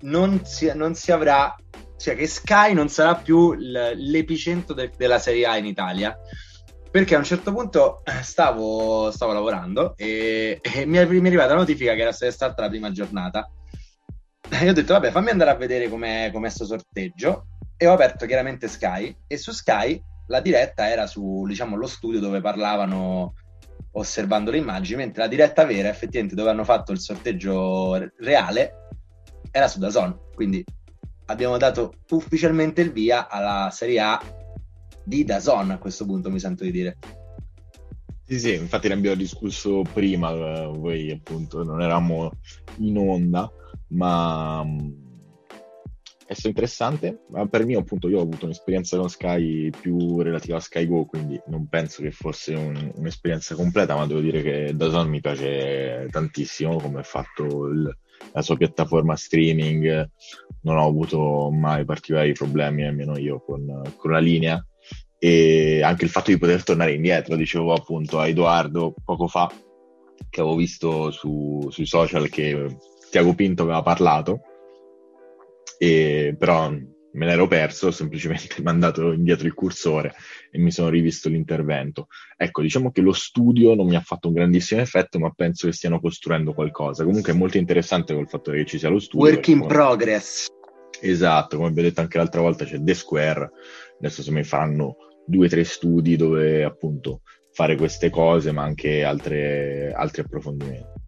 non 0.00 0.44
si, 0.44 0.70
non 0.74 0.94
si 0.94 1.12
avrà 1.12 1.56
cioè 1.96 2.14
che 2.14 2.26
Sky 2.26 2.74
non 2.74 2.90
sarà 2.90 3.14
più 3.14 3.54
l'epicentro 3.54 4.74
de- 4.74 4.92
della 4.98 5.18
Serie 5.18 5.46
A 5.46 5.56
in 5.56 5.64
Italia. 5.64 6.14
Perché 6.90 7.14
a 7.14 7.18
un 7.18 7.24
certo 7.24 7.52
punto 7.52 8.02
stavo, 8.22 9.10
stavo 9.10 9.32
lavorando 9.32 9.94
e, 9.96 10.60
e 10.62 10.86
mi, 10.86 10.96
è, 10.96 11.04
mi, 11.04 11.20
è, 11.20 11.26
arrivata 11.26 11.52
la 11.52 11.60
notifica 11.60 11.94
che 11.94 12.00
era 12.00 12.12
stata 12.12 12.62
la 12.62 12.68
prima 12.68 12.90
giornata. 12.90 13.50
E 14.48 14.68
ho 14.68 14.72
detto, 14.72 14.92
vabbè, 14.92 15.10
fammi 15.10 15.30
andare 15.30 15.50
a 15.50 15.56
vedere 15.56 15.88
com'è, 15.88 16.30
com'è 16.32 16.48
sto 16.48 16.64
sorteggio. 16.64 17.46
E 17.76 17.86
ho 17.86 17.92
aperto 17.92 18.26
chiaramente 18.26 18.68
Sky. 18.68 19.14
E 19.26 19.36
su 19.36 19.52
Sky 19.52 20.02
la 20.28 20.40
diretta 20.40 20.88
era 20.88 21.06
su, 21.06 21.44
diciamo, 21.46 21.76
lo 21.76 21.86
studio 21.86 22.20
dove 22.20 22.40
parlavano 22.40 23.34
osservando 23.92 24.50
le 24.50 24.58
immagini, 24.58 24.98
mentre 24.98 25.22
la 25.22 25.28
diretta 25.28 25.64
vera, 25.64 25.88
effettivamente, 25.88 26.34
dove 26.34 26.50
hanno 26.50 26.64
fatto 26.64 26.92
il 26.92 27.00
sorteggio 27.00 28.10
reale, 28.18 28.88
era 29.50 29.68
su 29.68 29.78
Dazon. 29.78 30.18
Quindi 30.34 30.64
abbiamo 31.26 31.56
dato 31.56 31.94
ufficialmente 32.10 32.82
il 32.82 32.92
via 32.92 33.28
alla 33.28 33.70
Serie 33.72 34.00
A 34.00 34.20
di 35.06 35.24
Dazon 35.24 35.70
a 35.70 35.78
questo 35.78 36.04
punto, 36.04 36.30
mi 36.30 36.40
sento 36.40 36.64
di 36.64 36.72
dire. 36.72 36.98
Sì, 38.24 38.40
sì, 38.40 38.54
infatti 38.54 38.88
ne 38.88 38.94
abbiamo 38.94 39.14
discusso 39.14 39.82
prima, 39.92 40.32
eh, 40.32 40.66
voi 40.66 41.12
appunto 41.12 41.62
non 41.62 41.80
eravamo 41.80 42.32
in 42.78 42.98
onda, 42.98 43.48
ma 43.90 44.64
mm, 44.64 44.90
è 46.26 46.32
stato 46.32 46.48
interessante. 46.48 47.20
Ma 47.28 47.46
per 47.46 47.64
me, 47.64 47.76
appunto, 47.76 48.08
io 48.08 48.18
ho 48.18 48.22
avuto 48.22 48.46
un'esperienza 48.46 48.98
con 48.98 49.08
Sky 49.08 49.70
più 49.70 50.20
relativa 50.22 50.56
a 50.56 50.60
Sky 50.60 50.86
Go, 50.88 51.04
quindi 51.04 51.40
non 51.46 51.68
penso 51.68 52.02
che 52.02 52.10
fosse 52.10 52.54
un, 52.54 52.90
un'esperienza 52.96 53.54
completa, 53.54 53.94
ma 53.94 54.06
devo 54.06 54.20
dire 54.20 54.42
che 54.42 54.72
Dazon 54.74 55.08
mi 55.08 55.20
piace 55.20 56.08
tantissimo 56.10 56.78
come 56.78 57.00
è 57.00 57.04
fatto 57.04 57.68
il, 57.68 57.96
la 58.32 58.42
sua 58.42 58.56
piattaforma 58.56 59.14
streaming, 59.14 60.10
non 60.62 60.78
ho 60.78 60.86
avuto 60.88 61.48
mai 61.52 61.84
particolari 61.84 62.32
problemi, 62.32 62.84
almeno 62.84 63.16
io, 63.16 63.40
con, 63.40 63.94
con 63.96 64.10
la 64.10 64.18
linea 64.18 64.60
e 65.26 65.82
anche 65.82 66.04
il 66.04 66.10
fatto 66.10 66.30
di 66.30 66.38
poter 66.38 66.62
tornare 66.62 66.92
indietro, 66.92 67.34
dicevo 67.34 67.72
appunto 67.72 68.20
a 68.20 68.28
Edoardo 68.28 68.94
poco 69.04 69.26
fa, 69.26 69.50
che 70.30 70.40
avevo 70.40 70.54
visto 70.54 71.10
su, 71.10 71.66
sui 71.68 71.84
social 71.84 72.28
che 72.28 72.76
Tiago 73.10 73.34
Pinto 73.34 73.64
aveva 73.64 73.82
parlato, 73.82 74.42
e, 75.78 76.36
però 76.38 76.70
me 76.70 77.26
l'ero 77.26 77.48
perso, 77.48 77.88
ho 77.88 77.90
semplicemente 77.90 78.54
mandato 78.62 79.10
indietro 79.10 79.48
il 79.48 79.54
cursore 79.54 80.14
e 80.48 80.60
mi 80.60 80.70
sono 80.70 80.90
rivisto 80.90 81.28
l'intervento. 81.28 82.06
Ecco, 82.36 82.62
diciamo 82.62 82.92
che 82.92 83.00
lo 83.00 83.12
studio 83.12 83.74
non 83.74 83.88
mi 83.88 83.96
ha 83.96 84.02
fatto 84.02 84.28
un 84.28 84.34
grandissimo 84.34 84.80
effetto, 84.80 85.18
ma 85.18 85.32
penso 85.34 85.66
che 85.66 85.72
stiano 85.72 85.98
costruendo 85.98 86.54
qualcosa. 86.54 87.02
Comunque 87.02 87.32
è 87.32 87.36
molto 87.36 87.56
interessante 87.56 88.14
col 88.14 88.28
fatto 88.28 88.52
che 88.52 88.64
ci 88.64 88.78
sia 88.78 88.90
lo 88.90 89.00
studio. 89.00 89.28
Work 89.28 89.48
in 89.48 89.66
progress. 89.66 90.46
Esatto, 91.00 91.56
come 91.56 91.70
abbiamo 91.70 91.88
detto 91.88 92.00
anche 92.00 92.16
l'altra 92.16 92.40
volta 92.40 92.64
c'è 92.64 92.80
The 92.80 92.94
Square, 92.94 93.50
adesso 93.98 94.22
se 94.22 94.30
mi 94.30 94.44
faranno 94.44 94.96
due 95.26 95.46
o 95.46 95.48
tre 95.48 95.64
studi 95.64 96.16
dove 96.16 96.64
appunto 96.64 97.20
fare 97.52 97.76
queste 97.76 98.10
cose, 98.10 98.52
ma 98.52 98.62
anche 98.62 99.02
altre, 99.02 99.92
altri 99.92 100.22
approfondimenti. 100.22 101.04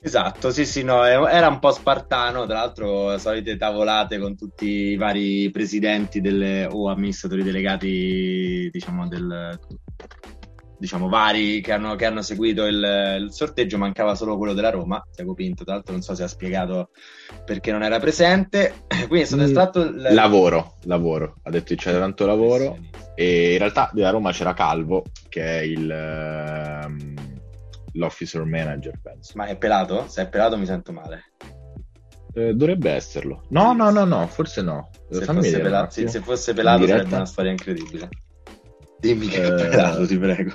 Esatto, 0.00 0.50
sì, 0.50 0.64
sì, 0.64 0.84
no, 0.84 1.04
era 1.04 1.48
un 1.48 1.58
po' 1.58 1.72
spartano, 1.72 2.46
tra 2.46 2.58
l'altro 2.58 3.18
solite 3.18 3.56
tavolate 3.56 4.18
con 4.18 4.36
tutti 4.36 4.66
i 4.66 4.96
vari 4.96 5.50
presidenti 5.50 6.20
delle, 6.20 6.66
o 6.70 6.88
amministratori 6.88 7.42
delegati, 7.42 8.70
diciamo, 8.70 9.08
del, 9.08 9.58
diciamo 10.78 11.08
vari 11.08 11.60
che 11.60 11.72
hanno, 11.72 11.96
che 11.96 12.04
hanno 12.04 12.22
seguito 12.22 12.64
il, 12.66 13.18
il, 13.20 13.32
sorteggio, 13.32 13.78
mancava 13.78 14.14
solo 14.14 14.36
quello 14.36 14.54
della 14.54 14.70
Roma, 14.70 15.04
Tiago 15.12 15.34
Pinto, 15.34 15.64
tra 15.64 15.74
l'altro 15.74 15.92
non 15.92 16.02
so 16.02 16.14
se 16.14 16.22
ha 16.22 16.28
spiegato 16.28 16.90
perché 17.44 17.72
non 17.72 17.82
era 17.82 17.98
presente, 17.98 18.84
quindi 19.08 19.20
è 19.20 19.24
stato 19.24 19.42
mm, 19.42 19.46
estratto... 19.46 19.80
Il... 19.80 20.14
Lavoro, 20.14 20.74
lavoro, 20.84 21.36
ha 21.42 21.50
detto 21.50 21.74
che 21.74 21.76
c'era 21.76 21.98
tanto 21.98 22.26
lavoro 22.26 22.78
e 23.14 23.52
in 23.52 23.58
realtà 23.58 23.90
della 23.92 24.10
Roma 24.10 24.32
c'era 24.32 24.54
Calvo, 24.54 25.04
che 25.28 25.42
è 25.42 25.62
il... 25.62 26.82
Um 26.86 27.36
l'officer 27.98 28.44
manager, 28.44 28.98
penso. 29.02 29.32
Ma 29.34 29.46
è 29.46 29.56
pelato? 29.56 30.06
Se 30.08 30.22
è 30.22 30.28
pelato 30.28 30.56
mi 30.56 30.66
sento 30.66 30.92
male. 30.92 31.32
Eh, 32.32 32.54
dovrebbe 32.54 32.92
esserlo. 32.92 33.42
No, 33.48 33.72
no, 33.72 33.90
no, 33.90 34.04
no, 34.04 34.26
forse 34.26 34.62
no. 34.62 34.90
Se 35.10 35.24
fosse, 35.24 35.60
pelato, 35.60 35.90
sì, 35.90 36.08
se 36.08 36.20
fosse 36.20 36.52
pelato 36.52 36.86
sarebbe 36.86 37.14
una 37.14 37.26
storia 37.26 37.50
incredibile. 37.50 38.08
Dimmi 39.00 39.28
che 39.28 39.42
eh... 39.42 39.46
è 39.46 39.54
pelato, 39.54 40.06
ti 40.06 40.18
prego. 40.18 40.54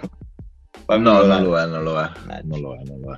No, 0.88 1.24
non 1.24 1.44
lo 1.44 1.58
è, 1.58 1.66
non 1.66 1.84
lo 1.84 2.00
è. 2.00 2.10
Non 2.44 2.60
lo 2.60 2.76
è, 2.76 2.82
non 2.84 3.00
lo 3.00 3.14
è. 3.14 3.18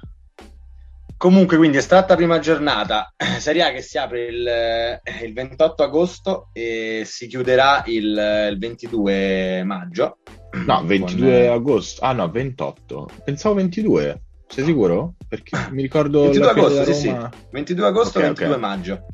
Comunque, 1.18 1.58
quindi 1.58 1.78
è 1.78 1.82
stata 1.82 2.16
prima 2.16 2.40
giornata. 2.40 3.14
Serie 3.40 3.64
A 3.64 3.72
che 3.72 3.82
si 3.82 3.98
apre 3.98 4.26
il, 4.26 5.02
il 5.24 5.34
28 5.34 5.84
agosto 5.84 6.50
e 6.54 7.04
si 7.06 7.28
chiuderà 7.28 7.84
il, 7.88 8.50
il 8.52 8.58
22 8.60 9.64
maggio. 9.64 10.18
No, 10.66 10.84
22 10.86 11.46
con... 11.48 11.56
agosto. 11.56 12.02
Ah 12.06 12.12
no, 12.12 12.30
28. 12.30 13.10
Pensavo 13.24 13.56
22. 13.56 14.22
Sei 14.48 14.64
sicuro? 14.64 15.16
Perché 15.28 15.58
mi 15.72 15.82
ricordo 15.82 16.24
22 16.24 16.50
agosto, 16.50 16.84
sì, 16.86 16.94
sì. 16.94 17.16
22 17.52 17.86
agosto 17.88 18.18
okay, 18.20 18.30
22 18.30 18.48
okay. 18.48 18.60
maggio. 18.60 19.06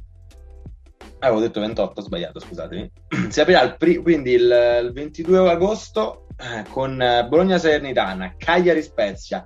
Ah, 1.23 1.27
avevo 1.27 1.41
detto 1.41 1.59
28, 1.59 1.99
ho 1.99 2.03
sbagliato, 2.03 2.39
scusatemi. 2.39 2.91
Si 3.29 3.39
aprirà 3.39 3.61
il 3.61 3.77
pri- 3.77 3.97
quindi 3.97 4.31
il, 4.31 4.81
il, 4.83 4.91
22 4.91 5.51
agosto 5.51 6.25
eh, 6.35 6.67
con 6.69 6.97
Bologna 7.29 7.59
Salernitana, 7.59 8.33
Cagliari 8.37 8.81
Spezia, 8.81 9.43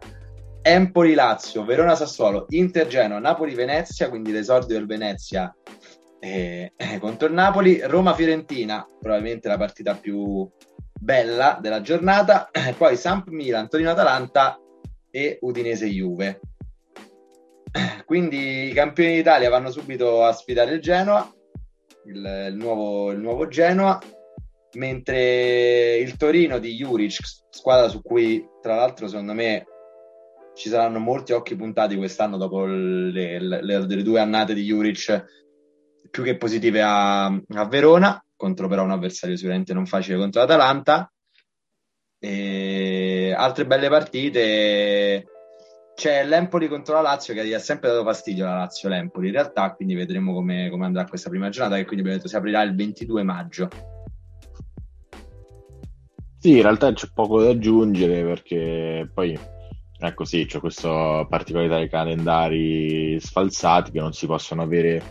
Empoli 0.62 1.14
Lazio, 1.14 1.66
Verona 1.66 1.96
Sassuolo, 1.96 2.46
Inter 2.52 2.88
Genoa, 2.88 3.20
Napoli 3.20 3.54
Venezia, 3.56 4.08
quindi 4.08 4.32
l'esordio 4.32 4.78
del 4.78 4.86
Venezia 4.86 5.54
eh, 6.18 6.72
eh, 6.78 6.98
contro 7.00 7.28
il 7.28 7.34
Napoli, 7.34 7.82
Roma 7.82 8.14
Fiorentina, 8.14 8.86
probabilmente 9.02 9.50
la 9.50 9.58
partita 9.58 9.96
più 9.96 10.50
bella 10.98 11.60
della 11.62 11.82
giornata, 11.82 12.50
poi 12.78 12.96
Samp 12.96 13.28
Milan, 13.28 13.68
Torino 13.68 13.92
Atalanta 13.92 14.58
e 15.12 15.40
Udinese 15.42 15.88
Juve. 15.88 16.40
Quindi 18.06 18.70
i 18.70 18.74
campioni 18.74 19.16
d'Italia 19.16 19.50
vanno 19.50 19.72
subito 19.72 20.24
a 20.24 20.32
sfidare 20.32 20.76
il 20.76 20.82
Genoa, 20.82 21.30
il, 22.06 22.48
il, 22.50 22.56
nuovo, 22.56 23.12
il 23.12 23.20
nuovo 23.20 23.48
Genoa, 23.48 24.00
mentre 24.74 25.98
il 25.98 26.18
Torino 26.18 26.60
di 26.60 26.76
Juric, 26.76 27.20
squadra 27.50 27.88
su 27.88 28.02
cui 28.02 28.46
tra 28.62 28.76
l'altro 28.76 29.08
secondo 29.08 29.34
me 29.34 29.66
ci 30.56 30.70
saranno 30.70 31.00
molti 31.00 31.34
occhi 31.34 31.56
puntati 31.56 31.96
quest'anno 31.96 32.38
dopo 32.38 32.66
le, 32.66 33.40
le, 33.40 33.62
le 33.62 34.04
due 34.04 34.20
annate 34.20 34.54
di 34.54 34.64
Juric 34.64 35.44
più 36.10 36.24
che 36.24 36.38
positive 36.38 36.82
a, 36.82 37.26
a, 37.26 37.66
Verona, 37.68 38.24
contro 38.36 38.68
però 38.68 38.84
un 38.84 38.92
avversario 38.92 39.36
sicuramente 39.36 39.74
non 39.74 39.86
facile 39.86 40.18
contro 40.18 40.42
l'Atalanta. 40.42 41.12
E 42.18 43.34
altre 43.36 43.66
belle 43.66 43.90
partite. 43.90 45.26
C'è 45.96 46.26
l'Empoli 46.26 46.68
contro 46.68 46.96
la 46.96 47.02
Lazio 47.02 47.34
che 47.34 47.56
ha 47.56 47.60
sempre 47.60 47.90
dato 47.90 48.04
fastidio 48.04 48.46
la 48.46 48.58
Lazio 48.58 48.90
l'Empoli 48.90 49.28
in 49.28 49.34
realtà, 49.34 49.74
quindi 49.74 49.96
vedremo 49.96 50.34
come, 50.34 50.70
come 50.70 50.86
andrà 50.86 51.06
questa 51.06 51.30
prima 51.30 51.50
giornata 51.50 51.78
che 51.78 51.86
quindi 51.86 52.02
abbiamo 52.02 52.18
detto 52.18 52.30
si 52.30 52.36
aprirà 52.36 52.62
il 52.64 52.76
22 52.76 53.24
maggio. 53.24 53.70
Sì, 56.40 56.58
in 56.58 56.62
realtà 56.62 56.92
c'è 56.92 57.08
poco 57.14 57.42
da 57.42 57.50
aggiungere 57.50 58.24
perché 58.24 59.10
poi 59.12 59.40
ecco 59.98 60.26
sì, 60.26 60.46
c'è 60.46 60.60
questa 60.60 61.26
particolarità 61.28 61.78
dei 61.78 61.90
calendari 61.90 63.20
sfalsati 63.20 63.92
che 63.92 64.00
non 64.00 64.12
si 64.12 64.26
possono 64.28 64.62
avere 64.62 65.02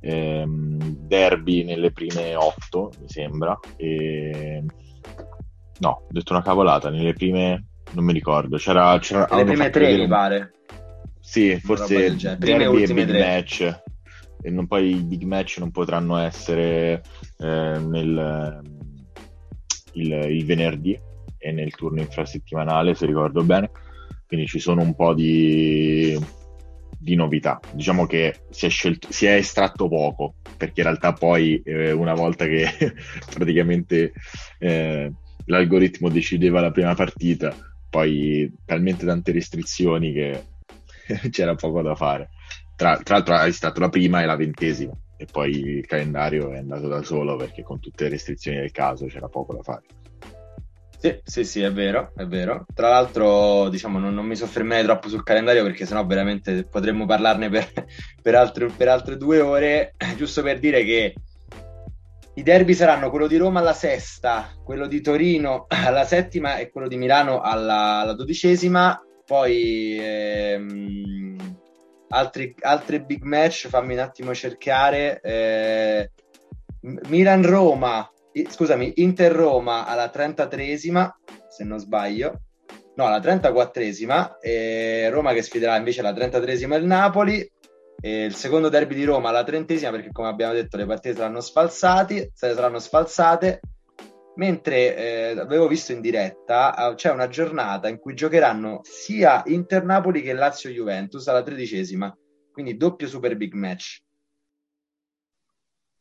ehm, 0.00 0.78
derby 1.06 1.62
nelle 1.64 1.92
prime 1.92 2.34
otto, 2.34 2.90
mi 3.00 3.08
sembra. 3.08 3.58
E 3.76 4.64
No, 5.78 5.88
ho 5.90 6.06
detto 6.08 6.32
una 6.32 6.42
cavolata, 6.42 6.88
nelle 6.88 7.14
prime 7.14 7.66
non 7.94 8.04
mi 8.04 8.12
ricordo, 8.12 8.56
c'era... 8.56 8.98
c'era 8.98 9.26
nelle 9.30 9.44
prime 9.44 9.70
tre 9.70 9.84
vedere... 9.86 10.02
mi 10.02 10.08
pare. 10.08 10.52
Sì, 11.20 11.58
forse 11.58 12.14
prime 12.38 12.64
e 12.64 12.92
big 12.92 13.06
tre. 13.06 13.18
match. 13.18 13.82
E 14.42 14.50
non, 14.50 14.66
poi 14.66 14.96
i 14.96 15.02
big 15.02 15.22
match 15.22 15.56
non 15.58 15.70
potranno 15.70 16.18
essere 16.18 17.02
eh, 17.38 17.78
nel, 17.78 18.60
il, 19.92 20.12
il, 20.12 20.44
venerdì 20.44 21.00
e 21.38 21.50
nel 21.50 21.74
turno 21.74 22.00
infrasettimanale, 22.00 22.94
se 22.94 23.06
ricordo 23.06 23.42
bene. 23.42 23.70
Quindi 24.26 24.46
ci 24.46 24.58
sono 24.58 24.82
un 24.82 24.94
po' 24.94 25.14
di, 25.14 26.18
di 26.98 27.14
novità. 27.14 27.58
Diciamo 27.72 28.04
che 28.04 28.40
si 28.50 28.66
è, 28.66 28.68
scelto, 28.68 29.08
si 29.10 29.24
è 29.24 29.32
estratto 29.32 29.88
poco, 29.88 30.34
perché 30.58 30.80
in 30.80 30.86
realtà 30.88 31.14
poi 31.14 31.62
eh, 31.64 31.92
una 31.92 32.14
volta 32.14 32.44
che 32.44 32.66
praticamente 33.32 34.12
eh, 34.58 35.10
l'algoritmo 35.46 36.10
decideva 36.10 36.60
la 36.60 36.70
prima 36.70 36.94
partita, 36.94 37.54
poi 37.94 38.52
talmente 38.64 39.06
tante 39.06 39.30
restrizioni 39.30 40.12
che 40.12 40.46
c'era 41.30 41.54
poco 41.54 41.80
da 41.80 41.94
fare. 41.94 42.30
Tra, 42.74 42.96
tra 42.96 43.14
l'altro 43.14 43.38
è 43.38 43.52
stata 43.52 43.78
la 43.78 43.88
prima 43.88 44.20
e 44.20 44.26
la 44.26 44.34
ventesima 44.34 44.92
e 45.16 45.26
poi 45.30 45.50
il 45.50 45.86
calendario 45.86 46.50
è 46.50 46.58
andato 46.58 46.88
da 46.88 47.04
solo 47.04 47.36
perché 47.36 47.62
con 47.62 47.78
tutte 47.78 48.02
le 48.04 48.10
restrizioni 48.10 48.58
del 48.58 48.72
caso 48.72 49.06
c'era 49.06 49.28
poco 49.28 49.54
da 49.54 49.62
fare. 49.62 49.82
Sì, 50.98 51.20
sì, 51.22 51.44
sì, 51.44 51.60
è 51.60 51.70
vero, 51.70 52.10
è 52.16 52.24
vero. 52.24 52.66
Tra 52.74 52.88
l'altro, 52.88 53.68
diciamo, 53.68 54.00
non, 54.00 54.12
non 54.12 54.26
mi 54.26 54.34
soffermerei 54.34 54.82
troppo 54.82 55.08
sul 55.08 55.22
calendario 55.22 55.62
perché 55.62 55.86
sennò 55.86 56.04
veramente 56.04 56.64
potremmo 56.64 57.06
parlarne 57.06 57.48
per, 57.48 57.70
per, 58.20 58.34
altre, 58.34 58.66
per 58.76 58.88
altre 58.88 59.16
due 59.16 59.38
ore, 59.38 59.94
giusto 60.16 60.42
per 60.42 60.58
dire 60.58 60.82
che 60.82 61.14
i 62.36 62.42
derby 62.42 62.74
saranno 62.74 63.10
quello 63.10 63.28
di 63.28 63.36
Roma 63.36 63.60
alla 63.60 63.72
sesta, 63.72 64.50
quello 64.64 64.86
di 64.86 65.00
Torino 65.00 65.66
alla 65.68 66.04
settima 66.04 66.56
e 66.56 66.70
quello 66.70 66.88
di 66.88 66.96
Milano 66.96 67.40
alla, 67.40 68.00
alla 68.00 68.12
dodicesima. 68.12 69.00
Poi 69.24 69.96
ehm, 70.00 71.58
altri, 72.08 72.54
altri 72.60 73.04
big 73.04 73.22
match, 73.22 73.68
fammi 73.68 73.94
un 73.94 74.00
attimo 74.00 74.34
cercare. 74.34 75.20
Eh, 75.20 76.10
Milan-Roma, 77.08 78.10
scusami, 78.48 78.94
Inter-Roma 78.96 79.86
alla 79.86 80.10
33esima, 80.12 81.08
se 81.48 81.62
non 81.64 81.78
sbaglio. 81.78 82.40
No, 82.96 83.06
alla 83.06 83.20
34esima. 83.20 84.38
E 84.40 85.08
Roma 85.10 85.32
che 85.32 85.42
sfiderà 85.42 85.76
invece 85.76 86.00
alla 86.00 86.12
33esima 86.12 86.76
il 86.76 86.84
Napoli. 86.84 87.52
E 88.04 88.26
il 88.26 88.34
secondo 88.34 88.68
derby 88.68 88.94
di 88.94 89.04
Roma 89.04 89.30
alla 89.30 89.44
trentesima, 89.44 89.90
perché 89.90 90.10
come 90.12 90.28
abbiamo 90.28 90.52
detto 90.52 90.76
le 90.76 90.84
partite 90.84 91.14
saranno, 91.14 91.40
saranno 91.40 92.78
sfalsate. 92.78 93.60
Mentre 94.36 94.94
eh, 94.94 95.40
avevo 95.40 95.66
visto 95.68 95.92
in 95.92 96.02
diretta, 96.02 96.90
eh, 96.90 96.96
c'è 96.96 97.10
una 97.10 97.28
giornata 97.28 97.88
in 97.88 97.98
cui 97.98 98.12
giocheranno 98.12 98.80
sia 98.82 99.42
Inter 99.46 99.84
Napoli 99.84 100.20
che 100.20 100.34
Lazio 100.34 100.68
Juventus 100.68 101.26
alla 101.28 101.42
tredicesima, 101.42 102.14
quindi 102.52 102.76
doppio 102.76 103.08
super 103.08 103.38
big 103.38 103.54
match. 103.54 104.02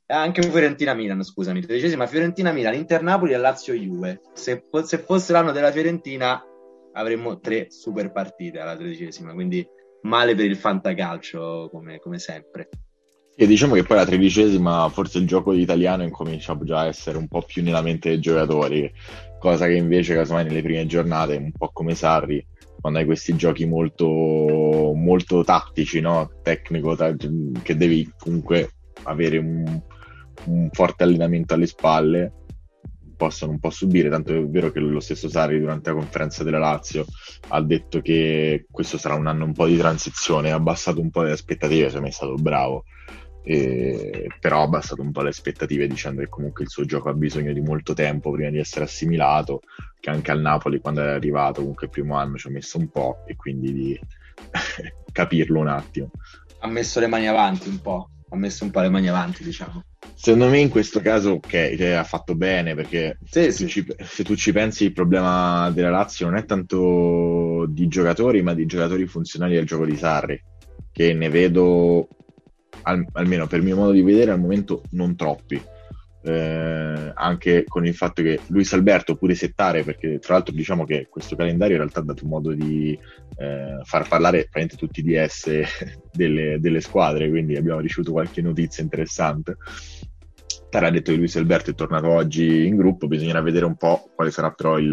E 0.05 0.13
anche 0.13 0.41
Fiorentina 0.41 0.93
Milan, 0.93 1.23
scusami, 1.23 1.61
tredicesima 1.61 2.05
Fiorentina 2.05 2.51
Milan, 2.51 2.73
Inter 2.73 3.01
Napoli 3.01 3.31
e 3.31 3.37
Lazio 3.37 3.75
Juve. 3.75 4.19
Se, 4.33 4.61
se 4.83 4.97
fosse 4.97 5.31
l'anno 5.31 5.53
della 5.53 5.71
Fiorentina 5.71 6.43
avremmo 6.91 7.39
tre 7.39 7.71
super 7.71 8.11
partite 8.11 8.59
alla 8.59 8.75
tredicesima, 8.75 9.31
quindi 9.33 9.65
male 10.03 10.35
per 10.35 10.45
il 10.45 10.55
fantacalcio 10.55 11.69
come, 11.71 11.99
come 11.99 12.19
sempre. 12.19 12.69
E 13.35 13.47
diciamo 13.47 13.73
che 13.73 13.83
poi 13.83 13.97
la 13.97 14.05
tredicesima, 14.05 14.87
forse 14.89 15.17
il 15.17 15.25
gioco 15.25 15.53
italiano 15.53 16.03
incomincia 16.03 16.57
già 16.61 16.81
a 16.81 16.85
essere 16.85 17.17
un 17.17 17.27
po' 17.27 17.41
più 17.41 17.63
nella 17.63 17.81
mente 17.81 18.09
dei 18.09 18.19
giocatori, 18.19 18.91
cosa 19.39 19.65
che 19.65 19.73
invece 19.73 20.13
casomai 20.13 20.43
nelle 20.43 20.61
prime 20.61 20.85
giornate, 20.85 21.35
un 21.35 21.51
po' 21.51 21.71
come 21.73 21.95
Sarri, 21.95 22.45
quando 22.79 22.99
hai 22.99 23.05
questi 23.05 23.35
giochi 23.35 23.65
molto, 23.65 24.05
molto 24.93 25.43
tattici, 25.43 25.99
no? 25.99 26.29
tecnico, 26.43 26.95
che 27.63 27.75
devi 27.75 28.11
comunque 28.19 28.73
avere 29.03 29.37
un, 29.39 29.81
un 30.45 30.69
forte 30.71 31.03
allenamento 31.03 31.55
alle 31.55 31.65
spalle, 31.65 32.33
possono 33.23 33.53
un 33.53 33.59
po' 33.59 33.69
subire, 33.69 34.09
tanto 34.09 34.33
è 34.33 34.45
vero 34.45 34.69
che 34.69 34.81
lo 34.81 34.99
stesso 34.99 35.29
Sarri 35.29 35.57
durante 35.57 35.89
la 35.89 35.95
conferenza 35.95 36.43
della 36.43 36.59
Lazio 36.59 37.05
ha 37.49 37.61
detto 37.61 38.01
che 38.01 38.65
questo 38.69 38.97
sarà 38.97 39.15
un 39.15 39.27
anno 39.27 39.45
un 39.45 39.53
po' 39.53 39.65
di 39.65 39.77
transizione, 39.77 40.51
ha 40.51 40.55
abbassato 40.55 40.99
un 40.99 41.09
po' 41.09 41.21
le 41.21 41.31
aspettative, 41.31 41.85
secondo 41.85 42.01
me 42.01 42.09
è 42.09 42.11
stato 42.11 42.33
bravo, 42.33 42.83
e, 43.41 44.27
però 44.41 44.59
ha 44.59 44.63
abbassato 44.63 45.01
un 45.01 45.13
po' 45.13 45.21
le 45.21 45.29
aspettative 45.29 45.87
dicendo 45.87 46.19
che 46.19 46.27
comunque 46.27 46.65
il 46.65 46.69
suo 46.69 46.83
gioco 46.83 47.07
ha 47.07 47.13
bisogno 47.13 47.53
di 47.53 47.61
molto 47.61 47.93
tempo 47.93 48.29
prima 48.31 48.49
di 48.49 48.57
essere 48.57 48.83
assimilato, 48.83 49.61
che 50.01 50.09
anche 50.09 50.31
al 50.31 50.41
Napoli 50.41 50.81
quando 50.81 51.01
è 51.01 51.07
arrivato 51.07 51.61
comunque 51.61 51.85
il 51.85 51.91
primo 51.91 52.17
anno 52.17 52.35
ci 52.35 52.47
ha 52.47 52.51
messo 52.51 52.77
un 52.77 52.89
po' 52.89 53.23
e 53.25 53.37
quindi 53.37 53.73
di 53.73 53.99
capirlo 55.13 55.61
un 55.61 55.69
attimo. 55.69 56.11
Ha 56.59 56.67
messo 56.67 56.99
le 56.99 57.07
mani 57.07 57.27
avanti 57.27 57.69
un 57.69 57.79
po', 57.79 58.09
ha 58.33 58.37
messo 58.37 58.63
un 58.63 58.71
po' 58.71 58.81
le 58.81 58.89
mani 58.89 59.07
avanti 59.07 59.43
diciamo. 59.43 59.83
Secondo 60.15 60.47
me 60.47 60.57
in 60.57 60.69
questo 60.69 60.99
caso 60.99 61.31
ok, 61.31 61.75
cioè, 61.77 61.91
ha 61.91 62.03
fatto 62.03 62.35
bene 62.35 62.73
perché 62.73 63.17
sì, 63.23 63.43
se, 63.43 63.51
sì. 63.51 63.63
Tu 63.63 63.69
ci, 63.69 63.85
se, 64.03 64.23
Tu 64.23 64.35
ci, 64.35 64.51
pensi 64.51 64.85
il 64.85 64.93
problema 64.93 65.69
della 65.71 65.89
Lazio 65.89 66.27
non 66.27 66.37
è 66.37 66.45
tanto 66.45 67.65
di 67.69 67.87
giocatori 67.87 68.41
ma 68.41 68.53
di 68.53 68.65
giocatori 68.65 69.05
funzionali 69.05 69.57
al 69.57 69.65
gioco 69.65 69.85
di 69.85 69.95
Sarri 69.95 70.41
che 70.91 71.13
ne 71.13 71.29
vedo 71.29 72.07
al, 72.83 73.05
almeno 73.13 73.47
per 73.47 73.61
mio 73.61 73.75
modo 73.75 73.91
di 73.91 74.01
vedere 74.01 74.31
al 74.31 74.39
momento 74.39 74.81
non 74.91 75.15
troppi 75.15 75.61
eh, 76.23 77.11
anche 77.13 77.65
con 77.67 77.85
il 77.85 77.93
fatto 77.93 78.21
che 78.21 78.39
Luis 78.47 78.71
Alberto 78.73 79.15
pure 79.15 79.35
settare, 79.35 79.83
perché 79.83 80.19
tra 80.19 80.35
l'altro 80.35 80.55
diciamo 80.55 80.85
che 80.85 81.07
questo 81.09 81.35
calendario 81.35 81.75
in 81.75 81.81
realtà 81.81 81.99
ha 81.99 82.03
dato 82.03 82.25
modo 82.25 82.53
di 82.53 82.97
eh, 83.37 83.79
far 83.83 84.07
parlare 84.07 84.47
praticamente 84.49 84.77
tutti 84.77 85.01
i 85.01 85.03
DS 85.03 85.61
delle, 86.11 86.59
delle, 86.59 86.81
squadre, 86.81 87.29
quindi 87.29 87.57
abbiamo 87.57 87.81
ricevuto 87.81 88.13
qualche 88.13 88.41
notizia 88.41 88.83
interessante. 88.83 89.57
Tara 90.69 90.87
ha 90.87 90.91
detto 90.91 91.11
che 91.11 91.17
Luis 91.17 91.35
Alberto 91.35 91.71
è 91.71 91.75
tornato 91.75 92.07
oggi 92.07 92.65
in 92.65 92.77
gruppo, 92.77 93.07
bisognerà 93.07 93.41
vedere 93.41 93.65
un 93.65 93.75
po' 93.75 94.09
quale 94.15 94.31
sarà 94.31 94.51
però 94.51 94.79
il, 94.79 94.91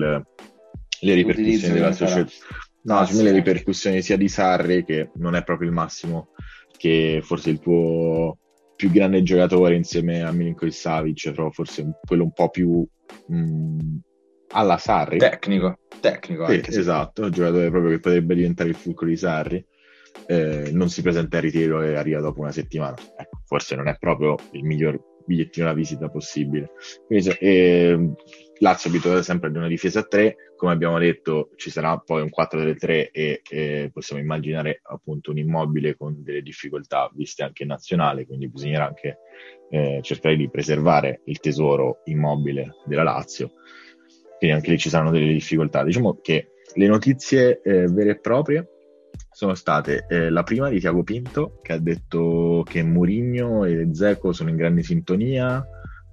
le 1.01 1.15
ripercussioni 1.15 1.75
della 1.75 1.93
società. 1.93 2.31
No, 2.83 2.99
ah, 2.99 3.07
sì. 3.07 3.23
le 3.23 3.33
ripercussioni 3.33 4.03
sia 4.03 4.17
di 4.17 4.29
Sarri, 4.29 4.85
che 4.85 5.11
non 5.15 5.37
è 5.37 5.45
proprio 5.45 5.69
il 5.69 5.75
massimo, 5.75 6.31
che 6.77 7.21
forse 7.23 7.51
il 7.51 7.61
tuo 7.61 8.39
più 8.81 8.91
grande 8.91 9.23
giocatore 9.23 9.75
insieme 9.75 10.23
a 10.23 10.33
Milinkovic 10.33 10.73
Savic, 10.73 11.33
però 11.33 11.51
forse 11.51 11.99
quello 12.01 12.23
un 12.23 12.33
po' 12.33 12.49
più 12.49 12.83
mh, 13.27 13.37
mm, 13.37 13.97
alla 14.53 14.79
Sarri. 14.79 15.19
Tecnico, 15.19 15.81
tecnico 16.01 16.47
sì, 16.47 16.55
anche, 16.55 16.71
esatto, 16.71 17.25
un 17.25 17.31
giocatore 17.31 17.69
proprio 17.69 17.91
che 17.91 18.01
potrebbe 18.01 18.35
diventare 18.35 18.71
il 18.71 18.75
fulcro 18.75 19.07
di 19.07 19.17
Sarri. 19.19 19.63
Eh, 20.27 20.71
non 20.73 20.89
si 20.89 21.03
presenta 21.03 21.37
in 21.37 21.43
ritiro 21.43 21.83
e 21.83 21.95
arriva 21.95 22.21
dopo 22.21 22.41
una 22.41 22.53
settimana. 22.53 22.97
Ecco, 23.19 23.43
forse 23.45 23.77
non 23.77 23.87
è 23.87 23.97
proprio 23.99 24.37
il 24.53 24.65
miglior 24.65 24.99
bigliettino 25.27 25.67
da 25.67 25.75
visita 25.75 26.09
possibile. 26.09 26.71
Quindi, 27.07 27.29
eh, 27.39 28.13
Lazio 28.63 28.91
abituata 28.91 29.23
sempre 29.23 29.49
ad 29.49 29.57
una 29.57 29.69
difesa 29.69 30.01
a 30.01 30.05
3, 30.05 30.37
come 30.55 30.73
abbiamo 30.73 30.99
detto 30.99 31.51
ci 31.57 31.71
sarà 31.71 31.97
poi 31.97 32.21
un 32.21 32.29
4-3 32.29 33.09
e, 33.11 33.41
e 33.49 33.91
possiamo 33.91 34.21
immaginare 34.21 34.81
appunto 34.83 35.31
un 35.31 35.39
immobile 35.39 35.97
con 35.97 36.23
delle 36.23 36.43
difficoltà 36.43 37.11
viste 37.15 37.43
anche 37.43 37.63
in 37.63 37.71
nazionale, 37.71 38.27
quindi 38.27 38.51
bisognerà 38.51 38.87
anche 38.87 39.19
eh, 39.71 40.01
cercare 40.03 40.37
di 40.37 40.51
preservare 40.51 41.23
il 41.25 41.41
tesoro 41.41 42.03
immobile 42.05 42.75
della 42.85 43.03
Lazio, 43.03 43.53
quindi 44.37 44.57
anche 44.57 44.71
lì 44.73 44.79
ci 44.79 44.91
saranno 44.91 45.11
delle 45.11 45.33
difficoltà. 45.33 45.83
Diciamo 45.83 46.19
che 46.21 46.53
le 46.75 46.87
notizie 46.87 47.63
eh, 47.63 47.87
vere 47.87 48.11
e 48.11 48.21
proprie 48.21 48.69
sono 49.31 49.55
state 49.55 50.05
eh, 50.07 50.29
la 50.29 50.43
prima 50.43 50.69
di 50.69 50.81
Tiago 50.81 51.03
Pinto 51.03 51.61
che 51.63 51.73
ha 51.73 51.79
detto 51.79 52.63
che 52.69 52.83
Murigno 52.83 53.65
e 53.65 53.89
Zeco 53.95 54.33
sono 54.33 54.51
in 54.51 54.57
grande 54.57 54.83
sintonia, 54.83 55.67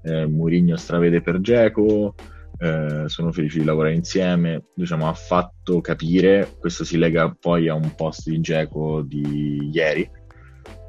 eh, 0.04 0.26
Murigno 0.28 0.78
stravede 0.78 1.22
per 1.22 1.42
Geco, 1.42 2.16
eh, 2.60 3.04
sono 3.08 3.32
felici 3.32 3.60
di 3.60 3.66
lavorare 3.66 3.94
insieme, 3.94 4.66
diciamo, 4.74 5.08
ha 5.08 5.14
fatto 5.14 5.80
capire, 5.82 6.56
questo 6.60 6.84
si 6.84 6.98
lega 6.98 7.36
poi 7.40 7.68
a 7.68 7.76
un 7.76 7.94
post 7.96 8.30
di 8.30 8.40
Geco 8.40 9.02
di 9.02 9.70
ieri, 9.72 10.10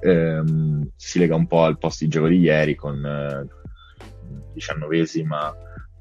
ehm, 0.00 0.90
si 0.96 1.18
lega 1.18 1.34
un 1.34 1.46
po' 1.46 1.64
al 1.64 1.78
post 1.78 2.00
di 2.00 2.08
Geco 2.08 2.28
di 2.28 2.38
ieri 2.38 2.74
con 2.74 3.04
eh, 3.04 3.46
diciannovesima 4.54 5.54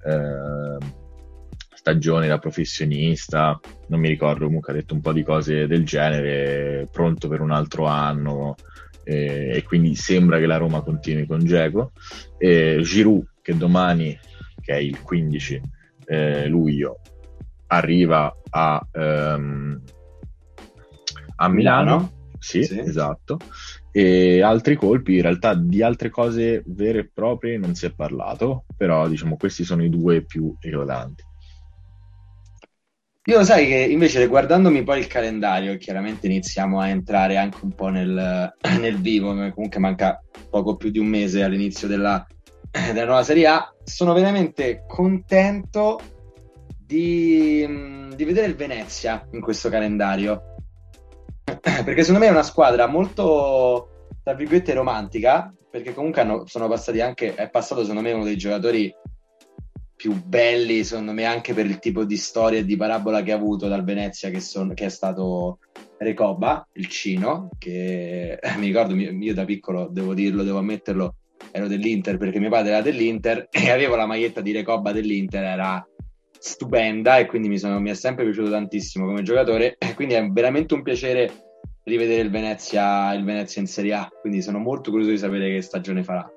eh, 0.05 0.77
stagione 1.73 2.27
da 2.27 2.37
professionista, 2.37 3.59
non 3.87 3.99
mi 3.99 4.07
ricordo, 4.07 4.45
comunque 4.45 4.71
ha 4.71 4.75
detto 4.75 4.93
un 4.93 5.01
po' 5.01 5.13
di 5.13 5.23
cose 5.23 5.67
del 5.67 5.85
genere, 5.85 6.87
pronto 6.91 7.27
per 7.27 7.41
un 7.41 7.51
altro 7.51 7.85
anno, 7.85 8.55
e 9.09 9.63
quindi 9.65 9.95
sembra 9.95 10.37
che 10.37 10.45
la 10.45 10.57
Roma 10.57 10.81
continui 10.81 11.25
con 11.25 11.39
Geco. 11.39 11.93
Eh, 12.37 12.81
Giroud, 12.83 13.25
che 13.41 13.55
domani 13.55 14.19
che 14.67 14.73
è 14.73 14.79
il 14.79 15.01
15 15.01 15.61
eh, 16.07 16.47
luglio, 16.47 16.99
arriva 17.67 18.35
a, 18.49 18.85
um, 18.91 19.81
a 21.37 21.47
Milano. 21.47 21.83
Milano. 21.83 22.11
Sì, 22.37 22.63
sì, 22.63 22.77
esatto. 22.79 23.39
E 23.91 24.41
altri 24.41 24.75
colpi, 24.75 25.15
in 25.15 25.21
realtà 25.21 25.55
di 25.55 25.81
altre 25.81 26.09
cose 26.09 26.63
vere 26.67 26.99
e 26.99 27.09
proprie 27.11 27.57
non 27.57 27.75
si 27.75 27.85
è 27.85 27.93
parlato, 27.93 28.65
però 28.75 29.07
diciamo 29.07 29.37
questi 29.37 29.63
sono 29.63 29.85
i 29.85 29.89
due 29.89 30.23
più 30.23 30.53
eclatanti. 30.59 31.23
Io 33.27 33.43
sai 33.43 33.67
che 33.67 33.75
invece 33.75 34.27
guardandomi 34.27 34.83
poi 34.83 34.99
il 34.99 35.07
calendario, 35.07 35.77
chiaramente 35.77 36.27
iniziamo 36.27 36.79
a 36.79 36.89
entrare 36.89 37.37
anche 37.37 37.59
un 37.61 37.73
po' 37.73 37.87
nel, 37.87 38.53
nel 38.79 38.97
vivo, 38.99 39.29
comunque 39.29 39.79
manca 39.79 40.21
poco 40.49 40.75
più 40.75 40.89
di 40.89 40.99
un 40.99 41.07
mese 41.07 41.43
all'inizio 41.43 41.87
della, 41.87 42.25
della 42.93 43.05
nuova 43.05 43.23
Serie 43.23 43.47
A, 43.47 43.73
sono 43.83 44.13
veramente 44.13 44.83
contento 44.87 45.99
di, 46.77 47.65
di 48.15 48.23
vedere 48.23 48.47
il 48.47 48.55
Venezia 48.55 49.27
in 49.31 49.41
questo 49.41 49.69
calendario. 49.69 50.55
Perché 51.43 52.01
secondo 52.03 52.19
me 52.19 52.27
è 52.27 52.31
una 52.31 52.43
squadra 52.43 52.87
molto, 52.87 54.07
tra 54.23 54.33
virgolette, 54.33 54.73
romantica, 54.73 55.53
perché 55.69 55.93
comunque 55.93 56.21
hanno, 56.21 56.45
sono 56.47 56.67
passati 56.67 57.01
anche, 57.01 57.35
è 57.35 57.49
passato 57.49 57.81
secondo 57.81 58.01
me 58.01 58.11
uno 58.11 58.23
dei 58.23 58.37
giocatori 58.37 58.93
più 59.95 60.13
belli, 60.23 60.83
secondo 60.83 61.11
me, 61.11 61.25
anche 61.25 61.53
per 61.53 61.65
il 61.65 61.79
tipo 61.79 62.05
di 62.05 62.17
storia 62.17 62.59
e 62.59 62.65
di 62.65 62.75
parabola 62.75 63.23
che 63.23 63.31
ha 63.31 63.35
avuto 63.35 63.67
dal 63.67 63.83
Venezia, 63.83 64.29
che, 64.29 64.39
son, 64.39 64.73
che 64.73 64.85
è 64.85 64.89
stato 64.89 65.59
Recoba, 65.97 66.67
il 66.73 66.87
Cino, 66.87 67.49
che 67.57 68.39
mi 68.57 68.67
ricordo, 68.67 68.93
io 68.95 69.33
da 69.33 69.43
piccolo, 69.43 69.87
devo 69.91 70.13
dirlo, 70.13 70.43
devo 70.43 70.59
ammetterlo, 70.59 71.15
ero 71.57 71.67
dell'Inter 71.67 72.17
perché 72.17 72.39
mio 72.39 72.49
padre 72.49 72.71
era 72.71 72.81
dell'Inter 72.81 73.47
e 73.51 73.71
avevo 73.71 73.95
la 73.95 74.05
maglietta 74.05 74.41
di 74.41 74.51
Recoba 74.51 74.91
dell'Inter, 74.91 75.43
era 75.43 75.85
stupenda 76.39 77.17
e 77.17 77.25
quindi 77.25 77.47
mi, 77.47 77.57
sono, 77.57 77.79
mi 77.79 77.89
è 77.89 77.95
sempre 77.95 78.23
piaciuto 78.23 78.51
tantissimo 78.51 79.05
come 79.05 79.23
giocatore 79.23 79.77
quindi 79.95 80.13
è 80.13 80.25
veramente 80.27 80.75
un 80.75 80.83
piacere 80.83 81.31
rivedere 81.83 82.21
il 82.21 82.29
Venezia, 82.29 83.13
il 83.13 83.23
Venezia 83.23 83.61
in 83.61 83.67
Serie 83.67 83.93
A, 83.93 84.09
quindi 84.19 84.41
sono 84.41 84.59
molto 84.59 84.91
curioso 84.91 85.11
di 85.11 85.17
sapere 85.17 85.49
che 85.49 85.61
stagione 85.61 86.03
farà. 86.03 86.29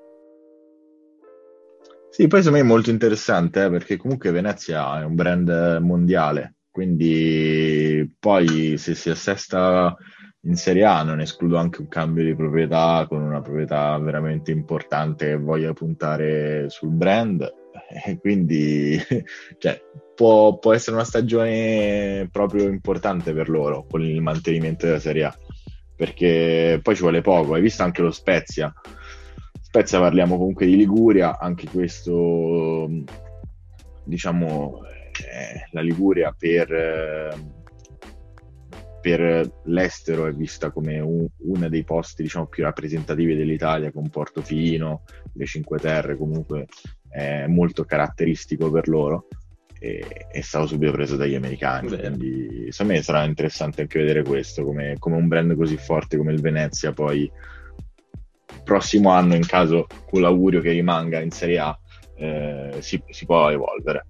Sì, 2.09 2.27
poi 2.29 2.43
secondo 2.43 2.59
me 2.59 2.65
è 2.65 2.73
molto 2.73 2.91
interessante 2.91 3.65
eh, 3.65 3.71
perché 3.71 3.97
comunque 3.97 4.31
Venezia 4.31 5.01
è 5.01 5.05
un 5.05 5.17
brand 5.17 5.79
mondiale, 5.81 6.55
quindi 6.71 8.15
poi 8.19 8.77
se 8.79 8.95
si 8.95 9.11
assesta 9.11 9.97
in 10.43 10.57
Serie 10.57 10.85
A 10.85 11.03
non 11.03 11.21
escludo 11.21 11.57
anche 11.57 11.81
un 11.81 11.89
cambio 11.89 12.25
di 12.25 12.35
proprietà 12.35 13.05
con 13.09 13.21
una 13.21 13.43
proprietà 13.43 13.99
veramente 13.99 14.51
importante 14.51 15.27
che 15.27 15.37
voglia 15.37 15.73
puntare 15.73 16.69
sul 16.71 16.91
brand. 16.91 17.59
E 17.93 18.19
quindi 18.21 18.97
cioè, 19.59 19.83
può, 20.15 20.59
può, 20.59 20.73
essere 20.73 20.95
una 20.95 21.05
stagione 21.05 22.29
proprio 22.31 22.69
importante 22.69 23.33
per 23.33 23.49
loro 23.49 23.85
con 23.89 24.03
il 24.03 24.21
mantenimento 24.21 24.87
della 24.87 25.01
Serie 25.01 25.25
A 25.25 25.37
perché 25.97 26.79
poi 26.83 26.95
ci 26.95 27.03
vuole 27.03 27.21
poco. 27.21 27.55
Hai 27.55 27.61
visto 27.61 27.83
anche 27.83 28.03
lo 28.03 28.13
Spezia? 28.13 28.73
Spezia 29.61 29.99
parliamo 29.99 30.37
comunque 30.37 30.67
di 30.67 30.77
Liguria 30.77 31.39
anche 31.39 31.69
questo 31.69 32.89
diciamo 34.05 34.83
eh, 34.85 35.69
la 35.73 35.81
Liguria 35.81 36.35
per 36.37 36.73
eh, 36.73 37.60
per 39.01 39.51
l'estero 39.65 40.27
è 40.27 40.33
vista 40.33 40.71
come 40.71 41.01
un, 41.01 41.27
uno 41.39 41.69
dei 41.69 41.85
posti 41.85 42.23
diciamo, 42.23 42.47
più 42.47 42.65
rappresentativi 42.65 43.35
dell'Italia, 43.35 43.91
con 43.93 44.09
Portofino, 44.09 45.05
le 45.35 45.47
Cinque 45.47 45.79
Terre, 45.79 46.17
comunque 46.17 46.67
è 47.09 47.47
molto 47.47 47.85
caratteristico 47.85 48.71
per 48.71 48.89
loro 48.89 49.27
e 49.83 50.27
è 50.31 50.43
stato 50.43 50.67
subito 50.67 50.93
preso 50.93 51.17
dagli 51.17 51.35
americani. 51.35 51.89
Beh. 51.89 51.99
Quindi 51.99 52.67
secondo 52.71 52.93
me 52.93 53.03
sarà 53.03 53.25
interessante 53.25 53.81
anche 53.81 53.99
vedere 53.99 54.23
questo, 54.23 54.65
come, 54.65 54.97
come 54.99 55.17
un 55.17 55.27
brand 55.27 55.57
così 55.57 55.77
forte 55.77 56.19
come 56.19 56.33
il 56.33 56.41
Venezia 56.41 56.93
poi 56.93 57.31
prossimo 58.63 59.11
anno, 59.11 59.35
in 59.35 59.47
caso 59.47 59.87
con 60.09 60.21
l'augurio 60.21 60.61
che 60.61 60.71
rimanga 60.71 61.21
in 61.21 61.31
Serie 61.31 61.59
A, 61.59 61.79
eh, 62.17 62.77
si, 62.81 63.03
si, 63.09 63.25
può 63.25 63.49
evolvere. 63.49 64.07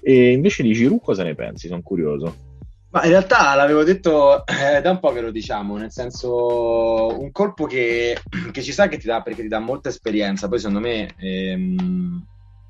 E 0.00 0.30
invece 0.30 0.62
di 0.62 0.72
Giroud 0.72 1.02
cosa 1.02 1.24
ne 1.24 1.34
pensi? 1.34 1.66
Sono 1.66 1.82
curioso. 1.82 2.48
Ma 2.92 3.04
in 3.04 3.10
realtà 3.10 3.54
l'avevo 3.54 3.84
detto 3.84 4.44
eh, 4.46 4.80
da 4.80 4.90
un 4.90 4.98
po' 4.98 5.12
che 5.12 5.20
lo 5.20 5.30
diciamo, 5.30 5.76
nel 5.76 5.92
senso 5.92 7.06
un 7.20 7.30
colpo 7.30 7.66
che, 7.66 8.18
che, 8.50 8.62
ci 8.62 8.72
sa 8.72 8.88
che 8.88 8.98
ti 8.98 9.06
dà 9.06 9.22
perché 9.22 9.42
ti 9.42 9.48
dà 9.48 9.60
molta 9.60 9.88
esperienza. 9.88 10.48
Poi 10.48 10.58
secondo 10.58 10.80
me 10.80 11.14
ehm, 11.16 12.26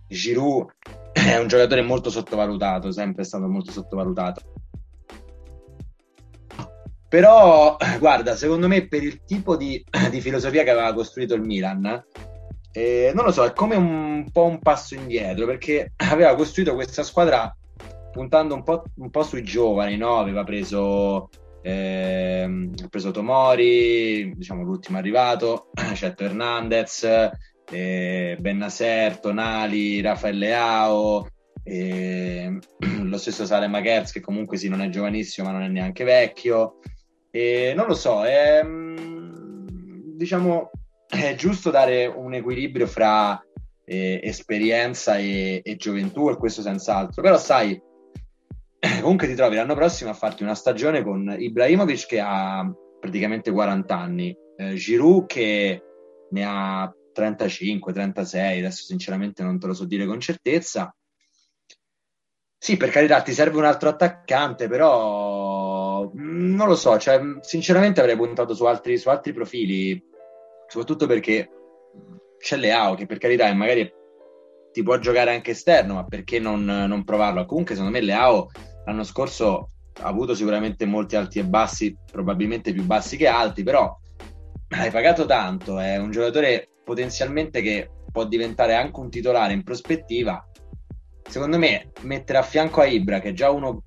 Giroud 0.09 0.75
è 1.12 1.39
un 1.39 1.49
giocatore 1.49 1.81
molto 1.81 2.11
sottovalutato, 2.11 2.93
sempre 2.93 3.25
stato 3.25 3.47
molto 3.49 3.73
sottovalutato. 3.73 4.43
Però, 7.09 7.77
guarda, 7.99 8.37
secondo 8.37 8.68
me 8.68 8.87
per 8.87 9.03
il 9.03 9.25
tipo 9.25 9.57
di, 9.57 9.83
di 10.11 10.21
filosofia 10.21 10.64
che 10.64 10.71
aveva 10.71 10.93
costruito 10.93 11.35
il 11.35 11.43
Milan, 11.43 12.05
eh, 12.73 13.11
non 13.14 13.25
lo 13.25 13.33
so, 13.33 13.45
è 13.45 13.53
come 13.53 13.75
un 13.75 14.29
po' 14.31 14.45
un 14.45 14.61
passo 14.61 14.95
indietro 14.95 15.47
perché 15.47 15.93
aveva 15.97 16.35
costruito 16.35 16.75
questa 16.75 17.03
squadra 17.03 17.53
puntando 18.11 18.55
un 18.55 18.63
po', 18.63 18.85
un 18.97 19.11
po 19.11 19.23
sui 19.23 19.43
giovani, 19.43 19.97
no? 19.97 20.19
Aveva 20.19 20.45
preso, 20.45 21.29
eh, 21.63 22.71
preso 22.89 23.11
Tomori, 23.11 24.33
diciamo 24.35 24.63
l'ultimo 24.63 24.99
arrivato, 24.99 25.71
Cetto 25.95 26.25
Hernandez, 26.25 27.31
eh, 27.71 28.37
Bennasser, 28.39 29.19
Tonali, 29.19 30.01
Raffaele 30.01 30.39
Leao, 30.39 31.29
eh, 31.63 32.59
lo 33.03 33.19
stesso 33.19 33.47
Salem 33.47 33.81
Kerz 33.83 34.13
che 34.13 34.21
comunque 34.21 34.57
sì 34.57 34.69
non 34.69 34.81
è 34.81 34.89
giovanissimo 34.89 35.49
ma 35.49 35.53
non 35.53 35.63
è 35.63 35.69
neanche 35.69 36.05
vecchio. 36.05 36.79
E 37.31 37.75
non 37.77 37.87
lo 37.87 37.95
so, 37.95 38.25
è, 38.25 38.61
diciamo, 40.17 40.71
è 41.07 41.35
giusto 41.35 41.71
dare 41.71 42.07
un 42.07 42.35
equilibrio 42.35 42.87
fra 42.87 43.41
e, 43.85 44.21
esperienza 44.23 45.17
e, 45.17 45.61
e, 45.65 45.77
gioventù, 45.77 46.31
e 46.31 46.37
questo 46.37 46.63
senz'altro. 46.63 47.23
Però 47.23 47.37
sai, 47.39 47.81
comunque 49.03 49.26
ti 49.26 49.35
trovi 49.35 49.57
l'anno 49.57 49.74
prossimo 49.74 50.11
a 50.11 50.14
farti 50.14 50.43
una 50.43 50.55
stagione 50.55 51.03
con 51.03 51.35
Ibrahimovic 51.39 52.07
che 52.07 52.20
ha 52.20 52.66
praticamente 52.99 53.51
40 53.51 53.97
anni, 53.97 54.37
eh, 54.57 54.74
Giroud 54.74 55.26
che 55.26 55.83
ne 56.31 56.45
ha 56.45 56.93
35, 57.12 57.93
36, 57.93 58.59
adesso 58.59 58.85
sinceramente 58.85 59.43
non 59.43 59.59
te 59.59 59.66
lo 59.66 59.74
so 59.74 59.85
dire 59.85 60.07
con 60.07 60.20
certezza. 60.20 60.95
Sì, 62.62 62.76
per 62.76 62.91
carità, 62.91 63.22
ti 63.22 63.33
serve 63.33 63.57
un 63.57 63.64
altro 63.64 63.89
attaccante, 63.89 64.68
però 64.68 66.11
mm, 66.14 66.55
non 66.55 66.68
lo 66.68 66.76
so, 66.76 66.99
cioè, 66.99 67.20
sinceramente 67.41 68.01
avrei 68.01 68.16
puntato 68.16 68.55
su 68.55 68.64
altri, 68.64 68.99
su 68.99 69.09
altri 69.09 69.33
profili, 69.33 70.03
soprattutto 70.66 71.07
perché 71.07 71.49
c'è 72.39 72.57
Leao 72.57 72.95
che 72.95 73.07
per 73.07 73.18
carità 73.18 73.53
magari 73.55 73.91
ti 74.72 74.83
può 74.83 74.99
giocare 74.99 75.35
anche 75.35 75.53
esterno, 75.53 75.95
ma 75.95 76.05
perché 76.05 76.39
non, 76.39 76.64
non 76.64 77.05
provarlo? 77.05 77.45
Comunque 77.47 77.74
secondo 77.74 77.97
me 77.97 78.05
Leao 78.05 78.49
l'anno 78.85 79.05
scorso 79.05 79.68
ha 80.03 80.07
avuto 80.07 80.35
sicuramente 80.35 80.87
molti 80.87 81.16
alti 81.16 81.39
e 81.39 81.45
bassi, 81.45 81.97
probabilmente 82.11 82.72
più 82.72 82.85
bassi 82.85 83.16
che 83.16 83.26
alti, 83.26 83.62
però 83.62 83.97
hai 84.68 84.91
pagato 84.91 85.26
tanto, 85.26 85.78
è 85.78 85.97
un 85.97 86.11
giocatore 86.11 86.68
potenzialmente 86.85 87.61
che 87.61 87.91
può 88.11 88.24
diventare 88.24 88.74
anche 88.74 89.01
un 89.01 89.11
titolare 89.11 89.53
in 89.53 89.62
prospettiva. 89.62 90.45
Secondo 91.28 91.59
me 91.59 91.91
mettere 92.03 92.39
a 92.39 92.43
fianco 92.43 92.81
a 92.81 92.87
Ibra, 92.87 93.20
che 93.20 93.31
è 93.31 93.33
già 93.33 93.51
uno 93.51 93.85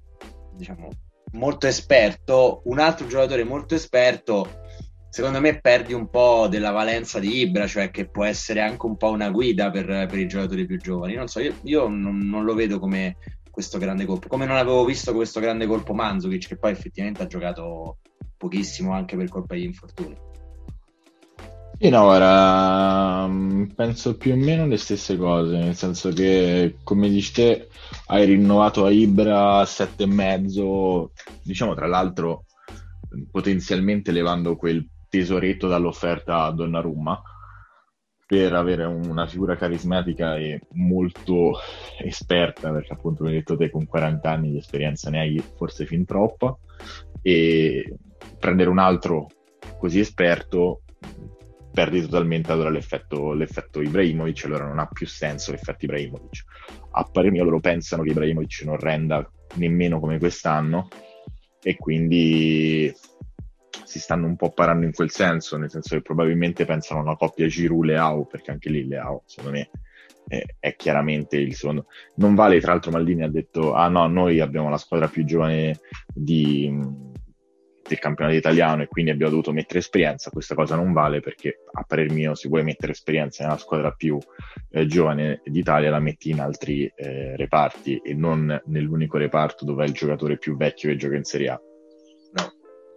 diciamo 0.54 0.90
molto 1.34 1.68
esperto, 1.68 2.62
un 2.66 2.80
altro 2.80 3.08
giocatore 3.08 3.44
molto 3.44 3.76
esperto, 3.76 4.62
secondo 5.10 5.40
me 5.40 5.60
perdi 5.60 5.94
un 5.94 6.10
po' 6.10 6.48
della 6.48 6.72
valenza 6.72 7.20
di 7.20 7.42
Ibra, 7.42 7.68
cioè 7.68 7.92
che 7.92 8.10
può 8.10 8.24
essere 8.24 8.62
anche 8.62 8.86
un 8.86 8.98
po' 8.98 9.12
una 9.12 9.30
guida 9.30 9.70
per, 9.70 9.86
per 9.86 10.18
i 10.18 10.28
giocatori 10.28 10.66
più 10.66 10.78
giovani. 10.78 11.16
Non 11.16 11.28
so, 11.28 11.40
io, 11.40 11.56
io 11.64 11.88
non, 11.88 12.18
non, 12.18 12.44
lo 12.44 12.54
vedo 12.54 12.80
come 12.80 13.18
questo 13.54 13.78
grande 13.78 14.06
colpo, 14.06 14.28
come 14.28 14.48
non 14.48 14.56
avevo 14.56 14.84
visto 14.84 15.14
questo 15.14 15.40
grande 15.40 15.68
colpo 15.68 15.94
Manzukic, 15.94 16.48
che 16.48 16.58
poi 16.58 16.72
effettivamente 16.72 17.22
ha 17.22 17.28
giocato 17.28 18.00
pochissimo 18.36 18.94
anche 18.94 19.16
per 19.16 19.30
colpa 19.30 19.54
degli 19.54 19.66
infortuni. 19.66 20.18
Sì, 21.78 21.90
no, 21.90 22.02
ora 22.02 23.28
mm, 23.28 23.66
penso 23.76 24.18
più 24.18 24.34
o 24.34 24.38
meno 24.38 24.66
le 24.66 24.78
stesse 24.78 25.18
cose, 25.18 25.56
nel 25.56 25.76
senso 25.76 26.10
che, 26.10 26.78
come 26.84 27.10
dici 27.10 27.32
te, 27.32 27.68
hai 28.08 28.26
rinnovato 28.26 28.86
a 28.86 28.90
Ibra 28.90 29.64
e 29.98 30.06
mezzo, 30.08 31.12
diciamo 31.44 31.76
tra 31.76 31.86
l'altro 31.86 32.46
potenzialmente 33.30 34.12
levando 34.12 34.56
quel 34.56 34.84
tesoretto 35.08 35.68
dall'offerta 35.68 36.46
a 36.46 36.52
Donnarumma 36.52 37.22
per 38.26 38.54
avere 38.54 38.86
una 38.86 39.28
figura 39.28 39.56
carismatica 39.56 40.38
e 40.38 40.62
molto 40.74 41.54
esperta, 42.02 42.72
perché 42.72 42.94
appunto 42.94 43.20
come 43.20 43.32
hai 43.32 43.38
detto 43.38 43.58
te 43.58 43.70
con 43.70 43.86
40 43.86 44.30
anni 44.30 44.52
di 44.52 44.58
esperienza 44.58 45.10
ne 45.10 45.20
hai 45.20 45.44
forse 45.56 45.86
fin 45.86 46.06
troppa, 46.06 46.56
e 47.22 47.96
prendere 48.40 48.70
un 48.70 48.80
altro 48.80 49.28
così 49.78 50.00
esperto 50.00 50.82
perdi 51.74 52.02
totalmente 52.02 52.52
allora 52.52 52.70
l'effetto, 52.70 53.34
l'effetto 53.34 53.82
Ibrahimovic, 53.82 54.46
allora 54.46 54.68
non 54.68 54.78
ha 54.78 54.86
più 54.86 55.08
senso 55.08 55.52
l'effetto 55.52 55.86
Ibrahimovic. 55.86 56.44
A 56.92 57.04
parer 57.04 57.32
mio 57.32 57.44
loro 57.44 57.60
pensano 57.60 58.04
che 58.04 58.12
Ibrahimovic 58.12 58.62
non 58.64 58.78
renda 58.78 59.28
nemmeno 59.56 60.00
come 60.00 60.20
quest'anno 60.20 60.88
e 61.64 61.76
quindi 61.76 62.94
si 63.84 64.00
stanno 64.00 64.28
un 64.28 64.36
po' 64.36 64.52
parando 64.52 64.86
in 64.86 64.94
quel 64.94 65.12
senso, 65.12 65.58
nel 65.58 65.70
senso 65.70 65.96
che 65.96 66.02
probabilmente 66.02 66.66
pensano 66.66 67.00
a 67.00 67.04
una 67.04 67.16
coppia 67.16 67.48
Giroud-Leao, 67.48 68.26
perché 68.26 68.52
anche 68.52 68.70
lì 68.70 68.88
Leao, 68.88 69.24
secondo 69.26 69.58
me, 69.58 69.70
è, 70.28 70.44
è, 70.60 70.76
chiaramente 70.76 71.38
il 71.38 71.54
secondo. 71.56 71.88
Non 72.16 72.36
vale, 72.36 72.60
tra 72.60 72.72
l'altro 72.72 72.92
Maldini 72.92 73.24
ha 73.24 73.30
detto, 73.30 73.74
ah 73.74 73.88
no, 73.88 74.08
noi 74.08 74.40
abbiamo 74.40 74.70
la 74.70 74.78
squadra 74.78 75.08
più 75.08 75.26
giovane 75.26 75.80
di, 76.14 76.72
del 77.88 78.00
campionato 78.00 78.36
italiano 78.38 78.82
e 78.82 78.88
quindi 78.88 79.12
abbiamo 79.12 79.32
dovuto 79.32 79.52
mettere 79.52 79.80
esperienza, 79.80 80.30
questa 80.30 80.56
cosa 80.56 80.76
non 80.76 80.94
vale 80.94 81.20
perché 81.20 81.64
a 81.72 81.84
parer 81.84 82.12
mio 82.12 82.34
se 82.34 82.48
vuoi 82.48 82.64
mettere 82.64 82.94
esperienza 82.94 83.44
nella 83.44 83.58
squadra 83.58 83.92
più 83.92 84.18
eh, 84.72 84.86
giovane 84.86 85.42
d'Italia 85.44 85.90
la 85.90 86.00
metti 86.00 86.30
in 86.30 86.40
altri 86.40 86.92
eh, 86.96 87.36
reparti 87.36 87.98
e 87.98 88.14
non 88.14 88.62
nell'unico 88.68 89.18
reparto 89.18 89.66
dove 89.66 89.84
è 89.84 89.88
il 89.88 89.94
giocatore 89.94 90.38
più 90.38 90.56
vecchio 90.56 90.90
che 90.90 90.96
gioca 90.96 91.16
in 91.16 91.24
Serie 91.24 91.50
A 91.50 91.62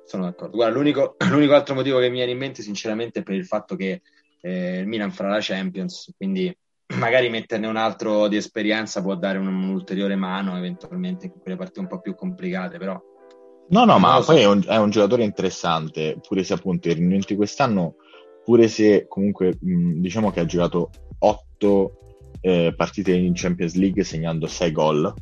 sono 0.07 0.24
d'accordo. 0.24 0.57
Guarda, 0.57 0.76
l'unico, 0.76 1.16
l'unico, 1.28 1.54
altro 1.54 1.74
motivo 1.74 1.98
che 1.98 2.09
mi 2.09 2.16
viene 2.16 2.30
in 2.30 2.38
mente, 2.38 2.62
sinceramente, 2.62 3.20
è 3.20 3.22
per 3.22 3.34
il 3.34 3.44
fatto 3.44 3.76
che 3.76 4.02
eh, 4.40 4.78
il 4.78 4.86
Milan 4.86 5.11
farà 5.11 5.30
la 5.30 5.40
Champions, 5.40 6.12
quindi 6.16 6.57
magari 6.96 7.28
metterne 7.28 7.66
un 7.66 7.76
altro 7.76 8.28
di 8.28 8.36
esperienza 8.36 9.02
può 9.02 9.16
dare 9.16 9.38
un, 9.38 9.48
un'ulteriore 9.48 10.14
mano 10.14 10.57
eventualmente 10.57 11.26
in 11.26 11.32
quelle 11.40 11.57
partite 11.57 11.80
un 11.80 11.88
po' 11.88 12.00
più 12.00 12.14
complicate, 12.14 12.78
però. 12.78 12.98
No, 13.68 13.84
no, 13.84 13.98
ma 13.98 14.22
poi 14.24 14.40
è 14.40 14.46
un, 14.46 14.62
è 14.64 14.76
un, 14.76 14.90
giocatore 14.90 15.24
interessante, 15.24 16.18
pure 16.26 16.44
se 16.44 16.52
appunto 16.52 16.88
i 16.88 16.92
rinnovamenti 16.92 17.34
quest'anno, 17.34 17.96
pure 18.44 18.68
se 18.68 19.07
comunque 19.09 19.59
mh, 19.61 20.00
diciamo 20.00 20.30
che 20.30 20.38
ha 20.38 20.44
giocato 20.44 20.90
8 21.18 21.92
eh, 22.42 22.72
partite 22.76 23.12
in 23.12 23.32
Champions 23.34 23.74
League 23.74 24.04
segnando 24.04 24.46
6 24.46 24.70
gol, 24.70 25.12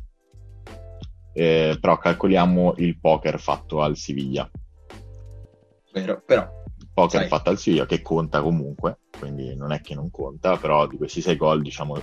eh, 1.33 1.75
però 1.81 1.97
calcoliamo 1.97 2.75
il 2.77 2.99
poker 2.99 3.39
fatto 3.39 3.81
al 3.81 3.97
Siviglia 3.97 4.47
vero, 5.95 6.21
però... 6.25 6.63
Poker 6.93 7.21
sai. 7.21 7.27
fatto 7.27 7.49
al 7.49 7.57
Siviglia 7.57 7.85
che 7.85 8.01
conta 8.01 8.41
comunque, 8.41 8.99
quindi 9.17 9.53
non 9.55 9.73
è 9.73 9.81
che 9.81 9.95
non 9.95 10.09
conta, 10.09 10.55
però 10.55 10.87
di 10.87 10.95
questi 10.95 11.19
sei 11.19 11.35
gol, 11.35 11.61
diciamo, 11.61 11.95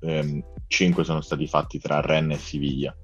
ehm, 0.00 0.42
5 0.66 1.04
sono 1.04 1.20
stati 1.20 1.46
fatti 1.46 1.78
tra 1.78 2.00
Rennes 2.00 2.38
e 2.38 2.40
Siviglia, 2.40 2.96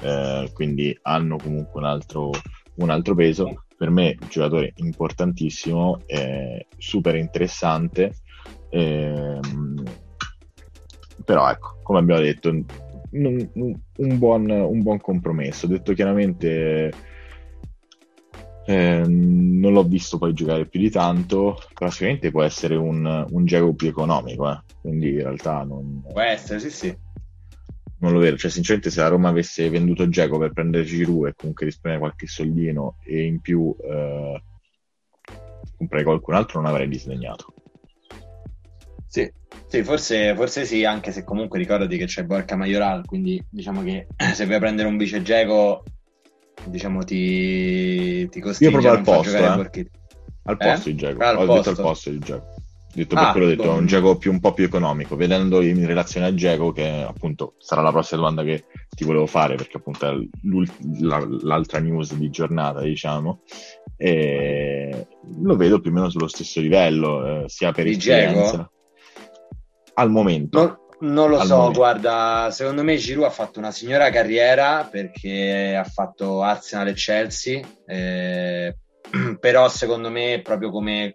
eh, 0.00 0.50
quindi 0.52 0.96
hanno 1.02 1.36
comunque 1.36 1.80
un 1.80 1.86
altro, 1.86 2.30
un 2.76 2.90
altro 2.90 3.14
peso. 3.14 3.66
Per 3.76 3.90
me 3.90 4.16
un 4.20 4.28
giocatore 4.28 4.72
importantissimo, 4.76 6.02
eh, 6.06 6.66
super 6.76 7.14
interessante, 7.16 8.14
ehm, 8.70 9.82
però 11.24 11.50
ecco, 11.50 11.80
come 11.82 11.98
abbiamo 12.00 12.20
detto, 12.20 12.48
un, 12.48 12.64
un, 13.52 14.18
buon, 14.18 14.50
un 14.50 14.82
buon 14.82 15.00
compromesso. 15.00 15.66
Detto 15.66 15.92
chiaramente 15.92 16.92
eh, 18.66 19.02
non 19.06 19.72
l'ho 19.72 19.84
visto 19.84 20.18
poi 20.18 20.32
giocare 20.32 20.66
più 20.66 20.80
di 20.80 20.90
tanto, 20.90 21.60
però 21.74 21.90
sicuramente 21.90 22.30
può 22.30 22.42
essere 22.42 22.76
un, 22.76 23.26
un 23.28 23.44
gioco 23.44 23.74
più 23.74 23.88
economico, 23.88 24.50
eh. 24.50 24.60
quindi 24.80 25.10
in 25.10 25.22
realtà 25.22 25.62
non... 25.64 26.02
Può 26.10 26.20
essere, 26.20 26.58
sì 26.60 26.70
sì. 26.70 26.96
Non 27.98 28.12
lo 28.12 28.18
vedo, 28.18 28.36
cioè 28.36 28.50
sinceramente 28.50 28.90
se 28.90 29.00
la 29.00 29.08
Roma 29.08 29.28
avesse 29.28 29.68
venduto 29.70 30.08
Geco 30.08 30.38
per 30.38 30.52
prendere 30.52 30.84
Giroud 30.84 31.28
e 31.28 31.34
comunque 31.34 31.66
risparmiare 31.66 32.04
qualche 32.04 32.26
soldino 32.26 32.96
e 33.02 33.24
in 33.24 33.40
più 33.40 33.74
eh, 33.82 34.42
comprare 35.76 36.04
qualcun 36.04 36.34
altro 36.34 36.60
non 36.60 36.70
avrei 36.70 36.88
disdegnato. 36.88 37.54
Sì, 39.06 39.30
sì 39.68 39.82
forse, 39.84 40.34
forse, 40.34 40.64
sì, 40.64 40.84
anche 40.84 41.12
se 41.12 41.24
comunque 41.24 41.58
ricordati 41.58 41.96
che 41.96 42.06
c'è 42.06 42.24
Borca 42.24 42.56
Majoral, 42.56 43.06
quindi 43.06 43.42
diciamo 43.48 43.82
che 43.82 44.08
se 44.34 44.46
vuoi 44.46 44.58
prendere 44.58 44.88
un 44.88 44.96
vice 44.96 45.22
Geco 45.22 45.84
diciamo 46.66 47.04
ti, 47.04 48.28
ti 48.28 48.40
costringe 48.40 48.76
Io 48.76 48.80
proprio 48.80 48.92
al 48.92 49.02
posto, 49.02 49.36
eh. 49.36 49.90
al 50.44 50.56
posto 50.56 50.88
di 50.90 50.94
Jago, 50.94 51.24
ho 51.24 51.46
posto. 51.46 51.54
detto 51.54 51.70
al 51.70 51.76
posto 51.76 52.10
di 52.10 52.18
Jago 52.18 52.54
detto 52.94 53.16
per 53.16 53.24
ah, 53.24 53.32
quello 53.32 53.46
ho 53.46 53.48
detto, 53.50 53.64
è 53.64 53.68
un 53.68 53.86
Jago 53.86 54.16
più, 54.16 54.30
un 54.30 54.40
po' 54.40 54.52
più 54.52 54.64
economico, 54.64 55.16
vedendo 55.16 55.60
in 55.62 55.84
relazione 55.86 56.26
a 56.26 56.32
Jago, 56.32 56.72
che 56.72 56.88
appunto 56.88 57.54
sarà 57.58 57.82
la 57.82 57.90
prossima 57.90 58.20
domanda 58.20 58.42
che 58.44 58.64
ti 58.88 59.04
volevo 59.04 59.26
fare, 59.26 59.56
perché 59.56 59.78
appunto 59.78 60.06
è 60.06 60.14
la, 61.00 61.26
l'altra 61.42 61.80
news 61.80 62.14
di 62.14 62.30
giornata, 62.30 62.80
diciamo, 62.80 63.42
e 63.96 65.06
lo 65.42 65.56
vedo 65.56 65.80
più 65.80 65.90
o 65.90 65.94
meno 65.94 66.08
sullo 66.08 66.28
stesso 66.28 66.60
livello, 66.60 67.44
eh, 67.44 67.48
sia 67.48 67.72
per 67.72 67.84
di 67.84 67.92
esperienza. 67.92 68.50
Jago? 68.50 68.70
Al 69.94 70.10
momento. 70.10 70.58
Non, 70.58 70.78
non 71.00 71.28
lo 71.28 71.40
so, 71.44 71.56
momento. 71.56 71.78
guarda, 71.78 72.48
secondo 72.50 72.82
me 72.82 72.96
Giroud 72.96 73.26
ha 73.26 73.30
fatto 73.30 73.58
una 73.58 73.70
signora 73.72 74.10
carriera 74.10 74.88
perché 74.90 75.74
ha 75.76 75.84
fatto 75.84 76.42
Arsenal 76.42 76.88
e 76.88 76.92
Chelsea, 76.94 77.60
eh, 77.86 78.76
però 79.40 79.68
secondo 79.68 80.10
me 80.10 80.40
proprio 80.42 80.70
come... 80.70 81.12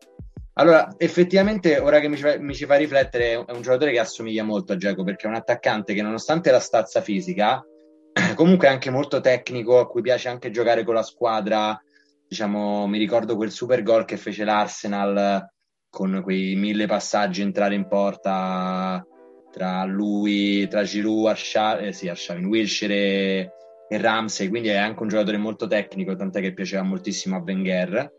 Allora, 0.54 0.94
effettivamente, 0.98 1.78
ora 1.78 2.00
che 2.00 2.10
mi 2.10 2.18
ci, 2.18 2.24
fa, 2.24 2.38
mi 2.38 2.54
ci, 2.54 2.66
fa, 2.66 2.76
riflettere, 2.76 3.46
è 3.46 3.52
un 3.52 3.62
giocatore 3.62 3.92
che 3.92 4.00
assomiglia 4.00 4.44
molto 4.44 4.74
a 4.74 4.78
Giacomo 4.78 5.06
perché 5.06 5.26
è 5.26 5.30
un 5.30 5.36
attaccante 5.36 5.94
che 5.94 6.02
nonostante 6.02 6.52
la 6.52 6.60
stazza 6.60 7.00
fisica, 7.00 7.64
comunque 8.36 8.68
è 8.68 8.72
anche 8.72 8.90
molto 8.90 9.22
tecnico, 9.22 9.80
a 9.80 9.88
cui 9.88 10.02
piace 10.02 10.28
anche 10.28 10.52
giocare 10.52 10.84
con 10.84 10.96
la 10.96 11.04
squadra. 11.04 11.82
Diciamo, 12.28 12.88
mi 12.88 12.98
ricordo 12.98 13.38
quel 13.38 13.52
super 13.52 13.82
gol 13.84 14.04
che 14.04 14.18
fece 14.18 14.44
l'Arsenal 14.44 15.50
con 15.90 16.20
quei 16.22 16.56
mille 16.56 16.86
passaggi 16.86 17.42
entrare 17.42 17.74
in 17.74 17.88
porta 17.88 19.04
tra 19.52 19.84
lui, 19.84 20.68
tra 20.68 20.84
Giroud, 20.84 21.28
Arshavin, 21.28 21.88
eh 21.88 21.92
sì, 21.92 22.08
Arshavin, 22.08 22.46
Wilshire 22.46 22.94
e, 22.96 23.52
e, 23.90 23.98
Ramsey, 23.98 24.48
quindi 24.48 24.70
è 24.70 24.78
anche 24.78 25.02
un 25.02 25.10
giocatore 25.10 25.38
molto 25.38 25.68
tecnico, 25.68 26.16
tant'è 26.16 26.42
che 26.42 26.54
piaceva 26.54 26.84
moltissimo 26.84 27.36
a 27.36 27.42
Wenger. 27.44 28.12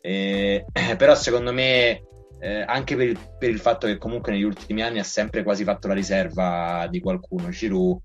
Eh, 0.00 0.64
però 0.96 1.14
secondo 1.14 1.52
me 1.52 2.02
eh, 2.40 2.64
anche 2.66 2.96
per 2.96 3.06
il, 3.08 3.18
per 3.38 3.50
il, 3.50 3.60
fatto 3.60 3.86
che 3.86 3.98
comunque 3.98 4.32
negli 4.32 4.42
ultimi 4.42 4.82
anni 4.82 4.98
ha 4.98 5.04
sempre 5.04 5.44
quasi 5.44 5.62
fatto 5.62 5.86
la 5.86 5.94
riserva 5.94 6.88
di 6.90 7.00
qualcuno. 7.00 7.50
Giroud, 7.50 8.00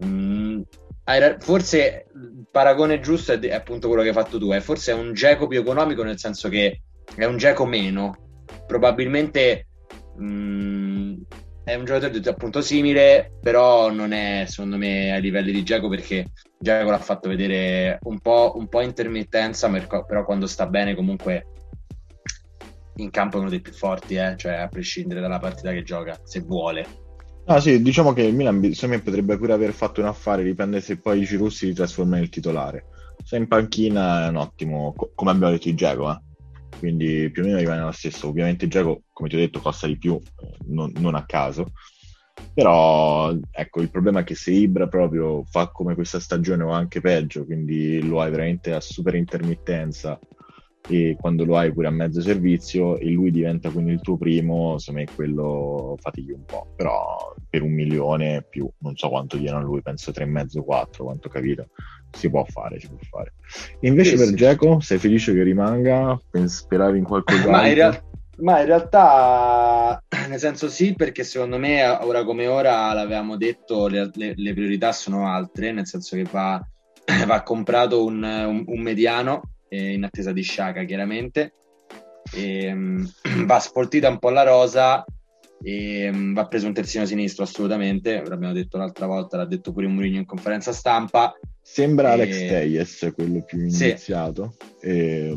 mh, 0.00 0.06
mm, 0.06 0.60
forse 1.38 2.06
il 2.14 2.46
paragone 2.50 3.00
giusto 3.00 3.32
è, 3.32 3.38
è, 3.38 3.54
appunto 3.54 3.88
quello 3.88 4.02
che 4.02 4.08
hai 4.08 4.14
fatto 4.14 4.38
tu, 4.38 4.50
è 4.50 4.60
forse 4.60 4.92
è 4.92 4.94
un 4.94 5.14
geco 5.14 5.46
più 5.46 5.60
economico 5.60 6.02
nel 6.02 6.18
senso 6.18 6.48
che 6.48 6.82
è 7.14 7.24
un 7.24 7.38
geco 7.38 7.64
meno. 7.64 8.18
Probabilmente 8.66 9.68
mh, 10.16 10.24
mm, 10.26 11.14
è 11.64 11.74
un 11.74 11.86
giocatore 11.86 12.28
appunto 12.28 12.60
simile, 12.60 13.32
però 13.40 13.90
non 13.90 14.12
è 14.12 14.44
secondo 14.46 14.76
me 14.76 15.12
ai 15.12 15.22
livelli 15.22 15.50
di 15.50 15.62
Giacomo 15.62 15.88
perché 15.88 16.26
Giacomo 16.58 16.90
l'ha 16.90 16.98
fatto 16.98 17.30
vedere 17.30 17.98
un 18.02 18.20
po', 18.20 18.52
un 18.56 18.68
po' 18.68 18.82
intermittenza, 18.82 19.70
però 19.70 20.24
quando 20.24 20.46
sta 20.46 20.66
bene 20.66 20.94
comunque 20.94 21.46
in 22.96 23.10
campo 23.10 23.38
è 23.38 23.40
uno 23.40 23.48
dei 23.48 23.62
più 23.62 23.72
forti, 23.72 24.14
eh? 24.14 24.34
cioè 24.36 24.52
a 24.52 24.68
prescindere 24.68 25.22
dalla 25.22 25.38
partita 25.38 25.72
che 25.72 25.82
gioca, 25.82 26.20
se 26.22 26.40
vuole. 26.40 26.86
Ah 27.46 27.60
sì, 27.60 27.80
diciamo 27.82 28.12
che 28.12 28.22
il 28.22 28.34
Milan 28.34 28.58
me 28.58 29.00
potrebbe 29.00 29.36
pure 29.38 29.52
aver 29.54 29.72
fatto 29.72 30.00
un 30.00 30.06
affare, 30.06 30.42
dipende 30.42 30.80
se 30.80 30.98
poi 30.98 31.20
i 31.20 31.26
Cirussi 31.26 31.66
si 31.66 31.74
trasforma 31.74 32.16
nel 32.16 32.28
titolare. 32.28 32.86
Se 33.22 33.36
in 33.36 33.48
panchina 33.48 34.26
è 34.26 34.28
un 34.28 34.36
ottimo, 34.36 34.94
come 35.14 35.30
abbiamo 35.30 35.52
detto 35.52 35.68
di 35.68 35.74
Giacomo, 35.74 36.12
eh? 36.12 36.23
Quindi 36.78 37.30
più 37.30 37.42
o 37.42 37.46
meno 37.46 37.58
rimane 37.58 37.82
lo 37.82 37.92
stesso. 37.92 38.28
Ovviamente 38.28 38.68
Giacomo, 38.68 39.02
come 39.12 39.28
ti 39.28 39.36
ho 39.36 39.38
detto, 39.38 39.60
costa 39.60 39.86
di 39.86 39.96
più, 39.96 40.14
eh, 40.14 40.58
non, 40.66 40.92
non, 40.96 41.14
a 41.14 41.24
caso. 41.24 41.72
Però 42.52 43.32
ecco, 43.50 43.80
il 43.80 43.90
problema 43.90 44.20
è 44.20 44.24
che 44.24 44.34
se 44.34 44.52
Ibra 44.52 44.86
proprio 44.86 45.44
fa 45.44 45.68
come 45.68 45.94
questa 45.94 46.20
stagione 46.20 46.62
o 46.62 46.70
anche 46.70 47.00
peggio, 47.00 47.44
quindi 47.44 48.00
lo 48.06 48.20
hai 48.20 48.30
veramente 48.30 48.72
a 48.72 48.80
super 48.80 49.14
intermittenza 49.14 50.18
e 50.86 51.16
quando 51.18 51.44
lo 51.44 51.56
hai 51.56 51.72
pure 51.72 51.86
a 51.86 51.90
mezzo 51.90 52.20
servizio 52.20 52.98
e 52.98 53.08
lui 53.10 53.30
diventa 53.30 53.70
quindi 53.70 53.92
il 53.92 54.00
tuo 54.00 54.18
primo, 54.18 54.78
secondo 54.78 55.00
me 55.00 55.14
quello 55.14 55.96
fatichi 55.98 56.32
un 56.32 56.44
po', 56.44 56.72
però 56.76 57.34
per 57.48 57.62
un 57.62 57.72
milione 57.72 58.44
più, 58.48 58.68
non 58.78 58.94
so 58.96 59.08
quanto 59.08 59.36
diano 59.36 59.58
a 59.58 59.62
lui, 59.62 59.80
penso 59.80 60.10
3,5-4, 60.10 61.04
quanto 61.04 61.28
ho 61.28 61.30
capito, 61.30 61.68
si 62.14 62.30
può 62.30 62.44
fare, 62.44 62.80
si 62.80 62.88
può 62.88 62.96
fare. 63.00 63.34
Invece 63.80 64.10
sì, 64.10 64.16
per 64.16 64.26
sì. 64.26 64.34
Geco, 64.34 64.80
sei 64.80 64.98
felice 64.98 65.34
che 65.34 65.42
rimanga? 65.42 66.18
Speravi 66.44 66.98
in 66.98 67.04
qualcosa? 67.04 67.50
Ma 67.50 67.66
in, 67.66 67.74
real- 67.74 68.02
ma 68.38 68.60
in 68.60 68.66
realtà, 68.66 70.02
nel 70.28 70.38
senso 70.38 70.68
sì, 70.68 70.94
perché 70.94 71.24
secondo 71.24 71.58
me 71.58 71.86
ora 71.86 72.24
come 72.24 72.46
ora 72.46 72.92
l'avevamo 72.92 73.36
detto, 73.36 73.86
le, 73.86 74.10
le, 74.14 74.34
le 74.36 74.52
priorità 74.54 74.92
sono 74.92 75.28
altre, 75.28 75.72
nel 75.72 75.86
senso 75.86 76.16
che 76.16 76.24
va, 76.30 76.60
va 77.26 77.42
comprato 77.42 78.04
un, 78.04 78.22
un, 78.22 78.64
un 78.66 78.80
mediano 78.80 79.42
eh, 79.68 79.92
in 79.92 80.04
attesa 80.04 80.32
di 80.32 80.42
Sciaca 80.42 80.84
chiaramente. 80.84 81.54
E, 82.32 82.72
um, 82.72 83.08
va 83.44 83.58
spoltita 83.60 84.08
un 84.08 84.18
po' 84.18 84.30
la 84.30 84.42
rosa 84.42 85.04
e 85.64 86.10
um, 86.10 86.34
va 86.34 86.46
preso 86.46 86.66
un 86.66 86.74
terzino 86.74 87.06
sinistro 87.06 87.44
assolutamente, 87.44 88.22
l'abbiamo 88.26 88.52
detto 88.52 88.76
l'altra 88.76 89.06
volta, 89.06 89.38
l'ha 89.38 89.46
detto 89.46 89.72
pure 89.72 89.86
Mourinho 89.86 90.18
in 90.18 90.26
conferenza 90.26 90.72
stampa. 90.72 91.34
Sembra 91.62 92.10
e... 92.10 92.12
Alex 92.12 92.36
Teyes 92.36 93.12
quello 93.14 93.42
più 93.42 93.60
iniziato. 93.60 94.56
Sì. 94.78 94.86
E, 94.86 95.36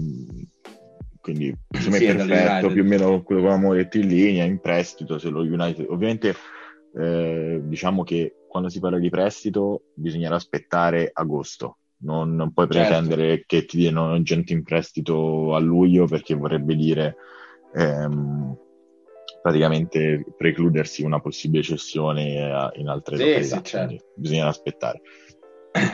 quindi 1.21 1.57
secondo 1.71 1.89
me 1.91 1.97
sì, 1.97 2.05
perfetto, 2.05 2.67
più 2.69 2.81
o 2.81 2.85
meno 2.85 3.23
quello 3.23 3.41
che 3.41 3.47
avevamo 3.47 3.73
detto 3.73 3.97
in 3.97 4.07
linea, 4.07 4.43
in 4.43 4.59
prestito, 4.59 5.17
se 5.17 5.29
lo 5.29 5.41
United 5.41 5.85
ovviamente 5.89 6.35
eh, 6.97 7.61
diciamo 7.63 8.03
che 8.03 8.35
quando 8.49 8.69
si 8.69 8.79
parla 8.79 8.97
di 8.97 9.09
prestito 9.09 9.83
bisognerà 9.93 10.35
aspettare 10.35 11.09
agosto 11.11 11.77
non, 11.99 12.35
non 12.35 12.53
puoi 12.53 12.67
certo. 12.69 12.87
pretendere 12.87 13.27
certo. 13.29 13.43
che 13.47 13.65
ti 13.65 13.77
diano 13.77 14.21
gente 14.21 14.53
in 14.53 14.63
prestito 14.63 15.53
a 15.53 15.59
luglio 15.59 16.05
perché 16.05 16.33
vorrebbe 16.33 16.75
dire 16.75 17.15
ehm, 17.75 18.57
praticamente 19.41 20.23
precludersi 20.37 21.03
una 21.03 21.19
possibile 21.19 21.63
cessione 21.63 22.71
in 22.75 22.87
altre 22.87 23.17
sì, 23.17 23.23
località. 23.23 23.55
Sì, 23.57 23.63
certo. 23.63 24.05
Bisogna 24.15 24.47
aspettare. 24.47 25.01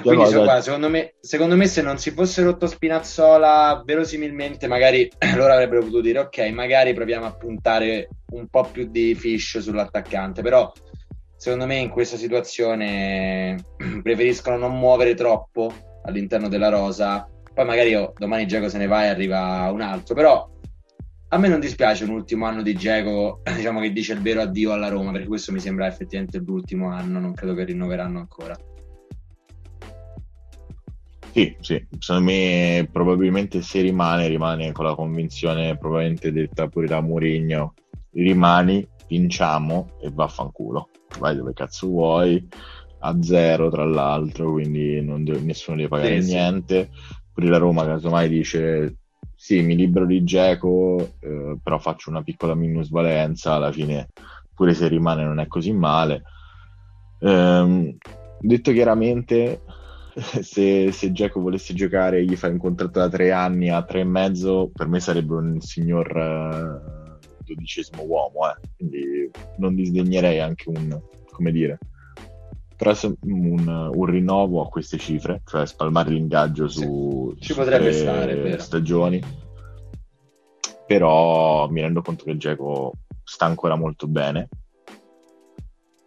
Quindi 0.02 0.24
cosa... 0.24 0.38
guarda, 0.38 0.62
secondo, 0.62 0.90
me, 0.90 1.14
secondo 1.20 1.56
me 1.56 1.68
se 1.68 1.82
non 1.82 1.98
si 1.98 2.12
fosse 2.12 2.42
rotto 2.44 2.68
Spinazzola, 2.68 3.82
verosimilmente 3.86 4.68
magari 4.68 5.10
loro 5.36 5.54
avrebbero 5.54 5.82
potuto 5.82 6.02
dire 6.02 6.20
ok, 6.20 6.40
magari 6.52 6.94
proviamo 6.94 7.26
a 7.26 7.36
puntare 7.36 8.10
un 8.32 8.48
po' 8.48 8.64
più 8.72 8.90
di 8.90 9.14
fish 9.16 9.60
sull'attaccante, 9.60 10.42
però 10.42 10.72
secondo 11.36 11.66
me 11.66 11.78
in 11.78 11.90
questa 11.90 12.18
situazione 12.18 13.58
preferiscono 14.02 14.58
non 14.58 14.78
muovere 14.78 15.14
troppo 15.14 15.72
all'interno 16.04 16.48
della 16.48 16.70
rosa. 16.70 17.28
Poi 17.54 17.66
magari 17.66 17.94
oh, 17.96 18.14
domani 18.18 18.48
Geco 18.48 18.70
se 18.70 18.78
ne 18.78 18.88
va 18.88 19.06
e 19.06 19.10
arriva 19.10 19.70
un 19.72 19.82
altro, 19.82 20.16
però 20.16 20.50
a 21.34 21.38
me 21.40 21.48
non 21.48 21.60
dispiace 21.60 22.04
un 22.04 22.12
ultimo 22.12 22.46
anno 22.46 22.62
di 22.62 22.76
Geco, 22.76 23.42
diciamo 23.56 23.80
che 23.82 23.92
dice 23.92 24.14
il 24.14 24.22
vero 24.22 24.42
addio 24.42 24.72
alla 24.72 24.88
Roma, 24.88 25.12
perché 25.12 25.28
questo 25.28 25.52
mi 25.52 25.60
sembra 25.60 25.88
effettivamente 25.88 26.38
l'ultimo 26.38 26.92
anno, 26.92 27.20
non 27.20 27.34
credo 27.34 27.56
che 27.56 27.64
rinnoveranno 27.64 28.20
ancora. 28.20 28.56
Sì, 31.32 31.58
sì, 31.60 31.84
secondo 31.98 32.30
me 32.30 32.88
probabilmente 32.92 33.64
se 33.64 33.82
rimane, 33.82 34.28
rimane 34.28 34.72
con 34.72 34.86
la 34.86 34.94
convinzione 34.94 35.76
probabilmente 35.76 36.32
detta 36.32 36.68
pure 36.68 36.86
da 36.86 37.02
Mourinho, 37.02 37.74
rimani, 38.12 38.88
vinciamo 39.08 39.98
e 40.04 40.12
vaffanculo, 40.14 40.90
vai 41.18 41.36
dove 41.36 41.54
cazzo 41.54 41.88
vuoi, 41.88 42.48
a 43.00 43.18
zero 43.24 43.72
tra 43.72 43.86
l'altro, 43.86 44.52
quindi 44.52 45.04
deve, 45.24 45.40
nessuno 45.40 45.78
deve 45.78 45.90
pagare 45.90 46.22
sì, 46.22 46.32
niente. 46.32 46.92
Sì. 46.94 47.16
Pure 47.34 47.48
la 47.48 47.58
Roma 47.58 47.84
casomai 47.84 48.30
dice 48.30 48.98
sì, 49.44 49.62
mi 49.62 49.76
libero 49.76 50.06
di 50.06 50.24
Geco, 50.24 51.16
eh, 51.20 51.58
però 51.62 51.78
faccio 51.78 52.10
una 52.10 52.24
piccola 52.24 52.56
minusvalenza, 52.56 53.52
alla 53.52 53.74
fine 53.74 54.08
pure 54.54 54.74
se 54.74 54.88
rimane 54.88 55.26
non 55.26 55.38
è 55.42 55.48
così 55.48 55.74
male. 55.74 56.24
Ehm, 57.20 57.98
detto 58.40 58.72
chiaramente, 58.72 59.64
se, 60.16 60.94
se 60.94 61.12
Geco 61.12 61.42
volesse 61.42 61.74
giocare 61.74 62.20
e 62.20 62.24
gli 62.24 62.38
fai 62.38 62.52
un 62.52 62.58
contratto 62.58 63.00
da 63.00 63.10
tre 63.10 63.34
anni 63.34 63.70
a 63.70 63.84
tre 63.84 64.00
e 64.00 64.06
mezzo, 64.06 64.72
per 64.74 64.88
me 64.88 65.02
sarebbe 65.02 65.34
un 65.34 65.60
signor 65.60 66.08
uh, 66.16 67.44
dodicesimo 67.44 68.02
uomo, 68.04 68.50
eh. 68.50 68.56
quindi 68.78 69.30
non 69.58 69.76
disdegnerei 69.76 70.40
anche 70.40 70.70
un, 70.70 70.98
come 71.30 71.52
dire, 71.52 71.80
però 72.76 72.94
un, 73.22 73.90
un, 73.94 74.06
rinnovo 74.06 74.62
a 74.62 74.70
queste 74.70 74.98
cifre, 74.98 75.42
cioè 75.46 75.66
spalmare 75.66 76.10
l'ingaggio 76.10 76.68
su, 76.68 77.36
sì, 77.40 77.54
potrebbe 77.54 77.94
stare, 77.94 78.60
stagioni. 78.60 79.22
Però 80.86 81.70
mi 81.70 81.82
rendo 81.82 82.02
conto 82.02 82.26
che 82.26 82.38
Geco 82.38 82.94
sta 83.24 83.46
ancora 83.46 83.76
molto 83.76 84.08
bene 84.08 84.50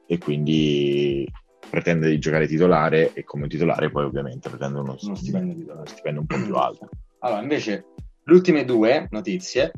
e 0.07 0.19
quindi 0.19 1.27
pretende 1.69 2.09
di 2.09 2.19
giocare 2.19 2.47
titolare 2.47 3.13
e 3.13 3.25
come 3.25 3.49
titolare 3.49 3.91
poi 3.91 4.05
ovviamente 4.05 4.49
pretende 4.49 4.79
uno, 4.79 4.97
uno 5.01 5.15
stipendio, 5.15 5.73
uno 5.73 5.87
stipendio 5.87 6.21
un 6.21 6.27
po' 6.27 6.43
più 6.43 6.55
alto. 6.57 6.89
Allora, 7.21 7.41
invece, 7.43 7.87
le 8.23 8.33
ultime 8.33 8.65
due 8.65 9.09
notizie, 9.11 9.73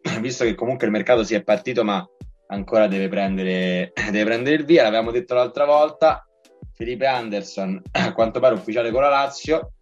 visto 0.20 0.44
che 0.44 0.54
comunque 0.54 0.86
il 0.86 0.92
mercato 0.92 1.24
si 1.24 1.34
è 1.34 1.42
partito, 1.42 1.84
ma 1.84 2.06
ancora 2.48 2.86
deve 2.86 3.08
prendere, 3.08 3.92
deve 4.10 4.24
prendere 4.24 4.56
il 4.56 4.64
via, 4.64 4.82
l'avevamo 4.82 5.10
detto 5.10 5.34
l'altra 5.34 5.64
volta, 5.64 6.26
Felipe 6.72 7.06
Anderson 7.06 7.80
a 7.92 8.12
quanto 8.12 8.40
pare 8.40 8.54
ufficiale 8.54 8.90
con 8.90 9.02
la 9.02 9.08
Lazio, 9.08 9.72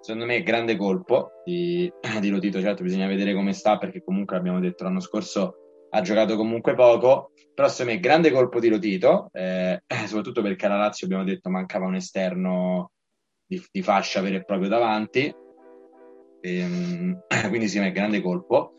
secondo 0.00 0.26
me 0.26 0.42
grande 0.42 0.76
colpo 0.76 1.30
di, 1.44 1.92
di 2.20 2.28
Lotito, 2.28 2.60
certo 2.60 2.82
bisogna 2.82 3.06
vedere 3.06 3.34
come 3.34 3.52
sta 3.52 3.78
perché 3.78 4.02
comunque 4.02 4.36
abbiamo 4.36 4.60
detto 4.60 4.84
l'anno 4.84 5.00
scorso 5.00 5.56
ha 5.94 6.00
giocato 6.00 6.36
comunque 6.36 6.74
poco, 6.74 7.32
però 7.54 7.68
secondo 7.68 7.92
me 7.92 8.00
grande 8.00 8.30
colpo 8.30 8.58
di 8.58 8.68
Lotito, 8.68 9.28
eh, 9.32 9.82
soprattutto 10.06 10.40
perché 10.40 10.64
alla 10.66 10.78
Lazio 10.78 11.06
abbiamo 11.06 11.24
detto 11.24 11.50
mancava 11.50 11.86
un 11.86 11.96
esterno 11.96 12.92
di, 13.46 13.62
di 13.70 13.82
fascia 13.82 14.22
vero 14.22 14.36
e 14.36 14.44
proprio 14.44 14.70
davanti, 14.70 15.34
e, 16.42 16.58
ehm, 16.58 17.22
quindi 17.48 17.68
sì, 17.68 17.78
è 17.78 17.92
grande 17.92 18.20
colpo. 18.20 18.74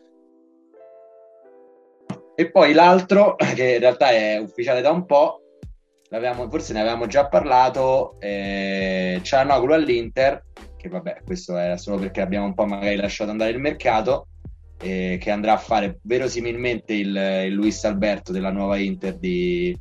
E 2.36 2.50
poi 2.50 2.72
l'altro, 2.72 3.36
che 3.54 3.74
in 3.74 3.80
realtà 3.80 4.10
è 4.10 4.38
ufficiale 4.38 4.80
da 4.80 4.90
un 4.90 5.06
po', 5.06 5.40
forse 6.48 6.72
ne 6.72 6.80
avevamo 6.80 7.06
già 7.06 7.28
parlato, 7.28 8.16
eh, 8.20 9.20
Cianoglu 9.22 9.72
all'Inter, 9.72 10.44
che 10.76 10.88
vabbè, 10.88 11.22
questo 11.24 11.56
era 11.56 11.76
solo 11.76 11.98
perché 11.98 12.20
abbiamo 12.20 12.46
un 12.46 12.54
po' 12.54 12.66
magari 12.66 12.96
lasciato 12.96 13.30
andare 13.30 13.50
il 13.50 13.58
mercato, 13.58 14.28
eh, 14.80 15.18
che 15.20 15.30
andrà 15.30 15.54
a 15.54 15.58
fare 15.58 15.98
verosimilmente 16.02 16.92
il, 16.92 17.16
il 17.46 17.52
Luis 17.52 17.84
Alberto 17.84 18.32
della 18.32 18.50
nuova 18.50 18.76
Inter 18.76 19.16
di, 19.16 19.76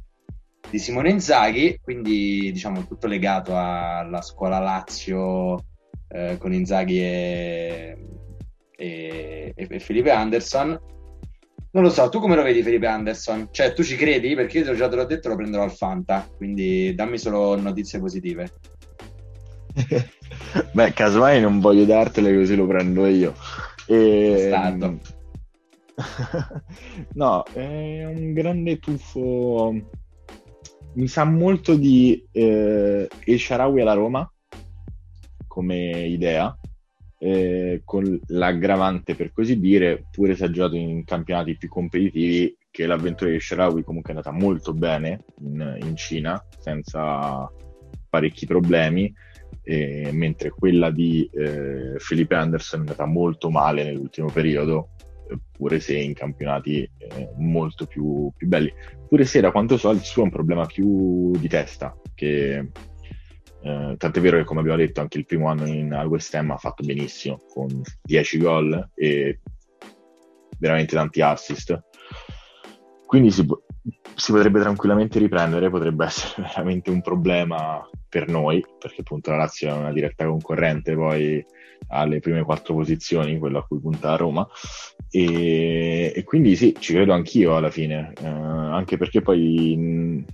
di 0.69 0.79
Simone 0.79 1.09
Inzaghi, 1.09 1.79
quindi 1.81 2.51
diciamo 2.51 2.85
tutto 2.85 3.07
legato 3.07 3.57
alla 3.57 4.21
scuola 4.21 4.59
Lazio 4.59 5.65
eh, 6.07 6.37
con 6.37 6.53
Inzaghi 6.53 6.99
e, 6.99 7.97
e, 8.75 9.53
e 9.55 9.79
Felipe 9.79 10.11
Anderson 10.11 10.79
non 11.73 11.83
lo 11.83 11.89
so, 11.89 12.07
tu 12.09 12.19
come 12.19 12.35
lo 12.35 12.43
vedi 12.43 12.61
Felipe 12.61 12.87
Anderson? 12.87 13.49
Cioè, 13.51 13.73
tu 13.73 13.83
ci 13.83 13.95
credi? 13.95 14.35
Perché 14.35 14.59
io 14.59 14.75
già 14.75 14.87
te 14.87 14.95
l'ho 14.95 15.05
detto, 15.05 15.29
lo 15.29 15.35
prenderò 15.35 15.63
al 15.63 15.71
Fanta, 15.71 16.27
quindi 16.37 16.93
dammi 16.93 17.17
solo 17.17 17.59
notizie 17.59 17.99
positive. 17.99 18.51
Beh, 20.71 20.93
casomai 20.93 21.41
non 21.41 21.59
voglio 21.59 21.85
dartele 21.85 22.35
così 22.35 22.55
lo 22.55 22.67
prendo 22.67 23.07
io. 23.07 23.33
E... 23.87 24.45
Stato. 24.47 24.99
no, 27.13 27.43
è 27.53 28.05
un 28.05 28.33
grande 28.33 28.77
tuffo. 28.77 29.73
Mi 30.93 31.07
sa 31.07 31.23
molto 31.23 31.75
di 31.75 32.23
eh, 32.31 33.07
El 33.25 33.39
Sharawi 33.39 33.81
alla 33.81 33.93
Roma 33.93 34.31
come 35.53 36.07
idea, 36.07 36.57
eh, 37.23 37.83
con 37.85 38.19
l'aggravante 38.27 39.15
per 39.15 39.31
così 39.31 39.57
dire, 39.57 40.07
ha 40.11 40.49
giocato 40.51 40.75
in 40.75 41.05
campionati 41.05 41.55
più 41.55 41.69
competitivi, 41.69 42.57
che 42.69 42.85
l'avventura 42.85 43.31
di 43.31 43.39
Sharawi 43.39 43.83
comunque 43.83 44.11
è 44.11 44.17
andata 44.17 44.35
molto 44.35 44.73
bene 44.73 45.23
in, 45.39 45.77
in 45.83 45.95
Cina, 45.95 46.43
senza 46.59 47.49
parecchi 48.09 48.45
problemi, 48.45 49.13
eh, 49.63 50.09
mentre 50.11 50.49
quella 50.49 50.91
di 50.91 51.29
eh, 51.31 51.93
Felipe 51.97 52.35
Anderson 52.35 52.79
è 52.79 52.81
andata 52.81 53.05
molto 53.05 53.49
male 53.49 53.85
nell'ultimo 53.85 54.29
periodo, 54.29 54.89
pure 55.49 55.79
se 55.79 55.97
in 55.97 56.13
campionati 56.13 56.81
eh, 56.81 57.29
molto 57.37 57.85
più, 57.85 58.29
più, 58.35 58.47
belli. 58.47 58.73
Pure 59.07 59.23
se 59.23 59.39
da 59.39 59.51
quanto 59.51 59.77
so 59.77 59.91
il 59.91 60.01
suo 60.01 60.23
è 60.23 60.25
un 60.25 60.31
problema 60.31 60.65
più 60.65 61.31
di 61.37 61.47
testa, 61.47 61.95
che 62.13 62.69
eh, 63.63 63.95
tant'è 63.97 64.19
vero 64.19 64.37
che 64.37 64.43
come 64.43 64.59
abbiamo 64.59 64.77
detto 64.77 64.99
anche 64.99 65.17
il 65.17 65.25
primo 65.25 65.47
anno 65.47 65.65
in, 65.65 65.93
al 65.93 66.07
West 66.07 66.35
Ham 66.35 66.51
ha 66.51 66.57
fatto 66.57 66.83
benissimo, 66.83 67.39
con 67.49 67.81
10 68.03 68.37
gol 68.37 68.89
e 68.93 69.39
veramente 70.59 70.95
tanti 70.95 71.21
assist. 71.21 71.81
Quindi 73.05 73.31
si, 73.31 73.45
si 74.15 74.31
potrebbe 74.31 74.59
tranquillamente 74.59 75.17
riprendere, 75.17 75.69
potrebbe 75.69 76.05
essere 76.05 76.43
veramente 76.53 76.89
un 76.89 77.01
problema 77.01 77.87
per 78.09 78.27
noi, 78.27 78.63
perché 78.77 79.01
appunto 79.01 79.31
la 79.31 79.37
Lazio 79.37 79.69
è 79.69 79.73
una 79.73 79.93
diretta 79.93 80.25
concorrente 80.25 80.93
poi 80.93 81.43
alle 81.87 82.19
prime 82.19 82.43
quattro 82.43 82.73
posizioni, 82.73 83.39
quello 83.39 83.59
a 83.59 83.65
cui 83.65 83.79
punta 83.79 84.11
a 84.11 84.17
Roma, 84.17 84.45
e, 85.09 86.11
e 86.13 86.23
quindi 86.23 86.55
sì, 86.55 86.75
ci 86.79 86.93
credo 86.93 87.13
anch'io 87.13 87.55
alla 87.55 87.69
fine, 87.69 88.13
eh, 88.21 88.27
anche 88.27 88.97
perché 88.97 89.21
poi 89.21 90.25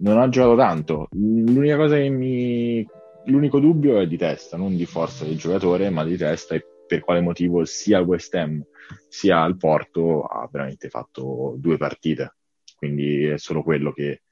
non 0.00 0.18
ha 0.18 0.28
giocato 0.28 0.56
tanto. 0.56 1.08
L'unica 1.12 1.76
cosa 1.76 1.96
che 1.96 2.08
mi... 2.08 2.86
L'unico 3.24 3.60
dubbio 3.60 4.00
è 4.00 4.06
di 4.06 4.16
testa, 4.16 4.56
non 4.56 4.76
di 4.76 4.86
forza 4.86 5.24
del 5.24 5.36
giocatore, 5.36 5.90
ma 5.90 6.04
di 6.04 6.16
testa 6.16 6.54
e 6.54 6.64
per 6.86 7.00
quale 7.00 7.20
motivo 7.20 7.64
sia 7.64 7.98
al 7.98 8.04
West 8.04 8.34
Ham 8.34 8.64
sia 9.06 9.40
al 9.40 9.56
Porto 9.56 10.22
ha 10.24 10.48
veramente 10.50 10.88
fatto 10.88 11.54
due 11.56 11.76
partite 11.76 12.34
quindi 12.80 13.26
è 13.26 13.36
solo 13.36 13.62
quello 13.62 13.92
che, 13.92 14.22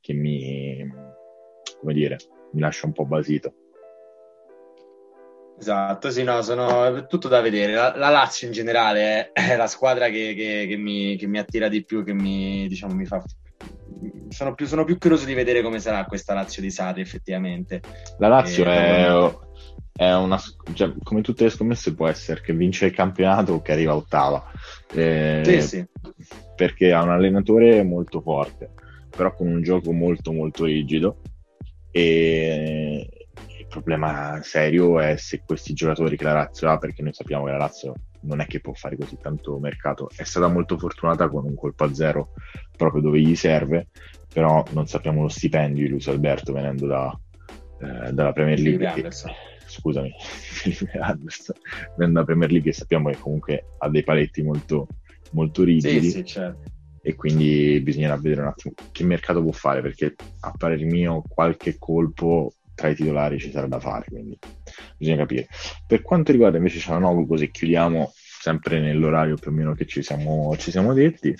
che 0.00 0.12
mi, 0.12 0.88
come 1.80 1.92
dire, 1.92 2.18
mi 2.52 2.60
lascia 2.60 2.86
un 2.86 2.92
po' 2.92 3.04
basito. 3.04 3.52
Esatto, 5.58 6.10
sì, 6.10 6.22
no, 6.22 6.40
sono 6.42 7.06
tutto 7.06 7.26
da 7.26 7.40
vedere. 7.40 7.72
La, 7.72 7.96
la 7.96 8.10
Lazio 8.10 8.46
in 8.46 8.52
generale 8.52 9.32
è, 9.32 9.32
è 9.32 9.56
la 9.56 9.66
squadra 9.66 10.08
che, 10.08 10.34
che, 10.36 10.66
che, 10.68 10.76
mi, 10.76 11.16
che, 11.16 11.26
mi, 11.26 11.38
attira 11.38 11.66
di 11.66 11.84
più, 11.84 12.04
che 12.04 12.12
mi, 12.12 12.68
diciamo, 12.68 12.94
mi 12.94 13.06
fa. 13.06 13.20
Sono 14.28 14.54
più, 14.54 14.66
sono 14.66 14.84
più, 14.84 14.98
curioso 14.98 15.24
di 15.24 15.34
vedere 15.34 15.62
come 15.62 15.78
sarà 15.78 16.04
questa 16.04 16.34
Lazio 16.34 16.62
di 16.62 16.70
Sarri, 16.70 17.00
effettivamente. 17.00 17.80
La 18.18 18.28
Lazio 18.28 18.64
e, 18.64 18.68
è, 18.68 19.08
non... 19.08 19.36
è, 19.92 20.14
una. 20.14 20.40
Cioè, 20.72 20.92
come 21.02 21.20
tutte 21.20 21.44
le 21.44 21.50
scommesse, 21.50 21.94
può 21.94 22.06
essere 22.06 22.40
che 22.40 22.52
vince 22.52 22.86
il 22.86 22.92
campionato 22.92 23.54
o 23.54 23.62
che 23.62 23.72
arriva 23.72 23.94
ottava. 23.94 24.44
Eh, 24.92 25.42
sì, 25.44 25.62
sì 25.62 25.86
perché 26.56 26.92
ha 26.92 27.02
un 27.02 27.10
allenatore 27.10 27.84
molto 27.84 28.20
forte, 28.20 28.72
però 29.14 29.32
con 29.34 29.46
un 29.46 29.62
gioco 29.62 29.92
molto 29.92 30.32
molto 30.32 30.64
rigido 30.64 31.20
e 31.90 33.08
il 33.58 33.66
problema 33.68 34.40
serio 34.42 34.98
è 34.98 35.16
se 35.16 35.42
questi 35.44 35.74
giocatori 35.74 36.16
che 36.16 36.24
la 36.24 36.32
Lazio 36.32 36.70
ha, 36.70 36.78
perché 36.78 37.02
noi 37.02 37.12
sappiamo 37.12 37.44
che 37.44 37.50
la 37.50 37.58
Lazio 37.58 37.94
non 38.26 38.40
è 38.40 38.46
che 38.46 38.60
può 38.60 38.72
fare 38.72 38.96
così 38.96 39.16
tanto 39.20 39.58
mercato, 39.58 40.10
è 40.14 40.24
stata 40.24 40.48
molto 40.48 40.76
fortunata 40.78 41.28
con 41.28 41.44
un 41.44 41.54
colpo 41.54 41.84
a 41.84 41.94
zero 41.94 42.32
proprio 42.76 43.00
dove 43.00 43.20
gli 43.20 43.34
serve, 43.34 43.88
però 44.32 44.64
non 44.72 44.86
sappiamo 44.86 45.22
lo 45.22 45.28
stipendio 45.28 45.84
di 45.84 45.90
Luis 45.90 46.08
Alberto 46.08 46.52
venendo 46.52 46.86
da, 46.86 47.18
eh, 47.80 48.12
dalla 48.12 48.32
Premier 48.32 48.58
League. 48.58 48.92
Che, 48.92 49.10
scusami, 49.66 50.12
venendo 51.96 52.14
dalla 52.14 52.24
Premier 52.24 52.50
League 52.50 52.72
sappiamo 52.72 53.10
che 53.10 53.18
comunque 53.18 53.64
ha 53.78 53.88
dei 53.88 54.02
paletti 54.02 54.42
molto 54.42 54.86
molto 55.30 55.62
rigidi. 55.64 56.02
Sì, 56.02 56.10
sì, 56.10 56.24
certo. 56.24 56.70
E 57.02 57.14
quindi 57.14 57.80
bisognerà 57.82 58.16
vedere 58.16 58.40
un 58.40 58.48
attimo 58.48 58.74
che 58.90 59.04
mercato 59.04 59.40
può 59.40 59.52
fare, 59.52 59.80
perché 59.80 60.14
a 60.40 60.52
parer 60.56 60.84
mio 60.84 61.22
qualche 61.28 61.78
colpo 61.78 62.52
tra 62.74 62.88
i 62.88 62.96
titolari 62.96 63.38
ci 63.38 63.50
sarà 63.52 63.68
da 63.68 63.78
fare, 63.78 64.06
quindi 64.08 64.36
bisogna 64.96 65.18
capire. 65.18 65.46
Per 65.86 66.02
quanto 66.02 66.32
riguarda 66.32 66.56
invece 66.56 66.78
Cialanoglu, 66.78 67.26
così 67.26 67.50
chiudiamo 67.50 68.12
sempre 68.14 68.80
nell'orario 68.80 69.36
più 69.36 69.50
o 69.50 69.54
meno 69.54 69.74
che 69.74 69.86
ci 69.86 70.02
siamo, 70.02 70.56
ci 70.56 70.70
siamo 70.70 70.92
detti, 70.92 71.34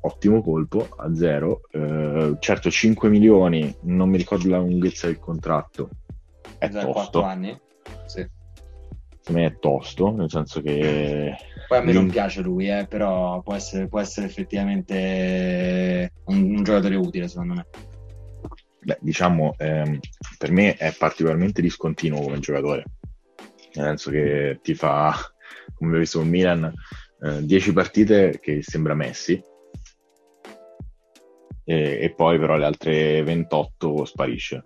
ottimo 0.00 0.42
colpo 0.42 0.88
a 0.96 1.14
zero, 1.14 1.62
eh, 1.72 2.36
certo 2.38 2.70
5 2.70 3.08
milioni, 3.08 3.74
non 3.82 4.08
mi 4.08 4.18
ricordo 4.18 4.48
la 4.48 4.58
lunghezza 4.58 5.06
del 5.06 5.18
contratto, 5.18 5.88
è 6.58 6.68
tosto. 6.68 6.90
4 6.92 7.22
anni? 7.22 7.60
Sì 8.06 8.36
secondo 9.26 9.40
me 9.40 9.46
è 9.46 9.58
tosto, 9.58 10.12
nel 10.12 10.30
senso 10.30 10.62
che... 10.62 11.36
Poi 11.66 11.78
a 11.78 11.82
me 11.82 11.92
non 11.92 12.08
piace 12.08 12.42
lui, 12.42 12.68
eh, 12.68 12.86
però 12.88 13.40
può 13.42 13.54
essere, 13.54 13.88
può 13.88 13.98
essere 13.98 14.26
effettivamente 14.26 16.12
un, 16.26 16.54
un, 16.54 16.62
giocatore 16.62 16.94
utile, 16.94 17.26
secondo 17.26 17.54
me. 17.54 17.66
Diciamo, 19.00 19.54
ehm, 19.58 19.98
per 20.38 20.52
me 20.52 20.76
è 20.76 20.94
particolarmente 20.96 21.60
discontinuo 21.60 22.20
come 22.20 22.38
giocatore, 22.38 22.84
nel 23.74 23.84
senso 23.86 24.10
che 24.10 24.60
ti 24.62 24.74
fa, 24.74 25.12
come 25.74 25.86
abbiamo 25.86 25.98
visto 25.98 26.18
con 26.20 26.28
Milan, 26.28 26.72
10 27.40 27.68
eh, 27.68 27.72
partite 27.72 28.38
che 28.40 28.62
sembra 28.62 28.94
Messi, 28.94 29.42
e, 31.64 31.98
e, 32.00 32.14
poi 32.14 32.38
però 32.38 32.56
le 32.56 32.64
altre 32.64 33.22
28 33.24 34.04
sparisce. 34.04 34.62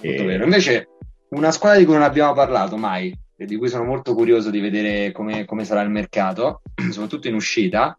E... 0.00 0.24
Vero. 0.24 0.44
Invece 0.44 0.88
una 1.30 1.50
squadra 1.50 1.78
di 1.78 1.84
cui 1.84 1.94
non 1.94 2.04
abbiamo 2.04 2.32
parlato 2.32 2.78
mai, 2.78 3.14
e 3.42 3.44
di 3.44 3.56
cui 3.56 3.68
sono 3.68 3.84
molto 3.84 4.14
curioso 4.14 4.50
di 4.50 4.60
vedere 4.60 5.10
come, 5.10 5.44
come 5.44 5.64
sarà 5.64 5.82
il 5.82 5.90
mercato, 5.90 6.62
soprattutto 6.90 7.28
in 7.28 7.34
uscita, 7.34 7.98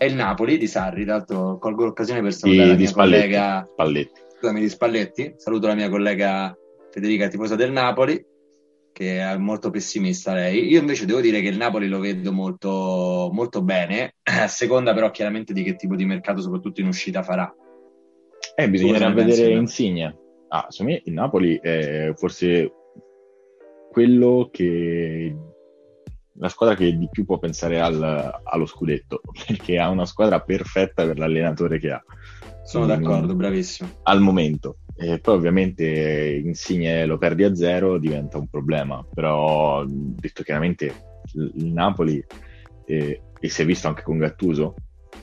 è 0.00 0.06
il 0.06 0.14
Napoli 0.14 0.56
di 0.56 0.66
Sarri. 0.66 1.04
Tra 1.04 1.16
l'altro 1.16 1.58
colgo 1.58 1.84
l'occasione 1.84 2.22
per 2.22 2.32
salutare 2.32 2.68
di, 2.68 2.70
la 2.70 2.78
mia 2.78 2.88
Spalletti, 2.88 3.20
collega 3.20 3.68
Spalletti. 3.70 4.20
Scusami, 4.38 4.60
di 4.60 4.68
Spalletti. 4.70 5.34
Saluto 5.36 5.66
la 5.66 5.74
mia 5.74 5.90
collega 5.90 6.56
Federica, 6.90 7.28
tifosa 7.28 7.54
del 7.54 7.70
Napoli, 7.70 8.24
che 8.94 9.18
è 9.18 9.36
molto 9.36 9.68
pessimista 9.68 10.32
lei. 10.32 10.70
Io 10.70 10.80
invece 10.80 11.04
devo 11.04 11.20
dire 11.20 11.42
che 11.42 11.48
il 11.48 11.58
Napoli 11.58 11.86
lo 11.86 11.98
vedo 11.98 12.32
molto, 12.32 13.28
molto 13.30 13.60
bene, 13.60 14.14
a 14.22 14.48
seconda 14.48 14.94
però 14.94 15.10
chiaramente 15.10 15.52
di 15.52 15.62
che 15.62 15.76
tipo 15.76 15.96
di 15.96 16.06
mercato, 16.06 16.40
soprattutto 16.40 16.80
in 16.80 16.86
uscita, 16.86 17.22
farà. 17.22 17.54
Eh, 18.56 18.70
bisognerà 18.70 19.10
vedere 19.10 19.52
Insigne. 19.52 20.16
Ah, 20.48 20.64
secondo 20.70 20.92
me 20.92 21.02
il 21.04 21.12
Napoli 21.12 21.60
è 21.62 22.14
forse 22.16 22.72
quello 23.92 24.48
che 24.50 25.36
la 26.40 26.48
squadra 26.48 26.74
che 26.74 26.96
di 26.96 27.08
più 27.10 27.24
può 27.24 27.38
pensare 27.38 27.80
al, 27.80 28.40
allo 28.42 28.66
scudetto 28.66 29.20
perché 29.46 29.78
ha 29.78 29.88
una 29.88 30.06
squadra 30.06 30.40
perfetta 30.40 31.04
per 31.04 31.18
l'allenatore 31.18 31.78
che 31.78 31.90
ha. 31.92 32.02
Sono 32.64 32.86
d'accordo, 32.86 33.34
bravissimo. 33.34 33.88
Al 34.04 34.20
momento. 34.20 34.78
E 34.96 35.18
poi 35.18 35.34
ovviamente 35.34 36.40
Insigne 36.44 37.06
lo 37.06 37.16
perdi 37.18 37.44
a 37.44 37.54
zero, 37.54 37.98
diventa 37.98 38.38
un 38.38 38.48
problema, 38.48 39.04
però 39.12 39.84
detto 39.86 40.42
chiaramente 40.42 41.18
il 41.34 41.72
Napoli 41.72 42.24
eh, 42.86 43.22
e 43.38 43.48
si 43.48 43.62
è 43.62 43.64
visto 43.64 43.88
anche 43.88 44.02
con 44.02 44.18
Gattuso 44.18 44.74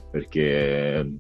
perché 0.09 1.11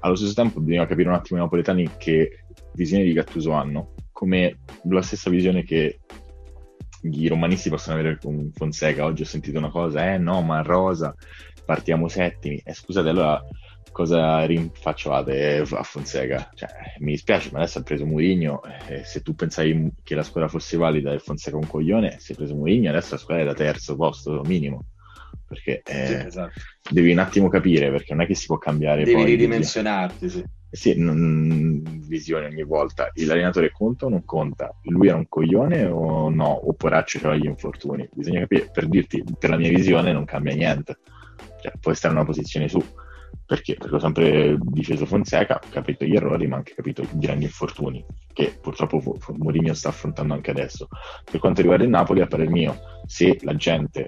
allo 0.00 0.14
stesso 0.14 0.34
tempo 0.34 0.60
bisogna 0.60 0.86
capire 0.86 1.08
un 1.08 1.14
attimo 1.14 1.40
i 1.40 1.42
napoletani 1.42 1.90
che 1.98 2.44
visione 2.74 3.04
di 3.04 3.12
Gattuso 3.12 3.52
hanno, 3.52 3.94
come 4.12 4.60
la 4.84 5.02
stessa 5.02 5.28
visione 5.28 5.64
che 5.64 6.00
i 7.02 7.28
romanisti 7.28 7.70
possono 7.70 7.98
avere 7.98 8.18
con 8.18 8.50
Fonseca. 8.54 9.04
Oggi 9.04 9.22
ho 9.22 9.26
sentito 9.26 9.58
una 9.58 9.70
cosa, 9.70 10.12
eh 10.12 10.18
no, 10.18 10.42
ma 10.42 10.62
Rosa, 10.62 11.14
partiamo 11.64 12.08
settimi. 12.08 12.56
E 12.56 12.70
eh, 12.70 12.74
scusate, 12.74 13.08
allora 13.08 13.42
cosa 13.92 14.44
rinfacciate 14.44 15.64
a 15.70 15.82
Fonseca? 15.82 16.50
Cioè, 16.54 16.68
mi 16.98 17.12
dispiace, 17.12 17.50
ma 17.52 17.58
adesso 17.58 17.78
ha 17.78 17.82
preso 17.82 18.06
Mourinho. 18.06 18.62
Eh, 18.88 19.04
se 19.04 19.22
tu 19.22 19.34
pensavi 19.34 19.90
che 20.02 20.14
la 20.14 20.22
squadra 20.22 20.50
fosse 20.50 20.76
valida 20.76 21.12
e 21.12 21.18
Fonseca 21.18 21.56
un 21.56 21.66
coglione, 21.66 22.16
si 22.18 22.32
è 22.32 22.36
preso 22.36 22.54
Mourinho, 22.54 22.90
adesso 22.90 23.14
la 23.14 23.20
squadra 23.20 23.44
è 23.44 23.46
da 23.46 23.54
terzo 23.54 23.96
posto 23.96 24.42
minimo. 24.44 24.84
Perché 25.46 25.82
eh, 25.84 26.06
sì, 26.06 26.14
esatto. 26.14 26.60
devi 26.90 27.10
un 27.10 27.18
attimo 27.18 27.48
capire, 27.48 27.90
perché 27.90 28.14
non 28.14 28.22
è 28.24 28.26
che 28.26 28.34
si 28.34 28.46
può 28.46 28.58
cambiare. 28.58 29.04
Devi 29.04 29.24
ridimensionarti, 29.24 30.28
sì 30.28 30.44
sì, 30.70 30.94
non, 30.96 31.82
visione 32.06 32.46
ogni 32.46 32.62
volta. 32.62 33.10
L'allenatore 33.14 33.72
conta 33.72 34.06
o 34.06 34.08
non 34.08 34.24
conta? 34.24 34.72
Lui 34.84 35.08
era 35.08 35.16
un 35.16 35.28
coglione 35.28 35.86
o 35.86 36.30
no? 36.30 36.48
O 36.48 36.72
poraccio 36.74 37.18
c'aveva 37.18 37.42
gli 37.42 37.46
infortuni? 37.46 38.08
Bisogna 38.12 38.40
capire, 38.40 38.70
per 38.72 38.88
dirti, 38.88 39.24
per 39.38 39.50
la 39.50 39.56
mia 39.56 39.70
visione 39.70 40.12
non 40.12 40.24
cambia 40.24 40.54
niente. 40.54 40.98
Cioè, 41.60 41.72
puoi 41.80 41.94
stare 41.94 42.14
in 42.14 42.20
una 42.20 42.28
posizione 42.28 42.68
su. 42.68 42.82
Perché? 43.44 43.74
Perché 43.74 43.96
ho 43.96 43.98
sempre 43.98 44.56
difeso 44.60 45.06
Fonseca, 45.06 45.60
ho 45.62 45.68
capito 45.70 46.04
gli 46.04 46.14
errori, 46.14 46.46
ma 46.46 46.56
anche 46.56 46.74
capito 46.74 47.02
i 47.02 47.08
grandi 47.14 47.44
infortuni, 47.44 48.04
che 48.32 48.56
purtroppo 48.60 49.18
Mourinho 49.38 49.74
sta 49.74 49.88
affrontando 49.88 50.34
anche 50.34 50.52
adesso. 50.52 50.86
Per 51.28 51.40
quanto 51.40 51.60
riguarda 51.60 51.82
il 51.82 51.90
Napoli, 51.90 52.20
a 52.20 52.26
parer 52.26 52.48
mio, 52.48 52.78
se 53.06 53.38
la 53.42 53.54
gente 53.56 54.06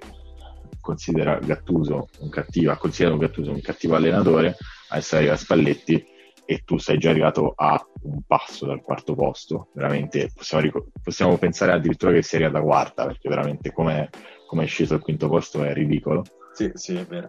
considera 0.80 1.38
Gattuso 1.38 2.08
un 2.20 2.28
cattivo, 2.28 2.70
ha 2.70 2.76
considerato 2.76 3.18
Gattuso 3.18 3.50
un 3.50 3.60
cattivo 3.60 3.96
allenatore, 3.96 4.56
adesso 4.90 5.16
arriva 5.16 5.36
Spalletti 5.36 6.11
e 6.44 6.62
tu 6.64 6.78
sei 6.78 6.98
già 6.98 7.10
arrivato 7.10 7.52
a 7.56 7.80
un 8.02 8.22
passo 8.26 8.66
dal 8.66 8.82
quarto 8.82 9.14
posto, 9.14 9.68
veramente 9.74 10.30
possiamo, 10.34 10.64
ric- 10.64 11.00
possiamo 11.02 11.38
pensare 11.38 11.72
addirittura 11.72 12.12
che 12.12 12.22
sia 12.22 12.38
arrivata 12.38 12.64
quarta, 12.64 13.06
perché 13.06 13.28
veramente 13.28 13.72
come 13.72 14.08
è 14.08 14.66
sceso 14.66 14.94
al 14.94 15.00
quinto 15.00 15.28
posto 15.28 15.62
è 15.62 15.72
ridicolo. 15.72 16.24
Sì, 16.52 16.70
sì, 16.74 16.96
è 16.96 17.04
vero. 17.04 17.28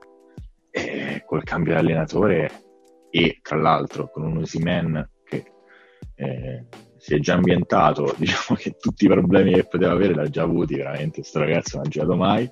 E 0.69 1.23
col 1.25 1.43
cambio 1.43 1.73
di 1.73 1.79
allenatore 1.79 2.51
e 3.09 3.39
tra 3.41 3.57
l'altro 3.57 4.09
con 4.09 4.23
un 4.23 4.37
Osimen 4.37 5.09
che 5.23 5.43
eh, 6.15 6.65
si 6.97 7.13
è 7.15 7.19
già 7.19 7.35
ambientato, 7.35 8.13
diciamo 8.17 8.57
che 8.57 8.75
tutti 8.79 9.05
i 9.05 9.09
problemi 9.09 9.53
che 9.53 9.65
poteva 9.65 9.91
avere 9.91 10.15
l'ha 10.15 10.29
già 10.29 10.43
avuti, 10.43 10.75
veramente, 10.75 11.19
questo 11.19 11.39
ragazzo 11.39 11.77
non 11.77 11.85
ha 11.85 11.89
giocato 11.89 12.15
mai. 12.15 12.49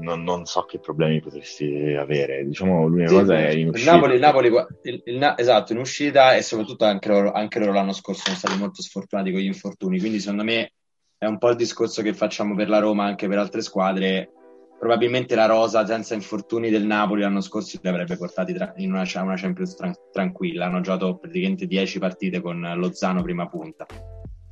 Non, 0.00 0.22
non, 0.22 0.44
so 0.44 0.62
che 0.62 0.78
problemi 0.78 1.20
potresti 1.20 1.94
avere. 1.98 2.44
Diciamo, 2.44 2.86
l'unica 2.86 3.08
sì, 3.08 3.14
cosa 3.14 3.38
è 3.38 3.50
in 3.50 3.68
uscita. 3.68 3.90
Il 3.90 3.96
Napoli, 3.96 4.14
il 4.14 4.20
Napoli 4.20 4.48
il, 4.82 5.02
il, 5.04 5.34
esatto, 5.36 5.72
in 5.72 5.78
uscita 5.78 6.34
e 6.34 6.42
soprattutto 6.42 6.84
anche 6.84 7.08
loro, 7.08 7.32
anche 7.32 7.58
loro 7.58 7.72
l'anno 7.72 7.92
scorso 7.92 8.22
sono 8.24 8.36
stati 8.36 8.58
molto 8.58 8.82
sfortunati 8.82 9.30
con 9.30 9.40
gli 9.40 9.46
infortuni. 9.46 9.98
Quindi, 9.98 10.20
secondo 10.20 10.44
me, 10.44 10.72
è 11.18 11.26
un 11.26 11.38
po' 11.38 11.50
il 11.50 11.56
discorso 11.56 12.02
che 12.02 12.14
facciamo 12.14 12.54
per 12.54 12.68
la 12.68 12.78
Roma 12.78 13.04
anche 13.04 13.28
per 13.28 13.38
altre 13.38 13.60
squadre 13.60 14.32
probabilmente 14.78 15.34
la 15.34 15.46
rosa 15.46 15.84
senza 15.84 16.14
infortuni 16.14 16.70
del 16.70 16.86
Napoli 16.86 17.22
l'anno 17.22 17.40
scorso 17.40 17.78
li 17.82 17.88
avrebbe 17.88 18.16
portati 18.16 18.54
tra- 18.54 18.72
in 18.76 18.92
una, 18.92 19.04
una 19.16 19.34
Champions 19.34 19.74
tra- 19.74 19.92
tranquilla. 20.12 20.66
Hanno 20.66 20.80
giocato 20.80 21.18
praticamente 21.18 21.66
10 21.66 21.98
partite 21.98 22.40
con 22.40 22.60
Lozano 22.76 23.22
prima 23.22 23.48
punta. 23.48 23.86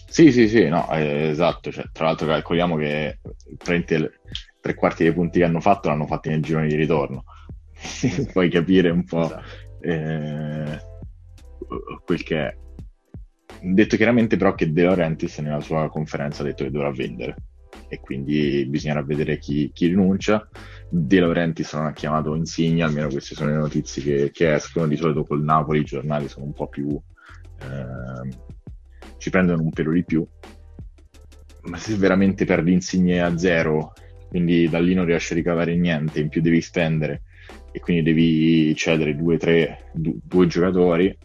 Sì, 0.09 0.33
sì, 0.33 0.49
sì, 0.49 0.69
no, 0.69 0.91
eh, 0.93 1.29
esatto. 1.29 1.71
Cioè, 1.71 1.85
tra 1.93 2.07
l'altro 2.07 2.27
calcoliamo 2.27 2.77
che 2.77 3.19
tre 3.59 4.75
quarti 4.75 5.05
dei 5.05 5.13
punti 5.13 5.39
che 5.39 5.45
hanno 5.45 5.61
fatto 5.61 5.89
l'hanno 5.89 6.07
fatti 6.07 6.29
nel 6.29 6.43
girone 6.43 6.69
di 6.69 6.77
ritorno. 6.77 7.25
Esatto. 7.81 8.31
Puoi 8.33 8.49
capire 8.49 8.91
un 8.91 9.05
po' 9.05 9.25
esatto. 9.25 9.45
eh, 9.81 10.79
quel 12.05 12.23
che 12.23 12.47
è. 12.47 12.57
Detto 13.61 13.97
chiaramente 13.97 14.37
però 14.37 14.55
che 14.55 14.73
De 14.73 14.83
Laurentiis 14.83 15.39
nella 15.39 15.61
sua 15.61 15.89
conferenza 15.89 16.43
ha 16.43 16.45
detto 16.45 16.65
che 16.65 16.71
dovrà 16.71 16.91
vendere 16.91 17.37
e 17.89 18.01
quindi 18.01 18.67
bisognerà 18.67 19.03
vedere 19.03 19.39
chi, 19.39 19.71
chi 19.73 19.87
rinuncia. 19.87 20.49
De 20.89 21.21
Laurentiis 21.21 21.73
non 21.75 21.87
ha 21.87 21.93
chiamato 21.93 22.35
Insigne, 22.35 22.85
almeno 22.85 23.09
queste 23.09 23.35
sono 23.35 23.51
le 23.51 23.57
notizie 23.57 24.03
che, 24.03 24.31
che, 24.33 24.55
escono. 24.55 24.87
Di 24.87 24.97
solito 24.97 25.25
col 25.25 25.43
Napoli 25.43 25.81
i 25.81 25.85
giornali 25.85 26.29
sono 26.29 26.47
un 26.47 26.53
po' 26.53 26.69
più... 26.69 26.89
Eh, 27.61 28.55
ci 29.27 29.31
prendono 29.33 29.63
un 29.63 29.71
pelo 29.71 29.91
di 29.91 30.05
più. 30.05 30.25
Ma 31.63 31.77
se 31.79 31.97
veramente 31.97 32.45
perdi 32.45 32.73
Insigne 32.73 33.21
a 33.21 33.37
zero, 33.37 33.95
quindi 34.29 34.69
da 34.69 34.79
lì 34.79 34.95
non 34.95 35.05
riesci 35.05 35.33
a 35.33 35.37
ricavare 35.37 35.75
niente, 35.75 36.21
in 36.21 36.29
più 36.29 36.41
devi 36.41 36.61
spendere 36.61 37.23
e 37.73 37.81
quindi 37.81 38.05
devi 38.05 38.73
cedere 38.77 39.17
due, 39.17 39.37
tre, 39.37 39.91
due 39.93 40.47
giocatori, 40.47 41.19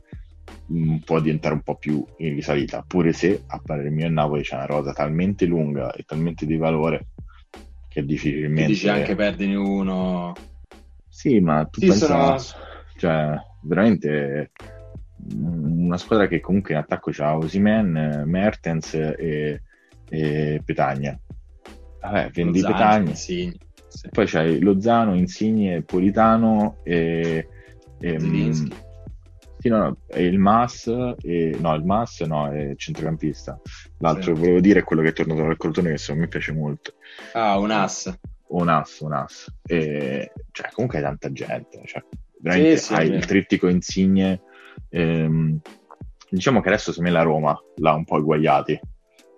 può 1.06 1.20
diventare 1.20 1.54
un 1.54 1.62
po' 1.62 1.76
più 1.76 2.04
in 2.18 2.34
risalita, 2.34 2.84
pure 2.88 3.14
se 3.14 3.44
a 3.46 3.62
parere 3.64 3.92
mio 3.92 4.08
il 4.08 4.14
Napoli 4.14 4.42
c'è 4.42 4.56
una 4.56 4.66
rosa 4.66 4.94
talmente 4.94 5.46
lunga 5.46 5.92
e 5.94 6.02
talmente 6.02 6.48
di 6.48 6.58
valore 6.58 7.10
che 7.88 8.04
difficilmente... 8.04 8.66
Ti 8.66 8.72
dici 8.72 8.90
anche 8.90 9.14
perdine 9.14 9.54
uno... 9.54 10.34
Sì, 11.08 11.40
ma 11.40 11.66
tu 11.66 11.82
sì, 11.82 11.88
pensa... 11.88 12.38
Sono... 12.40 12.64
Cioè, 12.98 13.36
veramente 13.62 14.50
una 15.34 15.98
squadra 15.98 16.28
che 16.28 16.40
comunque 16.40 16.74
in 16.74 16.80
attacco 16.80 17.12
c'ha 17.12 17.36
Osimen, 17.36 18.24
Mertens 18.26 18.94
e, 18.94 19.62
e 20.10 20.62
Petagna. 20.64 21.20
Vabbè, 22.02 22.30
vendi 22.32 22.62
Lozano, 22.62 22.78
Petagna. 22.78 23.14
Sì, 23.16 23.60
sì. 23.88 24.10
Poi 24.10 24.26
c'hai 24.26 24.60
Lozano, 24.60 25.16
Insigne, 25.16 25.82
Politano 25.82 26.78
e... 26.84 27.48
e 28.00 28.20
Zilinski 28.20 28.90
sì, 29.62 29.70
no, 29.70 29.78
no, 29.78 29.98
è 30.08 30.22
il 30.22 30.40
Mas, 30.40 30.88
e, 31.22 31.56
no, 31.60 31.76
il 31.76 31.84
Mas 31.84 32.20
no, 32.22 32.52
è 32.52 32.74
centrocampista. 32.76 33.62
L'altro 34.00 34.34
sì. 34.34 34.40
volevo 34.40 34.60
dire 34.60 34.80
è 34.80 34.84
quello 34.84 35.04
che 35.04 35.10
è 35.10 35.14
tornato 35.14 35.44
dal 35.44 35.56
Crotone 35.56 35.92
che 35.92 35.98
secondo 36.00 36.22
me 36.22 36.28
piace 36.30 36.52
molto. 36.52 36.96
Ah, 37.34 37.60
un 37.60 37.70
As. 37.70 38.12
Un 38.48 38.70
As, 38.70 39.00
un 39.02 39.14
As. 39.14 39.54
E, 39.64 40.32
cioè, 40.52 40.70
comunque 40.74 40.98
hai 40.98 41.04
tanta 41.04 41.32
gente, 41.32 41.80
cioè, 41.86 42.04
veramente 42.40 42.78
sì, 42.78 42.94
hai 42.94 43.10
il 43.12 43.24
trittico 43.24 43.68
insigne. 43.68 44.42
Ehm, 44.90 45.60
diciamo 46.30 46.62
che 46.62 46.70
adesso 46.70 46.92
secondo 46.92 47.12
me 47.12 47.18
la 47.18 47.24
Roma 47.24 47.60
l'ha 47.76 47.94
un 47.94 48.06
po' 48.06 48.18
eguagliati. 48.18 48.80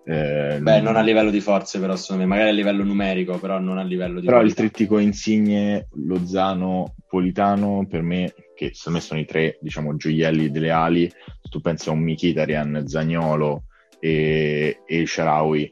Eh, 0.06 0.60
Beh, 0.60 0.82
non 0.82 0.98
a 0.98 1.02
livello 1.02 1.30
di 1.30 1.40
forze, 1.40 1.80
però, 1.80 1.96
secondo 1.96 2.24
me, 2.24 2.28
magari 2.28 2.50
a 2.50 2.54
livello 2.54 2.84
numerico, 2.84 3.40
però 3.40 3.60
non 3.60 3.78
a 3.78 3.84
livello 3.84 4.20
di. 4.20 4.26
Però 4.26 4.40
qualità. 4.40 4.62
il 4.62 4.70
trittico 4.70 5.00
Insigne, 5.00 5.88
Lozano, 6.06 6.96
Politano, 7.08 7.86
per 7.90 8.02
me 8.02 8.34
che 8.54 8.72
secondo 8.74 9.00
me 9.00 9.04
sono 9.04 9.20
i 9.20 9.26
tre 9.26 9.58
diciamo, 9.62 9.96
gioielli 9.96 10.52
delle 10.52 10.72
ali, 10.72 11.10
se 11.10 11.50
tu 11.50 11.62
pensi 11.62 11.90
a 11.90 11.94
un 11.94 12.00
Mkhitaryan, 12.00 12.86
Zagnolo 12.86 13.64
e, 14.00 14.82
e 14.86 15.06
Sharawi, 15.06 15.72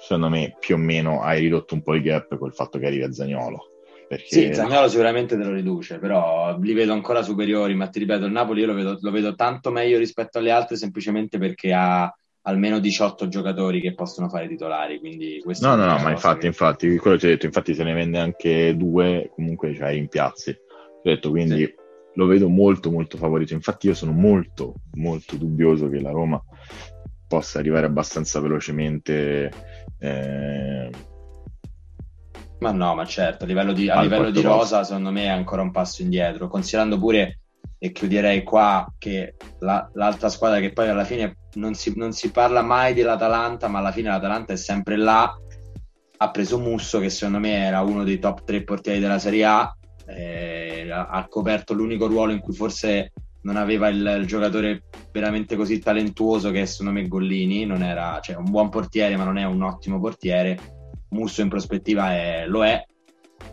secondo 0.00 0.28
me 0.28 0.56
più 0.58 0.76
o 0.76 0.78
meno 0.78 1.22
hai 1.22 1.40
ridotto 1.40 1.74
un 1.74 1.82
po' 1.82 1.94
il 1.94 2.02
gap 2.02 2.36
col 2.38 2.54
fatto 2.54 2.78
che 2.78 2.86
arrivi 2.86 3.02
a 3.02 3.12
Zagnolo. 3.12 3.71
Perché... 4.12 4.26
Sì, 4.28 4.54
Zagnolo 4.54 4.88
sicuramente 4.88 5.38
te 5.38 5.42
lo 5.42 5.54
riduce, 5.54 5.98
però 5.98 6.58
li 6.58 6.74
vedo 6.74 6.92
ancora 6.92 7.22
superiori, 7.22 7.74
ma 7.74 7.88
ti 7.88 7.98
ripeto, 8.00 8.26
il 8.26 8.32
Napoli 8.32 8.60
io 8.60 8.66
lo 8.66 8.74
vedo, 8.74 8.98
lo 9.00 9.10
vedo 9.10 9.34
tanto 9.34 9.70
meglio 9.70 9.96
rispetto 9.96 10.36
alle 10.36 10.50
altre 10.50 10.76
semplicemente 10.76 11.38
perché 11.38 11.72
ha 11.72 12.14
almeno 12.42 12.78
18 12.78 13.28
giocatori 13.28 13.80
che 13.80 13.94
possono 13.94 14.28
fare 14.28 14.48
titolari. 14.48 14.98
Quindi 14.98 15.40
questo 15.42 15.66
no, 15.66 15.76
no, 15.76 15.86
no, 15.86 15.98
ma 15.98 16.10
infatti, 16.10 16.40
che... 16.40 16.46
infatti, 16.48 16.94
quello 16.98 17.16
che 17.16 17.24
ho 17.24 17.30
detto, 17.30 17.46
infatti 17.46 17.72
se 17.72 17.84
ne 17.84 17.94
vende 17.94 18.18
anche 18.18 18.76
due, 18.76 19.30
comunque 19.34 19.74
cioè, 19.74 19.92
rimpiazzi. 19.92 20.50
Ho 20.50 21.00
detto, 21.02 21.30
quindi 21.30 21.64
sì 21.64 21.74
lo 22.16 22.26
vedo 22.26 22.50
molto 22.50 22.90
molto 22.90 23.16
favorito. 23.16 23.54
Infatti 23.54 23.86
io 23.86 23.94
sono 23.94 24.12
molto 24.12 24.74
molto 24.96 25.36
dubbioso 25.36 25.88
che 25.88 26.02
la 26.02 26.10
Roma 26.10 26.38
possa 27.26 27.60
arrivare 27.60 27.86
abbastanza 27.86 28.40
velocemente. 28.40 29.50
Eh... 29.98 30.90
Ma 32.62 32.72
no, 32.72 32.94
ma 32.94 33.04
certo, 33.04 33.44
a 33.44 33.46
livello 33.46 33.72
di, 33.72 33.88
a 33.88 34.00
livello 34.00 34.30
di 34.30 34.40
rosa 34.40 34.78
posto. 34.78 34.84
secondo 34.84 35.10
me 35.10 35.24
è 35.24 35.28
ancora 35.28 35.62
un 35.62 35.70
passo 35.70 36.02
indietro, 36.02 36.48
considerando 36.48 36.98
pure, 36.98 37.40
e 37.78 37.92
chiuderei 37.92 38.42
qua, 38.42 38.86
che 38.98 39.34
la, 39.58 39.88
l'altra 39.94 40.28
squadra 40.28 40.60
che 40.60 40.72
poi 40.72 40.88
alla 40.88 41.04
fine 41.04 41.36
non 41.54 41.74
si, 41.74 41.92
non 41.96 42.12
si 42.12 42.30
parla 42.30 42.62
mai 42.62 42.94
dell'Atalanta, 42.94 43.68
ma 43.68 43.80
alla 43.80 43.92
fine 43.92 44.08
l'Atalanta 44.08 44.52
è 44.52 44.56
sempre 44.56 44.96
là, 44.96 45.34
ha 46.16 46.30
preso 46.30 46.58
Musso 46.58 47.00
che 47.00 47.10
secondo 47.10 47.38
me 47.38 47.64
era 47.64 47.80
uno 47.80 48.04
dei 48.04 48.18
top 48.20 48.44
3 48.44 48.62
portieri 48.62 49.00
della 49.00 49.18
Serie 49.18 49.44
A 49.44 49.76
eh, 50.06 50.88
ha 50.90 51.26
coperto 51.28 51.74
l'unico 51.74 52.06
ruolo 52.06 52.32
in 52.32 52.40
cui 52.40 52.54
forse 52.54 53.12
non 53.42 53.56
aveva 53.56 53.88
il, 53.88 54.18
il, 54.20 54.26
giocatore 54.26 54.84
veramente 55.10 55.56
così 55.56 55.80
talentuoso 55.80 56.50
che 56.50 56.62
è 56.62 56.64
secondo 56.64 56.92
me 56.92 57.08
Gollini, 57.08 57.64
non 57.64 57.82
era 57.82 58.20
cioè, 58.22 58.36
un 58.36 58.50
buon 58.50 58.68
portiere 58.68 59.16
ma 59.16 59.24
non 59.24 59.36
è 59.36 59.44
un 59.44 59.62
ottimo 59.62 59.98
portiere, 59.98 60.58
Musso 61.12 61.42
in 61.42 61.48
prospettiva 61.48 62.12
è, 62.12 62.44
lo 62.46 62.64
è, 62.64 62.84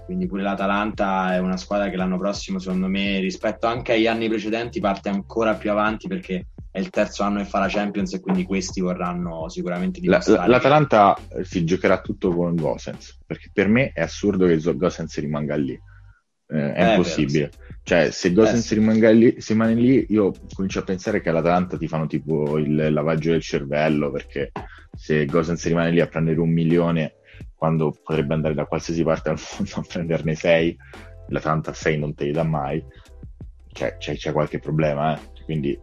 quindi 0.06 0.28
pure 0.28 0.44
l'Atalanta 0.44 1.34
è 1.34 1.40
una 1.40 1.58
squadra 1.58 1.90
che 1.90 1.96
l'anno 1.96 2.18
prossimo 2.18 2.60
secondo 2.60 2.88
me 2.88 3.20
rispetto 3.20 3.68
anche 3.68 3.94
agli 3.94 4.08
anni 4.08 4.28
precedenti 4.28 4.80
parte 4.80 5.10
ancora 5.10 5.56
più 5.56 5.72
avanti 5.72 6.08
perché 6.08 6.48
è 6.72 6.80
il 6.80 6.90
terzo 6.90 7.24
anno 7.24 7.40
che 7.40 7.46
fa 7.46 7.60
la 7.60 7.68
Champions 7.68 8.14
e 8.14 8.20
quindi 8.20 8.44
questi 8.44 8.80
vorranno 8.82 9.50
sicuramente 9.50 10.00
dimostrare. 10.00 10.48
La, 10.48 10.56
l'Atalanta 10.56 11.18
si 11.42 11.64
giocherà 11.64 12.02
tutto 12.02 12.32
con 12.32 12.56
Gosens 12.56 13.20
perché 13.26 13.50
per 13.52 13.68
me 13.68 13.92
è 13.94 14.02
assurdo 14.02 14.46
che 14.46 14.60
Gosens 14.60 15.20
rimanga 15.20 15.56
lì 15.56 15.80
eh, 16.52 16.74
è 16.74 16.84
eh, 16.84 16.90
impossibile. 16.92 17.50
Vero, 17.50 17.52
sì. 17.52 17.78
Cioè, 17.84 18.12
se 18.12 18.34
Gosens 18.34 18.72
eh, 18.72 19.14
lì, 19.14 19.36
se 19.42 19.54
rimane 19.54 19.74
lì, 19.74 20.06
io 20.10 20.34
comincio 20.54 20.80
a 20.80 20.84
pensare 20.84 21.22
che 21.22 21.30
all'Atalanta 21.30 21.78
ti 21.78 21.88
fanno 21.88 22.08
tipo 22.08 22.58
il 22.58 22.94
lavaggio 22.94 23.32
del 23.32 23.42
cervello, 23.42 24.12
perché 24.12 24.52
se 24.96 25.26
Gosens 25.26 25.66
rimane 25.68 25.92
lì 25.92 26.02
a 26.02 26.08
prendere 26.08 26.40
un 26.40 26.52
milione 26.52 27.14
quando 27.60 27.94
potrebbe 28.04 28.34
andare 28.34 28.54
da 28.54 28.66
qualsiasi 28.66 29.04
parte 29.04 29.30
al 29.30 29.40
mondo 29.58 29.76
a 29.76 29.84
prenderne 29.86 30.34
sei, 30.34 30.76
l'Atalanta 31.28 31.74
6 31.74 32.00
non 32.00 32.16
te 32.16 32.24
li 32.24 32.32
dà 32.32 32.44
mai, 32.44 32.84
cioè 33.74 33.98
c'è, 33.98 34.16
c'è 34.16 34.32
qualche 34.32 34.60
problema, 34.60 35.16
eh? 35.16 35.44
quindi 35.44 35.78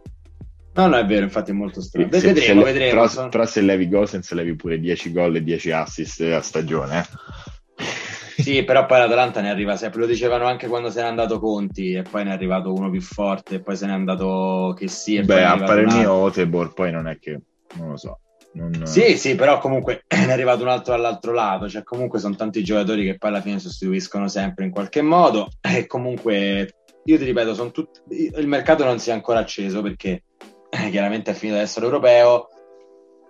No, 0.73 0.85
no, 0.85 0.97
è 0.97 1.05
vero, 1.05 1.23
infatti 1.23 1.49
è 1.49 1.55
molto 1.55 1.81
strano. 1.81 2.07
Se, 2.11 2.33
vedremo, 2.33 2.59
se, 2.61 2.71
vedremo. 2.71 2.91
Però, 2.91 3.07
sono... 3.07 3.29
però, 3.29 3.45
se 3.47 3.61
levi 3.61 3.89
Gosens 3.89 4.31
levi 4.33 4.55
pure 4.55 4.79
10 4.79 5.11
gol 5.11 5.35
e 5.37 5.43
10 5.43 5.71
assist 5.71 6.21
a 6.21 6.41
stagione. 6.41 6.99
Eh? 6.99 8.43
Sì, 8.43 8.63
però 8.63 8.85
poi 8.85 8.99
l'Atalanta 8.99 9.41
ne 9.41 9.49
arriva 9.49 9.75
sempre, 9.75 10.01
lo 10.01 10.05
dicevano 10.05 10.45
anche 10.45 10.67
quando 10.67 10.91
se 10.91 11.01
n'è 11.01 11.07
andato 11.07 11.39
Conti 11.39 11.93
e 11.93 12.03
poi 12.03 12.23
ne 12.23 12.29
è 12.29 12.33
arrivato 12.33 12.71
uno 12.71 12.91
più 12.91 13.01
forte 13.01 13.55
e 13.55 13.59
poi 13.61 13.75
se 13.75 13.87
n'è 13.87 13.91
andato 13.91 14.75
che 14.77 14.87
sì. 14.87 15.19
Beh, 15.19 15.43
a 15.43 15.57
parer 15.57 15.87
mio 15.87 16.13
Otebor 16.13 16.73
poi 16.73 16.91
non 16.91 17.07
è 17.07 17.17
che, 17.17 17.39
non 17.77 17.89
lo 17.89 17.97
so. 17.97 18.19
Non... 18.57 18.85
Sì, 18.85 19.17
sì, 19.17 19.35
però 19.35 19.59
comunque 19.59 20.03
è 20.07 20.31
arrivato 20.31 20.63
un 20.63 20.69
altro 20.69 20.95
dall'altro 20.95 21.31
lato, 21.31 21.69
cioè 21.69 21.83
comunque 21.83 22.19
sono 22.19 22.35
tanti 22.35 22.63
giocatori 22.63 23.05
che 23.05 23.17
poi 23.17 23.29
alla 23.29 23.41
fine 23.41 23.59
sostituiscono 23.59 24.27
sempre 24.27 24.65
in 24.65 24.71
qualche 24.71 25.01
modo 25.01 25.49
e 25.61 25.85
comunque 25.85 26.73
io 27.03 27.17
ti 27.17 27.23
ripeto, 27.23 27.71
tut... 27.71 28.03
il 28.09 28.47
mercato 28.47 28.83
non 28.83 28.99
si 28.99 29.11
è 29.11 29.13
ancora 29.13 29.39
acceso 29.39 29.81
perché 29.81 30.23
chiaramente 30.89 31.31
è 31.31 31.33
finito 31.33 31.57
adesso 31.57 31.79
l'europeo 31.79 32.49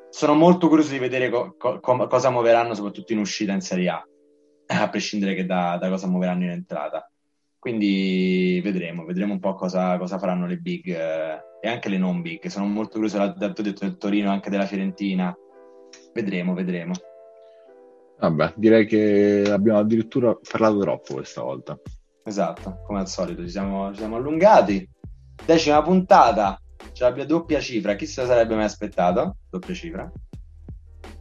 sono 0.10 0.34
molto 0.34 0.68
curioso 0.68 0.92
di 0.92 1.00
vedere 1.00 1.30
co- 1.30 1.56
co- 1.58 1.80
cosa 2.08 2.30
muoveranno, 2.30 2.74
soprattutto 2.74 3.14
in 3.14 3.20
uscita 3.20 3.52
in 3.52 3.62
Serie 3.62 3.90
A, 3.90 4.04
a 4.68 4.90
prescindere 4.90 5.36
che 5.36 5.46
da, 5.46 5.78
da 5.78 5.90
cosa 5.90 6.08
muoveranno 6.08 6.44
in 6.44 6.52
entrata. 6.52 7.12
Quindi 7.68 8.62
vedremo, 8.64 9.04
vedremo 9.04 9.34
un 9.34 9.42
po' 9.42 9.54
cosa, 9.54 9.98
cosa 9.98 10.18
faranno 10.18 10.48
le 10.48 10.56
big 10.56 10.88
eh, 10.88 11.38
e 11.60 11.68
anche 11.68 11.90
le 11.90 11.98
non 11.98 12.22
big. 12.22 12.48
Sono 12.48 12.66
molto 12.66 12.94
curioso, 12.94 13.18
l'ha 13.18 13.28
detto 13.28 13.62
del 13.62 13.98
Torino, 13.98 14.32
anche 14.32 14.50
della 14.50 14.66
Fiorentina. 14.66 15.36
Vedremo, 16.14 16.54
vedremo. 16.54 16.94
Vabbè, 18.20 18.54
direi 18.56 18.86
che 18.86 19.44
abbiamo 19.52 19.80
addirittura 19.80 20.34
parlato 20.50 20.80
troppo 20.80 21.16
questa 21.16 21.42
volta. 21.42 21.78
Esatto, 22.24 22.84
come 22.86 23.00
al 23.00 23.10
solito, 23.10 23.42
ci 23.42 23.50
siamo, 23.50 23.92
ci 23.92 23.98
siamo 23.98 24.16
allungati. 24.16 24.90
Decima 25.46 25.82
puntata, 25.82 26.58
ce 26.94 27.04
l'abbia 27.04 27.26
doppia 27.26 27.60
cifra. 27.60 27.96
Chi 27.96 28.06
se 28.06 28.22
la 28.22 28.28
sarebbe 28.28 28.56
mai 28.56 28.64
aspettato? 28.64 29.40
Doppia 29.50 29.74
cifra. 29.74 30.10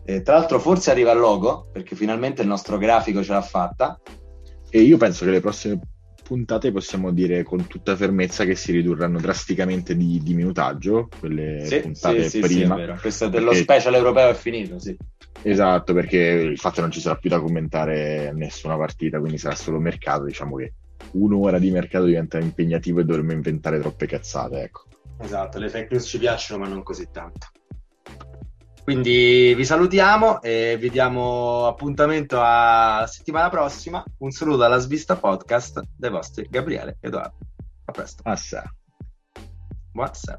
E, 0.05 0.23
tra 0.23 0.37
l'altro, 0.37 0.61
forse 0.61 0.93
arriva 0.93 1.11
il 1.11 1.19
logo 1.19 1.71
perché 1.73 1.97
finalmente 1.97 2.43
il 2.43 2.49
nostro 2.49 2.79
grafico 2.79 3.25
ce 3.25 3.33
l'ha 3.33 3.43
fatta. 3.43 4.01
E 4.71 4.81
io 4.81 4.97
penso 4.97 5.25
che 5.25 5.33
le 5.33 5.41
prossime 5.41 5.81
puntate 6.27 6.73
possiamo 6.73 7.13
dire 7.13 7.45
con 7.45 7.69
tutta 7.69 7.95
fermezza 7.95 8.45
che 8.45 8.57
si 8.57 8.73
ridurranno 8.73 9.21
drasticamente 9.21 9.97
di, 9.97 10.21
di 10.21 10.35
minutaggio. 10.35 11.09
Quelle 11.19 11.65
sì, 11.65 11.81
puntate 11.81 12.29
sì, 12.29 12.41
prima. 12.41 12.77
Sì, 12.77 13.01
Questo 13.01 13.29
dello 13.29 13.51
perché... 13.51 13.63
special 13.63 13.95
europeo 13.95 14.31
è 14.31 14.35
finito, 14.35 14.79
sì. 14.81 14.97
Esatto, 15.43 15.95
perché 15.95 16.19
il 16.19 16.59
fatto 16.59 16.81
non 16.81 16.91
ci 16.91 17.01
sarà 17.01 17.15
più 17.15 17.31
da 17.31 17.41
commentare 17.41 18.33
nessuna 18.35 18.77
partita, 18.77 19.21
quindi 19.21 19.39
sarà 19.39 19.55
solo 19.55 19.79
mercato, 19.79 20.25
diciamo 20.25 20.57
che 20.57 20.73
un'ora 21.13 21.61
di 21.61 21.71
mercato 21.71 22.07
diventa 22.07 22.39
impegnativo 22.39 23.01
e 23.01 23.05
dovremmo 23.05 23.33
inventare 23.33 23.79
troppe 23.79 24.07
cazzate, 24.07 24.63
ecco. 24.63 24.85
Esatto, 25.21 25.59
le 25.59 25.69
fake 25.69 25.89
news 25.91 26.07
ci 26.07 26.19
piacciono, 26.19 26.65
ma 26.65 26.69
non 26.69 26.83
così 26.83 27.07
tanto. 27.13 27.49
Quindi 28.87 29.53
vi 29.57 29.65
salutiamo 29.65 30.41
e 30.41 30.77
vi 30.79 30.91
diamo 30.91 31.67
appuntamento 31.67 32.39
a 32.41 33.05
settimana 33.09 33.49
prossima. 33.49 34.05
Un 34.19 34.31
saluto 34.31 34.59
dalla 34.59 34.79
Svista 34.79 35.17
Podcast 35.17 35.83
dei 35.97 36.09
vostri 36.09 36.47
Gabriele 36.49 36.97
e 37.01 37.09
Edoardo. 37.09 37.37
A 37.87 37.91
presto. 37.91 38.23
Sé. 38.37 38.63
Buonasera. 39.91 40.39